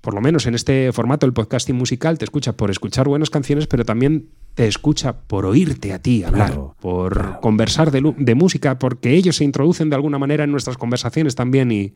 [0.00, 3.66] por lo menos en este formato, el podcasting musical, te escucha por escuchar buenas canciones,
[3.66, 7.40] pero también te escucha por oírte a ti hablar, Claro, por claro.
[7.40, 11.94] conversar de, música, porque ellos se introducen de alguna manera en nuestras conversaciones también y,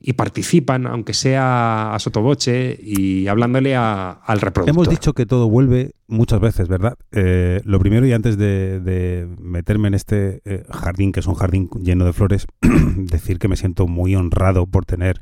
[0.00, 4.74] y participan, aunque sea a sotoboche y hablándole a- al reproductor.
[4.74, 6.94] Hemos dicho que todo vuelve muchas veces, ¿verdad?
[7.12, 11.34] Eh, lo primero y antes de, de meterme en este eh, jardín, que es un
[11.34, 12.46] jardín lleno de flores,
[12.96, 15.20] decir que me siento muy honrado por tener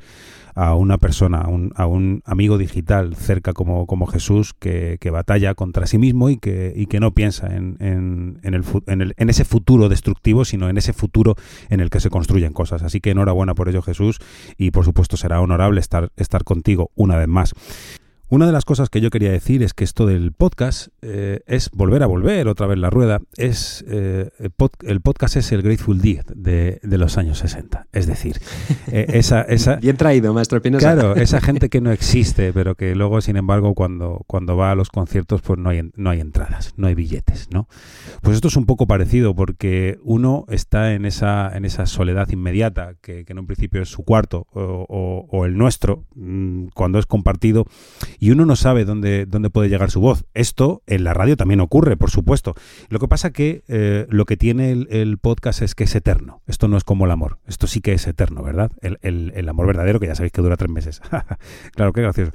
[0.55, 5.55] a una persona, a un, a un amigo digital cerca como, Jesús que, que batalla
[5.55, 9.45] contra sí mismo y que, y que no piensa en, en, en, el- en ese
[9.45, 11.35] futuro destructivo, sino en ese futuro
[11.69, 12.83] en el que se construyen cosas.
[12.83, 14.19] Así que enhorabuena por ello Jesús
[14.57, 17.53] y por supuesto será honorable estar, estar contigo una vez más.
[18.29, 21.69] Una de las cosas que yo quería decir es que esto del podcast eh, es
[21.69, 23.21] volver a volver otra vez la rueda.
[23.37, 27.87] Es eh, el, pod- el podcast es el Grateful Dead de, de los años 60.
[27.91, 28.39] Es decir,
[28.87, 30.93] eh, esa, esa, Bien traído, maestro Espinosa.
[30.93, 34.75] Claro, esa gente que no existe, pero que luego, sin embargo, cuando, cuando va a
[34.75, 37.67] los conciertos, pues no hay, no hay entradas, no hay billetes, ¿no?
[38.23, 42.95] Pues esto es un poco parecido, porque uno está en esa, en esa soledad inmediata,
[42.99, 46.97] que, que en un principio es su cuarto o, o- o el nuestro, mm, cuando
[46.97, 47.65] es compartido,
[48.19, 50.25] y uno no sabe dónde, dónde puede llegar su voz.
[50.33, 52.55] Esto en la radio también ocurre, por supuesto.
[52.89, 56.41] Lo que pasa que eh, lo que tiene el, podcast es que es eterno.
[56.47, 57.39] Esto no es como el amor.
[57.47, 58.71] Esto sí que es eterno, ¿verdad?
[58.81, 58.97] El,
[59.35, 61.01] el amor verdadero, que ya sabéis que dura tres meses.
[61.75, 62.31] claro, qué gracioso.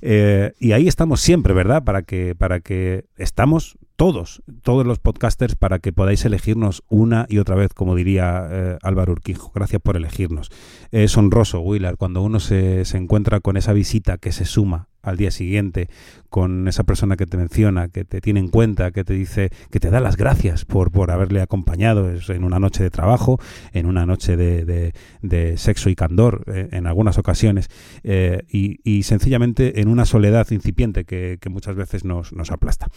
[0.00, 1.84] Eh, y ahí estamos siempre, ¿verdad?
[1.84, 7.38] Para que, para que estamos todos, todos los podcasters, para que podáis elegirnos una y
[7.38, 9.52] otra vez, como diría eh, Álvaro Urquijo.
[9.54, 10.50] Gracias por elegirnos.
[10.90, 15.16] Es honroso, Willard, cuando uno se, se encuentra con esa visita que se suma al
[15.16, 15.88] día siguiente
[16.32, 19.78] con esa persona que te menciona, que te tiene en cuenta, que te dice, que
[19.80, 23.38] te da las gracias por, por haberle acompañado en una noche de trabajo,
[23.74, 27.68] en una noche de, de, sexo y candor, eh, en algunas ocasiones,
[28.02, 32.88] eh, y, y, sencillamente en una soledad incipiente que, que muchas veces nos, nos aplasta.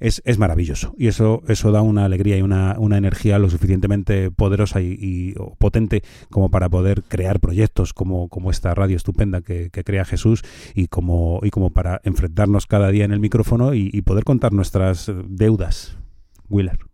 [0.00, 4.32] Es, es, maravilloso y eso, eso da una alegría y una, una energía lo suficientemente
[4.32, 9.70] poderosa y, y potente como para poder crear proyectos como, como esta radio estupenda que,
[9.70, 10.42] que crea Jesús
[10.74, 15.96] y como como para enfrentarnos cada día en el micrófono y, poder contar nuestras deudas.
[16.48, 16.89] Wheeler.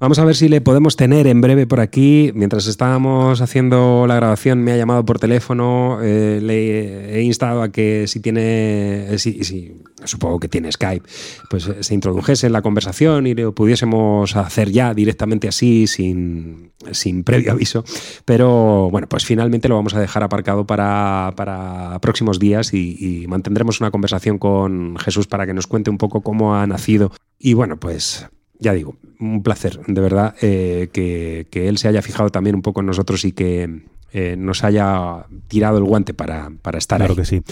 [0.00, 2.30] Vamos a ver si le podemos tener en breve por aquí.
[2.32, 5.98] Mientras estábamos haciendo la grabación, me ha llamado por teléfono.
[6.00, 11.04] Eh, le he instado a que si tiene, eh, si, supongo que tiene Skype,
[11.50, 16.70] pues eh, se introdujese en la conversación y lo pudiésemos hacer ya directamente así, sin,
[16.92, 17.82] sin previo aviso.
[18.24, 23.26] Pero bueno, pues finalmente lo vamos a dejar aparcado para, para próximos días y, y
[23.26, 27.10] mantendremos una conversación con Jesús para que nos cuente un poco cómo ha nacido.
[27.36, 32.30] Y bueno, pues ya digo, un placer, de verdad, eh, que, él se haya fijado
[32.30, 33.82] también un poco en nosotros y que
[34.12, 37.16] eh, nos haya tirado el guante para, para estar claro ahí.
[37.16, 37.42] que sí.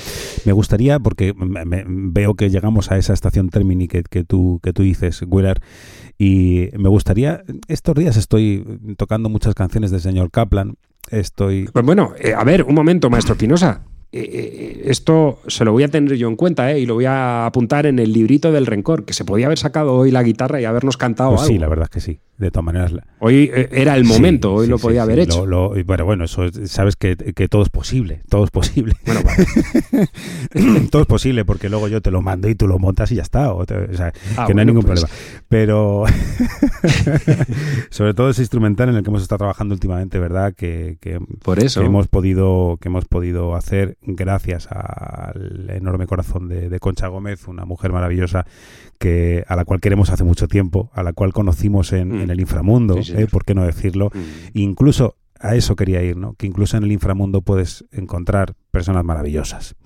[0.45, 4.83] Me gustaría, porque veo que llegamos a esa estación Termini que, que, tú, que tú
[4.83, 5.61] dices, Willard,
[6.19, 8.65] y me gustaría, estos días estoy
[8.97, 10.77] tocando muchas canciones del señor Kaplan,
[11.11, 11.69] estoy...
[11.73, 13.83] Pues bueno, eh, a ver, un momento, maestro Pinoza.
[14.13, 16.81] Eh, eh, esto se lo voy a tener yo en cuenta ¿eh?
[16.81, 19.95] y lo voy a apuntar en el librito del rencor, que se podía haber sacado
[19.95, 21.53] hoy la guitarra y habernos cantado pues algo.
[21.53, 22.93] Sí, la verdad es que sí de todas maneras.
[23.19, 25.47] Hoy eh, era el momento, hoy lo podía haber hecho.
[25.47, 27.17] bueno, bueno, eso sabes que,
[27.49, 28.95] todo es posible, todo es posible.
[30.55, 33.17] Bueno, todo es posible porque luego yo te lo mando y tú lo montas y
[33.17, 33.53] ya está.
[33.53, 35.01] O, sea, ah, que no hay ningún pues.
[35.01, 35.43] problema.
[35.49, 36.05] Pero
[37.91, 40.55] sobre todo ese instrumental en el que hemos estado trabajando últimamente, ¿verdad?
[40.55, 40.99] Que,
[41.43, 41.83] Por eso.
[41.83, 47.65] hemos podido que hemos podido hacer gracias al enorme corazón de, de Concha Gómez, una
[47.65, 48.47] mujer maravillosa
[48.99, 52.31] que a la cual queremos hace mucho tiempo, a la cual conocimos en, mm.
[52.31, 53.27] el inframundo, ¿eh?
[53.31, 54.11] ¿por qué no decirlo?
[54.15, 54.59] Mm.
[54.59, 56.35] Incluso a eso quería ir, ¿no?
[56.35, 59.77] Que incluso en el inframundo puedes encontrar personas maravillosas.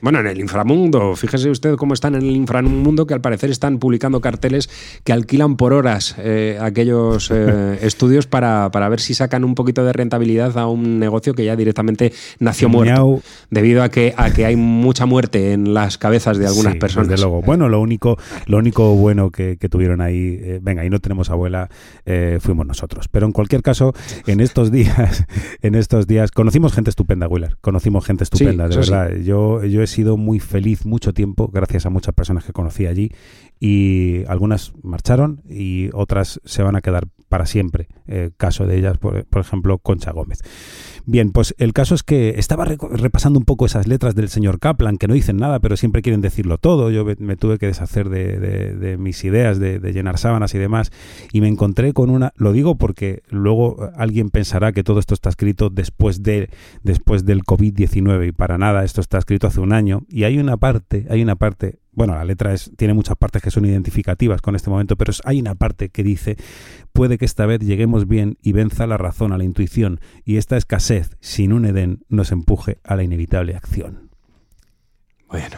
[0.00, 3.78] Bueno, en el inframundo, fíjese usted cómo están en el inframundo, que al parecer están
[3.78, 4.70] publicando carteles
[5.02, 9.84] que alquilan por horas eh, aquellos eh, estudios para, para, ver si sacan un poquito
[9.84, 13.20] de rentabilidad a un negocio que ya directamente nació muerto,
[13.50, 17.08] debido a que, a que hay mucha muerte en las cabezas de algunas personas.
[17.08, 17.42] Desde luego.
[17.42, 21.68] Bueno, lo único, lo único bueno que, tuvieron ahí, eh, venga, ahí no tenemos abuela,
[22.40, 23.08] fuimos nosotros.
[23.08, 23.94] Pero en cualquier caso,
[24.26, 25.26] en estos días,
[25.62, 29.10] en estos días, conocimos gente estupenda, Willard, conocimos gente estupenda, de verdad.
[29.16, 33.10] Yo, yo sido muy feliz mucho tiempo gracias a muchas personas que conocí allí
[33.60, 37.88] y algunas marcharon y otras se van a quedar para siempre.
[38.06, 40.40] Eh, caso de ellas, por, ejemplo, Concha Gómez.
[41.10, 44.98] Bien, pues el caso es que estaba repasando un poco esas letras del señor Kaplan,
[44.98, 46.90] que no dicen nada, pero siempre quieren decirlo todo.
[46.90, 50.92] Yo me, tuve que deshacer de, mis ideas, de, llenar sábanas y demás,
[51.32, 55.30] y me encontré con una, lo digo porque luego alguien pensará que todo esto está
[55.30, 56.50] escrito después, de,
[56.82, 60.58] después del COVID-19, y para nada, esto está escrito hace un año, y hay una
[60.58, 64.54] parte, hay una parte bueno, la letra es, tiene muchas partes que son identificativas con
[64.54, 66.36] este momento, pero hay una parte que dice,
[66.92, 70.56] puede que esta vez lleguemos bien y venza la razón a la intuición, y esta
[70.56, 74.10] escasez, sin un Edén, nos empuje a la inevitable acción.
[75.28, 75.56] Bueno,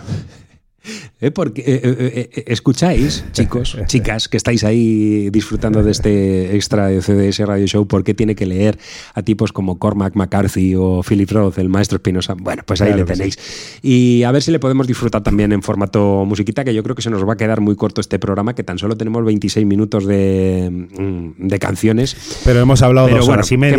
[1.21, 1.31] ¿Eh?
[1.31, 7.47] Porque, eh, eh, escucháis, chicos, chicas, que estáis ahí disfrutando de este extra de CDS
[7.47, 8.79] Radio Show, ¿por qué tiene que leer
[9.15, 12.35] a tipos como Cormac McCarthy o Philip Roth, el maestro Espinosa?
[12.39, 13.39] Bueno, pues ahí le tenéis.
[13.83, 17.03] Y a ver si le podemos disfrutar también en formato musiquita, que yo creo que
[17.03, 20.07] se nos va a quedar muy corto este programa, que tan solo tenemos 26 minutos
[20.07, 22.41] de, mm, de canciones.
[22.45, 23.77] Pero hemos hablado dos horas y media.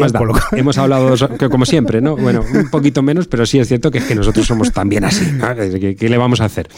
[0.51, 2.15] Hemos hablado dos, que como siempre, ¿no?
[2.15, 5.25] Bueno, un poquito menos, pero sí es cierto que, es que nosotros somos también así.
[5.97, 6.69] ¿Qué le vamos a hacer?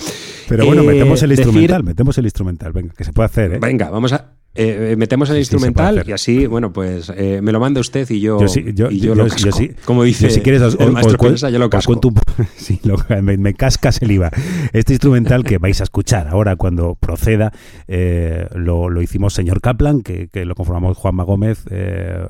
[0.47, 3.59] Pero bueno, metemos el eh, instrumental, metemos el instrumental, venga, que se puede hacer, ¿eh?
[3.59, 4.33] Venga, vamos a.
[4.55, 8.99] Eh, metemos el instrumental y así, bueno, pues me lo manda usted y yo, y
[8.99, 9.59] yo, lo casco.
[9.83, 11.17] Como dice si quieres, el maestro
[11.49, 11.99] yo lo casco.
[12.55, 12.79] sí,
[13.21, 14.29] me, cascas el IVA.
[14.71, 17.51] Este instrumental que vais a escuchar ahora cuando proceda,
[17.87, 21.65] lo, lo, hicimos señor Kaplan, que, que lo conformamos Juanma Gómez,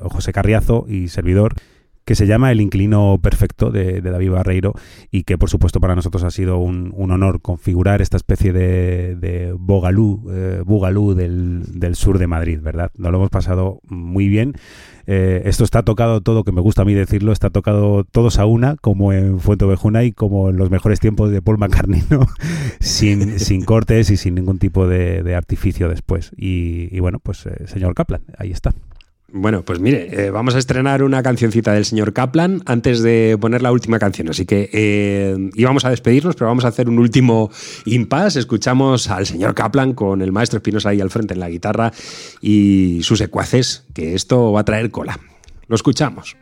[0.04, 1.56] José Carriazo y servidor
[2.04, 4.74] que se llama El Inclino Perfecto de, David Barreiro
[5.10, 9.16] y que por supuesto para nosotros ha sido un, un honor configurar esta especie de,
[9.16, 12.90] de bogalú, eh, bugalú del, sur de Madrid, ¿verdad?
[12.96, 14.54] Nos lo hemos pasado muy bien.
[15.06, 18.46] Eh, esto está tocado todo, que me gusta a mí decirlo, está tocado todos a
[18.46, 22.26] una, como en Fuente Ovejuna y como en los mejores tiempos de Paul McCartney, ¿no?
[22.80, 26.32] sin, sin cortes y sin ningún tipo de, artificio después.
[26.36, 28.72] Y, y bueno, pues eh, señor Kaplan, ahí está.
[29.36, 33.62] Bueno, pues mire, eh, vamos a estrenar una cancioncita del señor Kaplan antes de poner
[33.62, 34.30] la última canción.
[34.30, 37.50] Así que eh, íbamos a despedirnos, pero vamos a hacer un último
[37.84, 38.38] impasse.
[38.38, 41.90] Escuchamos al señor Kaplan con el maestro Espinosa ahí al frente en la guitarra
[42.40, 45.18] y sus secuaces, que esto va a traer cola.
[45.66, 46.36] Lo escuchamos.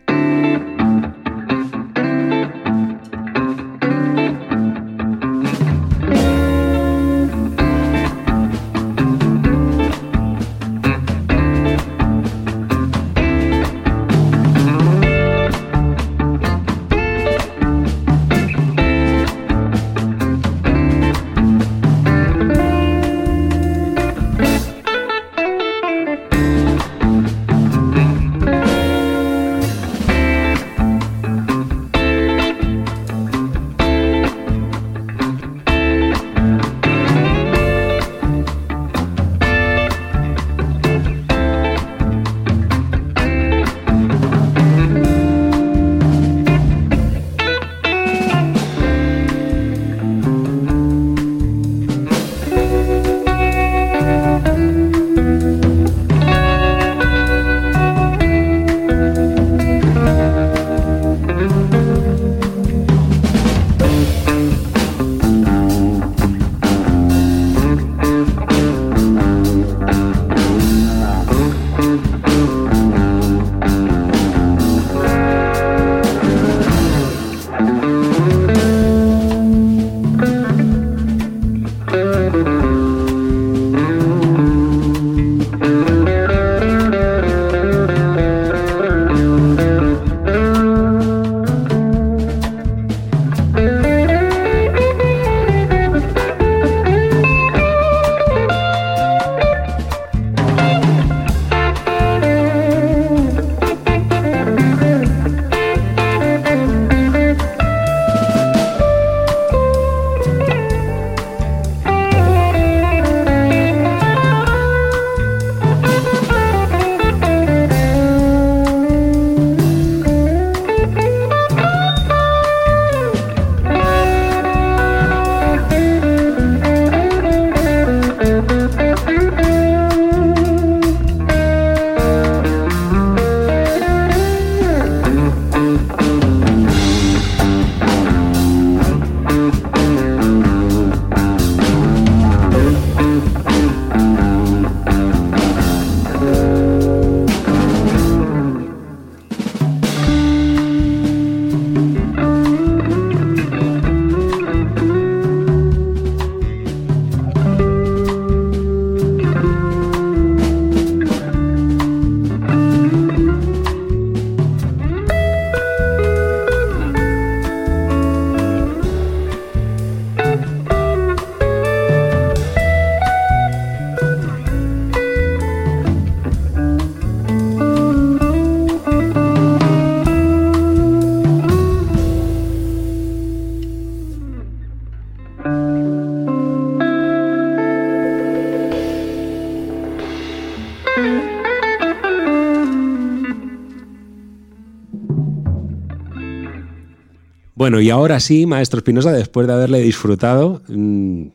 [197.73, 201.29] Bueno, y ahora sí, maestro Espinosa, después de haberle disfrutado, mmm,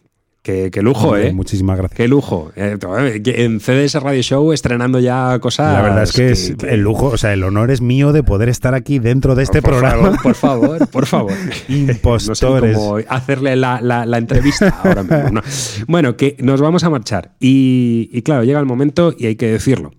[0.43, 1.33] qué, qué, lujo, Hombre, ¿eh?
[1.33, 1.97] Muchísimas gracias.
[1.97, 2.51] Qué lujo.
[2.55, 2.77] Eh,
[3.25, 5.73] en CDS Radio Show estrenando ya cosas.
[5.73, 6.67] La verdad es que, que es que...
[6.75, 9.63] el lujo, o sea, el honor es mío de poder estar aquí dentro de este
[9.63, 10.03] por programa.
[10.03, 11.33] Favor, por favor, por favor.
[11.69, 12.77] Impostores.
[12.77, 15.31] No sé cómo hacerle la, la, la entrevista ahora mismo.
[15.31, 15.41] No.
[15.87, 17.35] Bueno, que nos vamos a marchar.
[17.39, 19.91] Y, y claro, llega el momento y hay que decirlo.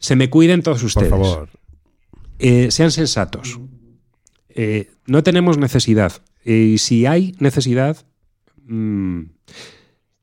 [0.00, 1.10] Se me cuiden todos ustedes.
[1.10, 1.48] Por favor.
[2.40, 3.60] Eh, sean sensatos.
[4.54, 6.12] Eh, no tenemos necesidad.
[6.44, 8.04] Y si hay necesidad,
[8.64, 9.22] mmm,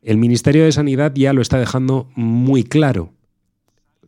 [0.01, 3.13] el Ministerio de Sanidad ya lo está dejando muy claro.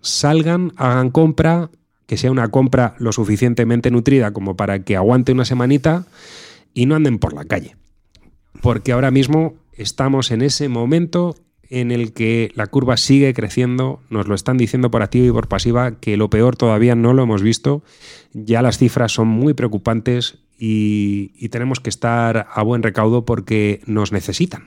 [0.01, 1.69] Salgan, hagan compra,
[2.07, 6.05] que sea una compra lo suficientemente nutrida como para que aguante una semanita
[6.73, 7.75] y no anden por la calle.
[8.61, 11.35] Porque ahora mismo estamos en ese momento
[11.69, 15.47] en el que la curva sigue creciendo, nos lo están diciendo por activa y por
[15.47, 17.81] pasiva, que lo peor todavía no lo hemos visto,
[18.33, 24.11] ya las cifras son muy preocupantes y, tenemos que estar a buen recaudo porque nos
[24.11, 24.65] necesitan.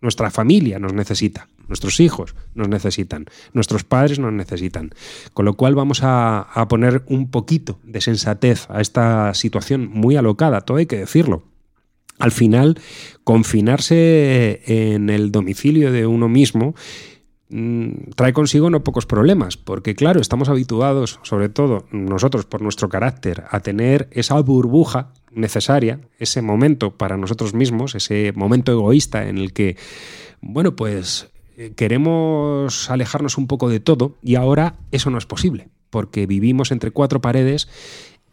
[0.00, 4.92] Nuestra familia nos necesita, nuestros hijos nos necesitan, nuestros padres nos necesitan.
[5.34, 10.62] Con lo cual vamos a, poner un poquito de sensatez a esta situación muy alocada,
[10.62, 11.42] todo hay que decirlo.
[12.18, 12.80] Al final,
[13.22, 16.74] confinarse en el domicilio de uno mismo
[18.14, 23.44] trae consigo no pocos problemas, porque claro, estamos habituados, sobre todo nosotros por nuestro carácter,
[23.50, 29.52] a tener esa burbuja necesaria, ese momento para nosotros mismos, ese momento egoísta en el
[29.52, 29.76] que,
[30.40, 35.68] bueno, pues eh, queremos alejarnos un poco de todo y ahora eso no es posible,
[35.90, 37.68] porque vivimos entre cuatro paredes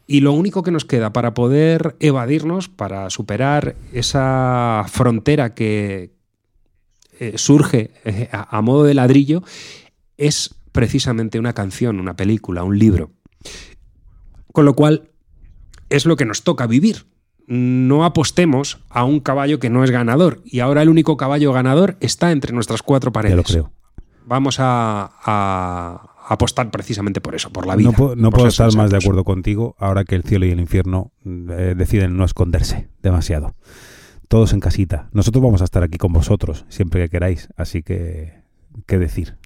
[0.06, 6.17] y lo único que nos queda para poder evadirnos, para superar esa frontera que
[7.20, 9.44] eh, surge eh, a, a modo de ladrillo,
[10.18, 13.12] es precisamente una canción, una película, un libro.
[14.54, 15.10] Con lo cual,
[15.90, 17.06] es lo que nos toca vivir.
[17.48, 20.42] No apostemos a un caballo que no es ganador.
[20.46, 23.38] Y ahora el único caballo ganador está entre nuestras cuatro Ya paredes.
[23.38, 23.72] lo creo.
[24.26, 27.92] Vamos a, a apostar precisamente por eso, por la vida.
[27.92, 31.14] No, puedo- no estar más de acuerdo contigo ahora que el cielo y el infierno
[31.26, 33.56] eh, deciden no esconderse demasiado.
[34.28, 35.10] Todos en casita.
[35.14, 37.50] Nosotros vamos a estar aquí con vosotros siempre que queráis.
[37.56, 38.42] Así que,
[38.86, 39.38] ¿qué decir?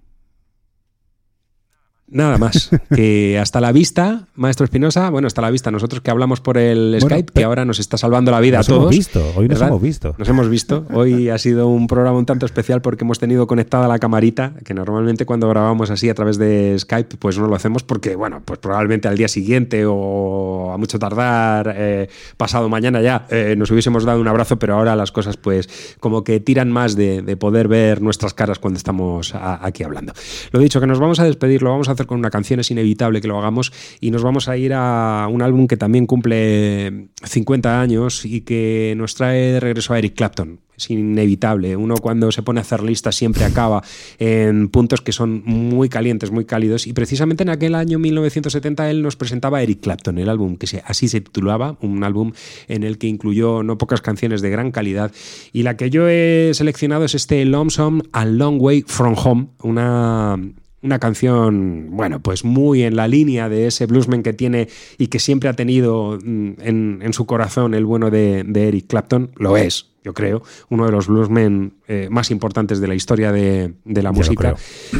[2.12, 2.70] Nada más.
[2.96, 5.10] Que hasta la vista, maestro Espinosa.
[5.10, 5.72] Bueno, hasta la vista.
[5.72, 8.68] Nosotros que hablamos por el Bueno, Skype, que ahora nos está salvando la vida Nos
[8.68, 8.82] a todos.
[8.84, 9.20] hemos visto.
[9.36, 9.68] Hoy nos ¿verdad?
[9.70, 10.16] hemos visto.
[10.18, 10.86] Nos hemos visto.
[10.94, 14.74] Hoy ha sido un programa un tanto especial porque hemos tenido conectada la camarita, que
[14.74, 18.60] normalmente cuando grabamos así a través de Skype, pues no lo hacemos porque, bueno, pues
[18.60, 24.04] probablemente al día siguiente o a mucho tardar, eh, pasado mañana ya, eh, nos hubiésemos
[24.04, 27.68] dado un abrazo, pero ahora las cosas pues como que tiran más de, de poder
[27.70, 30.12] ver nuestras caras cuando estamos a- aquí hablando.
[30.52, 32.72] Lo dicho, que nos vamos a despedir, lo vamos a hacer con una canción, es
[32.72, 37.10] inevitable que lo hagamos y nos vamos a ir a un álbum que también cumple
[37.24, 40.60] 50 años y que nos trae de regreso a Eric Clapton.
[40.82, 41.76] Es inevitable.
[41.76, 43.84] Uno cuando se pone a hacer listas siempre acaba
[44.18, 46.88] en puntos que son muy calientes, muy cálidos.
[46.88, 51.08] Y precisamente en aquel año 1970 él nos presentaba Eric Clapton, el álbum que así
[51.08, 52.32] se titulaba, un álbum
[52.68, 55.12] en el que incluyó no pocas canciones de gran calidad.
[55.54, 60.40] Y la que yo he seleccionado es este Lonesome a Long Way From Home, una
[60.84, 64.68] una canción, bueno, pues muy en la línea de ese bluesman que tiene
[64.98, 68.88] y que siempre ha tenido mm, en, en su corazón el bueno de, de Eric
[68.88, 73.32] Clapton, lo es, yo creo, uno de los bluesmen eh, más importantes de la historia
[73.32, 74.56] de, de la música.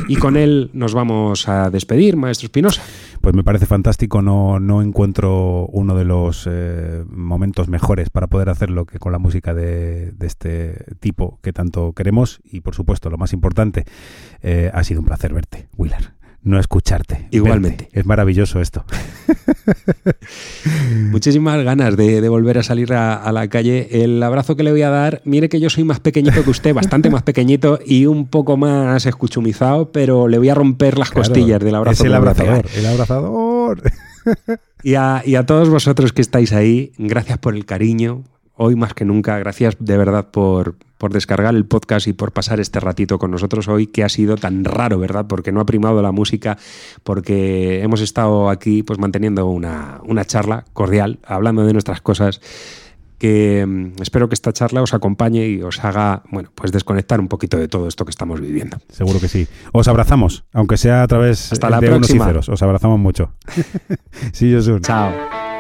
[0.08, 2.82] Y con él nos vamos a despedir, maestro Espinosa.
[3.22, 8.50] Pues me parece fantástico, no, no encuentro uno de los eh, momentos mejores para poder
[8.50, 13.10] hacerlo que con la música de, de este tipo que tanto queremos y por supuesto
[13.10, 13.86] lo más importante,
[14.42, 17.28] eh, ha sido un placer verte, Willard, no escucharte.
[17.32, 17.86] Igualmente.
[17.86, 18.00] verte.
[18.00, 18.86] Es maravilloso esto.
[21.12, 24.04] Muchísimas ganas de, de volver a salir a, a la calle.
[24.04, 26.74] El abrazo que le voy a dar, mire que yo soy más pequeñito que usted,
[26.74, 31.28] bastante más pequeñito y un poco más escuchumizado, pero le voy a romper las Claro,
[31.28, 32.04] costillas del abrazo.
[32.04, 33.82] Es el abrazador, el abrazador.
[34.84, 38.24] Y a, y a todos vosotros que estáis ahí, gracias por el cariño.
[38.64, 42.60] Hoy más que nunca, gracias de verdad por, por descargar el podcast y por pasar
[42.60, 45.26] este ratito con nosotros hoy, que ha sido tan raro, ¿verdad?
[45.28, 46.60] Porque no ha primado la música,
[47.04, 52.40] porque hemos estado aquí pues manteniendo una, una charla cordial, hablando de nuestras cosas,
[53.18, 57.30] que mm, espero que esta charla os acompañe y os haga, bueno, pues desconectar un
[57.30, 58.78] poquito de todo esto que estamos viviendo.
[58.90, 59.48] Seguro que sí.
[59.72, 62.28] Os abrazamos, aunque sea a través Hasta la de unos y próxima.
[62.28, 62.48] ceros.
[62.48, 63.32] Os abrazamos mucho.
[64.34, 64.82] sí, yo soy.
[64.82, 65.51] Chao.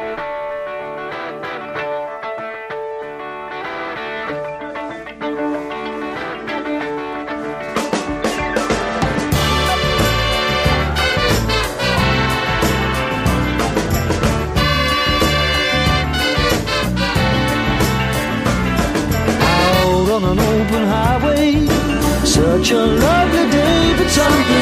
[22.41, 24.60] Such a lovely day, but something's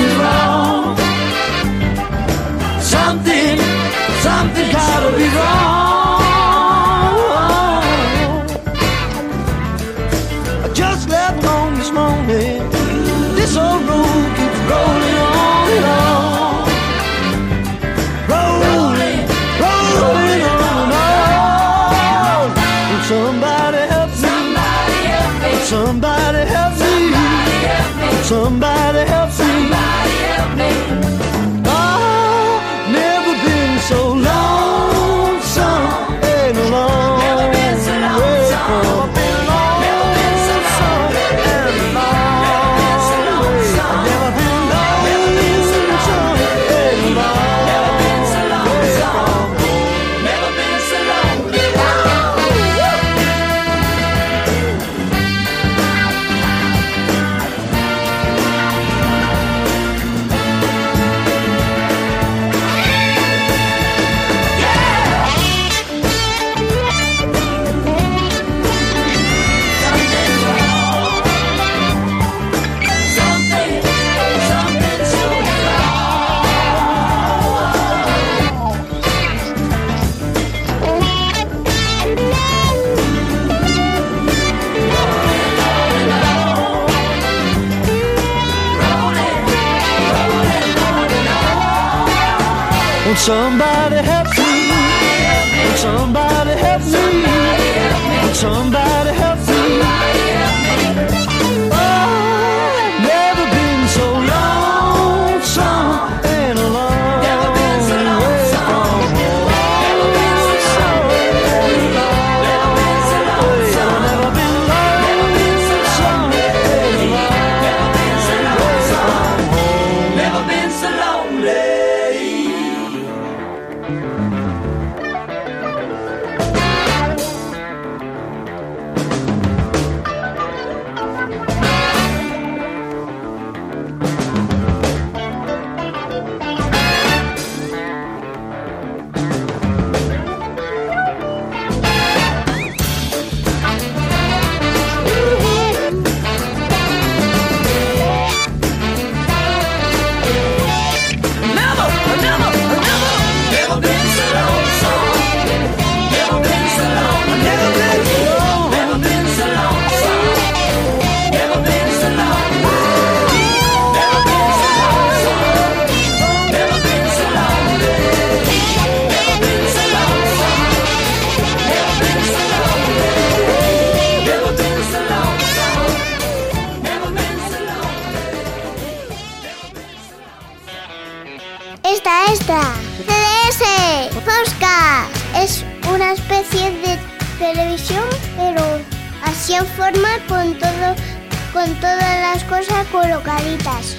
[192.34, 193.95] las cosas colocaditas.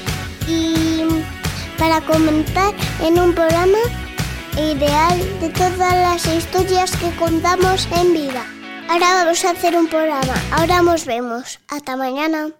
[0.47, 1.05] Y
[1.79, 3.79] para comentar en un programa
[4.57, 8.45] ideal de todas las historias que contamos en vida.
[8.89, 10.35] Ahora vamos a hacer un programa.
[10.53, 11.59] Ahora nos vemos.
[11.69, 12.60] Hasta mañana.